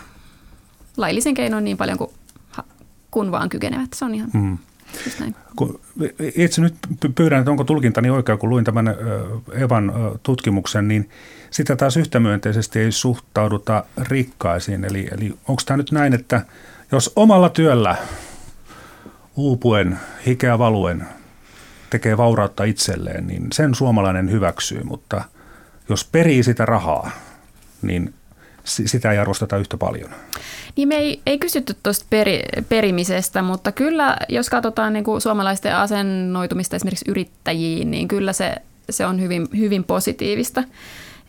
laillisen 0.96 1.34
keinoin 1.34 1.64
niin 1.64 1.76
paljon 1.76 1.98
kuin 1.98 2.10
kun 3.10 3.32
vaan 3.32 3.48
kykenevät. 3.48 3.92
Se 3.94 4.04
on 4.04 4.14
ihan 4.14 4.30
mm. 4.32 4.58
näin. 5.20 5.34
Kun 5.56 5.80
itse 6.36 6.60
nyt 6.60 6.74
pyydän, 7.14 7.38
että 7.38 7.50
onko 7.50 7.64
tulkintani 7.64 8.10
oikea, 8.10 8.36
kun 8.36 8.50
luin 8.50 8.64
tämän 8.64 8.94
Evan 9.52 9.92
tutkimuksen, 10.22 10.88
niin 10.88 11.10
sitä 11.50 11.76
taas 11.76 11.96
yhtä 11.96 12.20
myönteisesti 12.20 12.78
ei 12.78 12.92
suhtauduta 12.92 13.84
rikkaisiin. 13.98 14.84
Eli, 14.84 15.08
eli 15.12 15.34
onko 15.48 15.62
tämä 15.66 15.76
nyt 15.76 15.92
näin, 15.92 16.14
että 16.14 16.44
jos 16.92 17.12
omalla 17.16 17.48
työllä 17.48 17.96
uupuen, 19.36 19.98
hikeä 20.26 20.58
valuen 20.58 21.06
tekee 21.90 22.16
vaurautta 22.16 22.64
itselleen, 22.64 23.26
niin 23.26 23.46
sen 23.52 23.74
suomalainen 23.74 24.30
hyväksyy, 24.30 24.82
mutta 24.82 25.24
jos 25.88 26.04
perii 26.04 26.42
sitä 26.42 26.66
rahaa, 26.66 27.10
niin 27.82 28.14
sitä 28.70 29.12
ei 29.12 29.18
arvosteta 29.18 29.56
yhtä 29.56 29.76
paljon. 29.76 30.10
Niin 30.76 30.88
me 30.88 30.96
ei, 30.96 31.22
ei 31.26 31.38
kysytty 31.38 31.76
tuosta 31.82 32.06
peri, 32.10 32.42
perimisestä, 32.68 33.42
mutta 33.42 33.72
kyllä 33.72 34.16
jos 34.28 34.50
katsotaan 34.50 34.92
niin 34.92 35.04
kuin 35.04 35.20
suomalaisten 35.20 35.76
asennoitumista 35.76 36.76
esimerkiksi 36.76 37.10
yrittäjiin, 37.10 37.90
niin 37.90 38.08
kyllä 38.08 38.32
se, 38.32 38.54
se 38.90 39.06
on 39.06 39.20
hyvin, 39.20 39.48
hyvin 39.56 39.84
positiivista. 39.84 40.64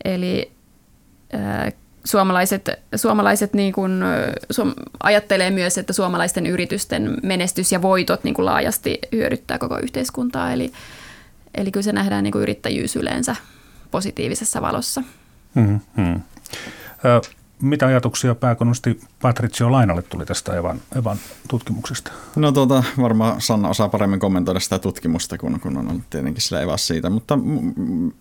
Eli 0.04 0.52
äh, 1.34 1.72
suomalaiset, 2.04 2.70
suomalaiset 2.96 3.54
niin 3.54 3.72
kuin, 3.72 3.92
suom, 4.50 4.74
ajattelee 5.02 5.50
myös, 5.50 5.78
että 5.78 5.92
suomalaisten 5.92 6.46
yritysten 6.46 7.16
menestys 7.22 7.72
ja 7.72 7.82
voitot 7.82 8.24
niin 8.24 8.34
kuin 8.34 8.46
laajasti 8.46 8.98
hyödyttää 9.12 9.58
koko 9.58 9.78
yhteiskuntaa. 9.78 10.52
Eli, 10.52 10.72
eli 11.54 11.70
kyllä 11.70 11.84
se 11.84 11.92
nähdään 11.92 12.24
niin 12.24 12.32
kuin 12.32 12.42
yrittäjyys 12.42 12.96
yleensä 12.96 13.36
positiivisessa 13.90 14.62
valossa. 14.62 15.02
Mm-hmm. 15.54 16.20
Ö, 17.04 17.20
mitä 17.62 17.86
ajatuksia 17.86 18.34
pääkonosti 18.34 19.00
Patricio 19.22 19.72
Lainalle 19.72 20.02
tuli 20.02 20.26
tästä 20.26 20.56
Evan, 20.56 20.80
Evan 20.98 21.16
tutkimuksesta? 21.48 22.12
No 22.36 22.52
tuota, 22.52 22.84
varmaan 23.00 23.40
Sanna 23.40 23.68
osaa 23.68 23.88
paremmin 23.88 24.20
kommentoida 24.20 24.60
sitä 24.60 24.78
tutkimusta, 24.78 25.38
kun, 25.38 25.60
kun 25.60 25.76
on 25.76 25.90
ollut 25.90 26.10
tietenkin 26.10 26.42
sillä 26.42 26.60
Evas 26.60 26.86
siitä, 26.86 27.10
mutta 27.10 27.38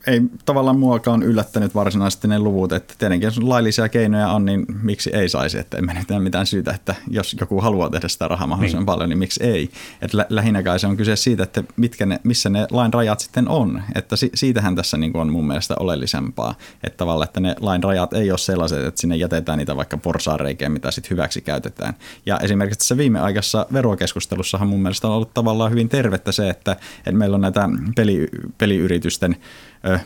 ei 0.07 0.21
tavallaan 0.45 0.79
muakaan 0.79 1.23
yllättänyt 1.23 1.75
varsinaisesti 1.75 2.27
ne 2.27 2.39
luvut, 2.39 2.71
että 2.71 2.93
tietenkin 2.97 3.27
jos 3.27 3.37
laillisia 3.37 3.89
keinoja 3.89 4.29
on, 4.29 4.45
niin 4.45 4.65
miksi 4.81 5.09
ei 5.13 5.29
saisi, 5.29 5.57
että 5.57 5.77
ei 5.77 5.83
menetä 5.83 6.19
mitään 6.19 6.45
syytä, 6.45 6.71
että 6.71 6.95
jos 7.07 7.35
joku 7.39 7.61
haluaa 7.61 7.89
tehdä 7.89 8.07
sitä 8.07 8.27
rahaa 8.27 8.47
mahdollisimman 8.47 8.81
niin. 8.81 8.85
paljon, 8.85 9.09
niin 9.09 9.19
miksi 9.19 9.43
ei. 9.43 9.69
Että 10.01 10.17
lä- 10.17 10.25
lähinnä 10.29 10.63
kai 10.63 10.79
se 10.79 10.87
on 10.87 10.97
kyse 10.97 11.15
siitä, 11.15 11.43
että 11.43 11.63
mitkä 11.77 12.05
ne, 12.05 12.19
missä 12.23 12.49
ne 12.49 12.67
lain 12.71 12.93
rajat 12.93 13.19
sitten 13.19 13.47
on, 13.47 13.83
että 13.95 14.15
si- 14.15 14.31
siitähän 14.33 14.75
tässä 14.75 14.97
niin 14.97 15.17
on 15.17 15.31
mun 15.31 15.47
mielestä 15.47 15.75
oleellisempaa, 15.79 16.55
että 16.83 16.97
tavallaan, 16.97 17.27
että 17.27 17.39
ne 17.39 17.55
lain 17.59 17.83
rajat 17.83 18.13
ei 18.13 18.31
ole 18.31 18.37
sellaiset, 18.37 18.85
että 18.85 19.01
sinne 19.01 19.15
jätetään 19.35 19.57
niitä 19.57 19.75
vaikka 19.75 19.97
porsaareikejä, 19.97 20.69
mitä 20.69 20.91
sitten 20.91 21.09
hyväksi 21.09 21.41
käytetään. 21.41 21.93
Ja 22.25 22.37
esimerkiksi 22.39 22.79
tässä 22.79 22.97
viimeaikaisessa 22.97 23.65
verokeskustelussahan 23.73 24.67
mun 24.67 24.81
mielestä 24.81 25.07
on 25.07 25.13
ollut 25.13 25.33
tavallaan 25.33 25.71
hyvin 25.71 25.89
tervettä 25.89 26.31
se, 26.31 26.49
että, 26.49 26.71
että 26.97 27.11
meillä 27.11 27.35
on 27.35 27.41
näitä 27.41 27.69
peli, 27.95 28.27
peliyritysten 28.57 29.35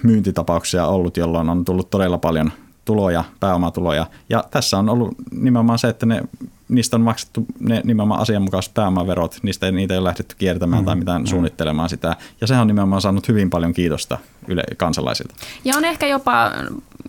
myyntitapauksia 0.03 0.87
ollut, 0.87 1.17
jolloin 1.17 1.49
on 1.49 1.65
tullut 1.65 1.89
todella 1.89 2.17
paljon 2.17 2.51
tuloja, 2.85 3.23
pääomatuloja. 3.39 4.07
Ja 4.29 4.43
tässä 4.51 4.77
on 4.77 4.89
ollut 4.89 5.15
nimenomaan 5.31 5.79
se, 5.79 5.87
että 5.87 6.05
ne, 6.05 6.21
niistä 6.69 6.97
on 6.97 7.01
maksettu 7.01 7.45
ne 7.59 7.81
nimenomaan 7.83 8.21
asianmukaiset 8.21 8.73
pääomaverot, 8.73 9.39
niistä 9.43 9.65
ei, 9.65 9.71
niitä 9.71 9.93
ei 9.93 9.97
ole 9.97 10.07
lähdetty 10.07 10.35
kiertämään 10.37 10.83
mm, 10.83 10.85
tai 10.85 10.95
mitään 10.95 11.21
mm. 11.21 11.25
suunnittelemaan 11.25 11.89
sitä. 11.89 12.15
Ja 12.41 12.47
sehän 12.47 12.61
on 12.61 12.67
nimenomaan 12.67 13.01
saanut 13.01 13.27
hyvin 13.27 13.49
paljon 13.49 13.73
kiitosta 13.73 14.17
yle, 14.47 14.63
kansalaisilta. 14.77 15.35
Ja 15.65 15.77
on 15.77 15.85
ehkä 15.85 16.07
jopa 16.07 16.51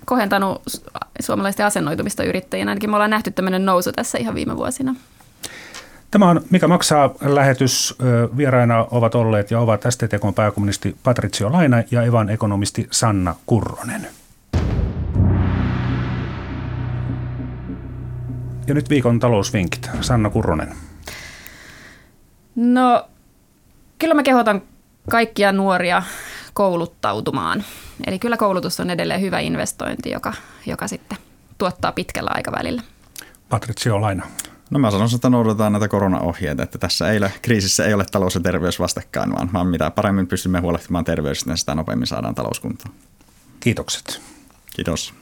kohentanut 0.05 0.63
suomalaisten 1.21 1.67
asennoitumista 1.67 2.25
yrittäjinä. 2.25 2.71
Ainakin 2.71 2.91
me 2.91 2.97
ollaan 2.97 3.11
nähty 3.11 3.31
tämmöinen 3.31 3.67
nousu 3.67 3.93
tässä 3.93 4.19
ihan 4.19 4.35
viime 4.35 4.57
vuosina. 4.57 4.95
Tämä 6.11 6.31
on 6.31 6.41
Mikä 6.51 6.69
maksaa 6.69 7.15
lähetys. 7.21 7.95
Vieraina 8.37 8.87
ovat 8.91 9.15
olleet 9.15 9.51
ja 9.51 9.61
ovat 9.61 9.85
STTK 9.91 10.35
pääkommunisti 10.35 10.97
Patricio 11.03 11.53
Laina 11.53 11.83
ja 11.91 12.03
Evan 12.03 12.31
ekonomisti 12.31 12.89
Sanna 12.91 13.35
Kurronen. 13.47 14.07
Ja 18.67 18.75
nyt 18.75 18.91
viikon 18.91 19.19
talousvinkit. 19.19 19.91
Sanna 20.01 20.31
Kurronen. 20.31 20.75
No, 22.57 23.09
kyllä 23.99 24.15
mä 24.15 24.23
kehotan 24.23 24.63
kaikkia 25.11 25.53
nuoria 25.53 26.03
kouluttautumaan. 26.53 27.65
Eli 28.07 28.19
kyllä 28.19 28.37
koulutus 28.37 28.81
on 28.81 28.91
edelleen 28.91 29.21
hyvä 29.21 29.41
investointi, 29.41 30.11
joka, 30.11 30.33
joka 30.67 30.89
sitten 30.89 31.19
tuottaa 31.59 31.93
pitkällä 31.93 32.31
aikavälillä. 32.35 32.83
Patricio 33.49 34.01
Laina. 34.01 34.27
No 34.71 34.79
mä 34.79 34.91
sanon, 34.91 35.09
että 35.15 35.31
noudatetaan 35.31 35.73
näitä 35.73 35.89
koronaohjeita, 35.89 36.63
että 36.63 36.79
tässä 36.79 37.11
ei 37.11 37.19
ole, 37.19 37.33
kriisissä 37.43 37.85
ei 37.87 37.95
ole 37.95 38.05
talous 38.13 38.35
ja 38.35 38.41
terveys 38.41 38.81
vastakkain, 38.81 39.33
vaan, 39.33 39.53
vaan 39.53 39.67
mitä 39.67 39.91
paremmin 39.91 40.27
pystymme 40.27 40.61
huolehtimaan 40.61 41.05
terveydestä, 41.05 41.51
niin 41.51 41.59
sitä 41.59 41.75
nopeammin 41.75 42.07
saadaan 42.07 42.35
talouskuntoon. 42.35 42.95
Kiitokset. 43.61 44.21
Kiitos. 44.77 45.15